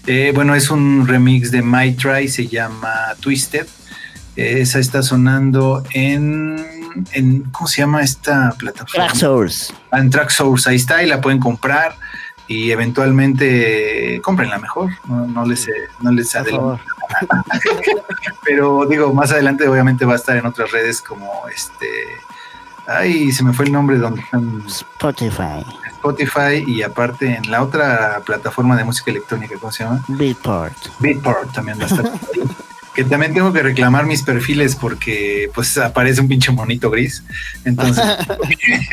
Eh, 0.07 0.31
bueno, 0.35 0.55
es 0.55 0.71
un 0.71 1.09
remix 1.09 1.51
de 1.51 1.63
My 1.63 1.93
Try, 1.93 2.29
se 2.29 2.47
llama 2.47 3.15
Twisted. 3.21 3.67
esa 4.37 4.79
está 4.79 5.03
sonando 5.03 5.83
en, 5.95 6.57
en, 7.13 7.45
¿Cómo 7.45 7.67
se 7.67 7.81
llama 7.81 8.03
esta 8.03 8.55
plataforma? 8.59 9.07
Track 9.07 9.17
Source. 9.17 9.73
Ah, 9.91 10.01
en 10.01 10.11
Track 10.11 10.29
Source, 10.29 10.69
ahí 10.69 10.77
está, 10.77 11.03
y 11.03 11.07
la 11.07 11.23
pueden 11.23 11.41
comprar 11.41 11.97
y 12.49 12.71
eventualmente 12.71 14.21
comprenla 14.23 14.59
mejor, 14.59 14.91
no, 15.07 15.45
les, 15.45 15.69
no 16.01 16.13
les 16.13 16.35
adelanto. 16.35 16.81
Pero 18.45 18.87
digo, 18.87 19.13
más 19.13 19.33
adelante 19.33 19.67
obviamente 19.69 20.05
va 20.05 20.15
a 20.15 20.17
estar 20.17 20.37
en 20.37 20.47
otras 20.47 20.71
redes 20.71 21.01
como 21.01 21.49
este... 21.49 21.87
Ay, 22.89 23.33
se 23.33 23.43
me 23.43 23.53
fue 23.53 23.65
el 23.65 23.73
nombre 23.73 23.99
donde 23.99 24.23
Spotify. 24.69 25.67
Spotify 25.89 26.63
y 26.65 26.83
aparte 26.83 27.35
en 27.35 27.51
la 27.51 27.65
otra 27.65 28.23
plataforma 28.25 28.77
de 28.77 28.85
música 28.85 29.11
electrónica, 29.11 29.57
¿cómo 29.59 29.73
se 29.73 29.83
llama? 29.83 30.05
Beatport. 30.07 30.77
Beatport 31.01 31.53
también 31.53 31.81
va 31.81 31.85
a 31.85 31.87
estar 31.87 32.05
que 32.97 33.05
también 33.05 33.35
tengo 33.35 33.53
que 33.53 33.63
reclamar 33.63 34.07
mis 34.07 34.23
perfiles 34.23 34.75
porque 34.75 35.51
pues 35.55 35.77
aparece 35.77 36.23
un 36.23 36.29
pinche 36.29 36.51
monito 36.51 36.91
gris. 36.91 37.23
Entonces 37.67 38.03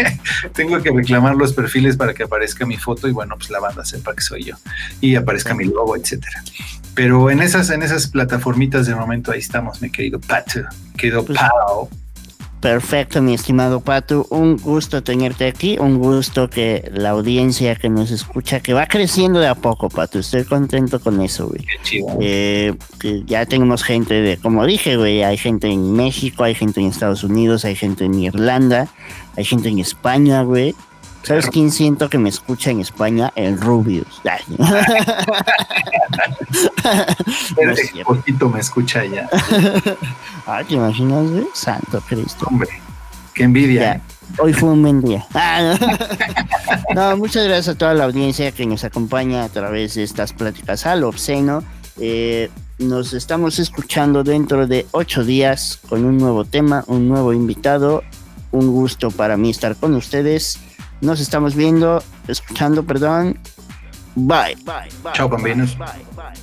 tengo 0.54 0.82
que 0.82 0.92
reclamar 0.92 1.36
los 1.36 1.54
perfiles 1.54 1.96
para 1.96 2.14
que 2.14 2.24
aparezca 2.24 2.66
mi 2.66 2.76
foto 2.76 3.08
y 3.08 3.12
bueno, 3.12 3.36
pues 3.38 3.50
la 3.50 3.62
banda 3.62 3.86
sepa 3.86 4.14
que 4.14 4.22
soy 4.22 4.44
yo 4.44 4.56
y 5.00 5.16
aparezca 5.16 5.54
mi 5.56 5.64
logo, 5.64 5.96
etcétera. 5.96 6.44
Pero 6.94 7.32
en 7.32 7.42
esas, 7.42 7.70
en 7.70 7.82
esas 7.82 8.08
plataformitas 8.08 8.86
de 8.86 8.94
momento 8.94 9.32
ahí 9.32 9.40
estamos, 9.40 9.82
mi 9.82 9.90
querido 9.90 10.20
Pato, 10.20 10.60
querido 10.98 11.26
pues, 11.26 11.40
Pau. 11.40 11.90
Perfecto, 12.64 13.22
mi 13.22 13.34
estimado 13.34 13.82
Pato. 13.82 14.26
Un 14.30 14.56
gusto 14.56 15.04
tenerte 15.04 15.48
aquí. 15.48 15.78
Un 15.78 16.00
gusto 16.00 16.50
que 16.50 16.90
la 16.94 17.10
audiencia 17.10 17.76
que 17.76 17.90
nos 17.90 18.10
escucha, 18.10 18.62
que 18.62 18.74
va 18.74 18.88
creciendo 18.88 19.42
de 19.42 19.48
a 19.48 19.56
poco, 19.56 19.90
Pato. 19.90 20.18
Estoy 20.18 20.46
contento 20.46 21.02
con 21.02 21.22
eso, 21.22 21.50
güey. 21.50 21.66
Eh, 22.22 22.74
ya 23.26 23.46
tenemos 23.48 23.84
gente 23.84 24.14
de, 24.14 24.38
como 24.38 24.66
dije, 24.66 24.96
güey, 24.96 25.24
hay 25.24 25.36
gente 25.36 25.68
en 25.68 25.92
México, 25.92 26.46
hay 26.46 26.56
gente 26.56 26.80
en 26.80 26.88
Estados 26.88 27.26
Unidos, 27.26 27.66
hay 27.66 27.76
gente 27.76 28.06
en 28.06 28.14
Irlanda, 28.14 28.88
hay 29.36 29.44
gente 29.44 29.68
en 29.68 29.80
España, 29.80 30.44
güey. 30.44 30.74
¿Sabes 31.24 31.50
quién 31.50 31.72
siento 31.72 32.10
que 32.10 32.18
me 32.18 32.28
escucha 32.28 32.72
en 32.72 32.82
España? 32.82 33.32
El 33.36 33.60
Rubius. 33.60 34.22
El 37.58 38.04
poquito 38.06 38.50
me 38.50 38.60
escucha 38.60 39.06
ya. 39.06 39.30
Ay, 40.46 40.66
¿te 40.68 40.74
imaginas, 40.74 41.30
güey? 41.30 41.46
Santo 41.54 42.02
Cristo. 42.02 42.46
Hombre, 42.50 42.70
qué 43.34 43.44
envidia. 43.44 44.02
hoy 44.38 44.54
fue 44.54 44.72
un 44.72 44.82
buen 44.82 45.02
día. 45.02 45.26
Ah, 45.34 45.76
no. 46.94 47.18
muchas 47.18 47.46
gracias 47.46 47.76
a 47.76 47.78
toda 47.78 47.94
la 47.94 48.04
audiencia 48.04 48.52
que 48.52 48.66
nos 48.66 48.84
acompaña 48.84 49.46
a 49.46 49.50
través 49.50 49.96
de 49.96 50.04
estas 50.04 50.34
pláticas 50.34 50.86
al 50.86 51.06
obsceno. 51.06 51.64
Eh, 52.00 52.50
nos 52.80 53.14
estamos 53.14 53.60
escuchando 53.60 54.24
dentro 54.24 54.68
de 54.68 54.88
ocho 54.92 55.24
días 55.24 55.80
con 55.88 56.04
un 56.04 56.18
nuevo 56.18 56.44
tema, 56.44 56.84
un 56.88 57.08
nuevo 57.08 57.32
invitado. 57.32 58.04
Un 58.52 58.68
gusto 58.68 59.10
para 59.10 59.38
mí 59.38 59.50
estar 59.50 59.76
con 59.76 59.96
ustedes. 59.96 60.60
Nos 61.04 61.20
estamos 61.20 61.54
viendo, 61.54 62.02
escuchando, 62.30 62.82
perdón. 62.84 63.38
Bye. 64.16 64.56
Chao, 65.14 65.28
bambinos. 65.28 65.78
Bye, 65.78 65.88
bye, 65.88 66.06
bye, 66.16 66.32
bye. 66.32 66.43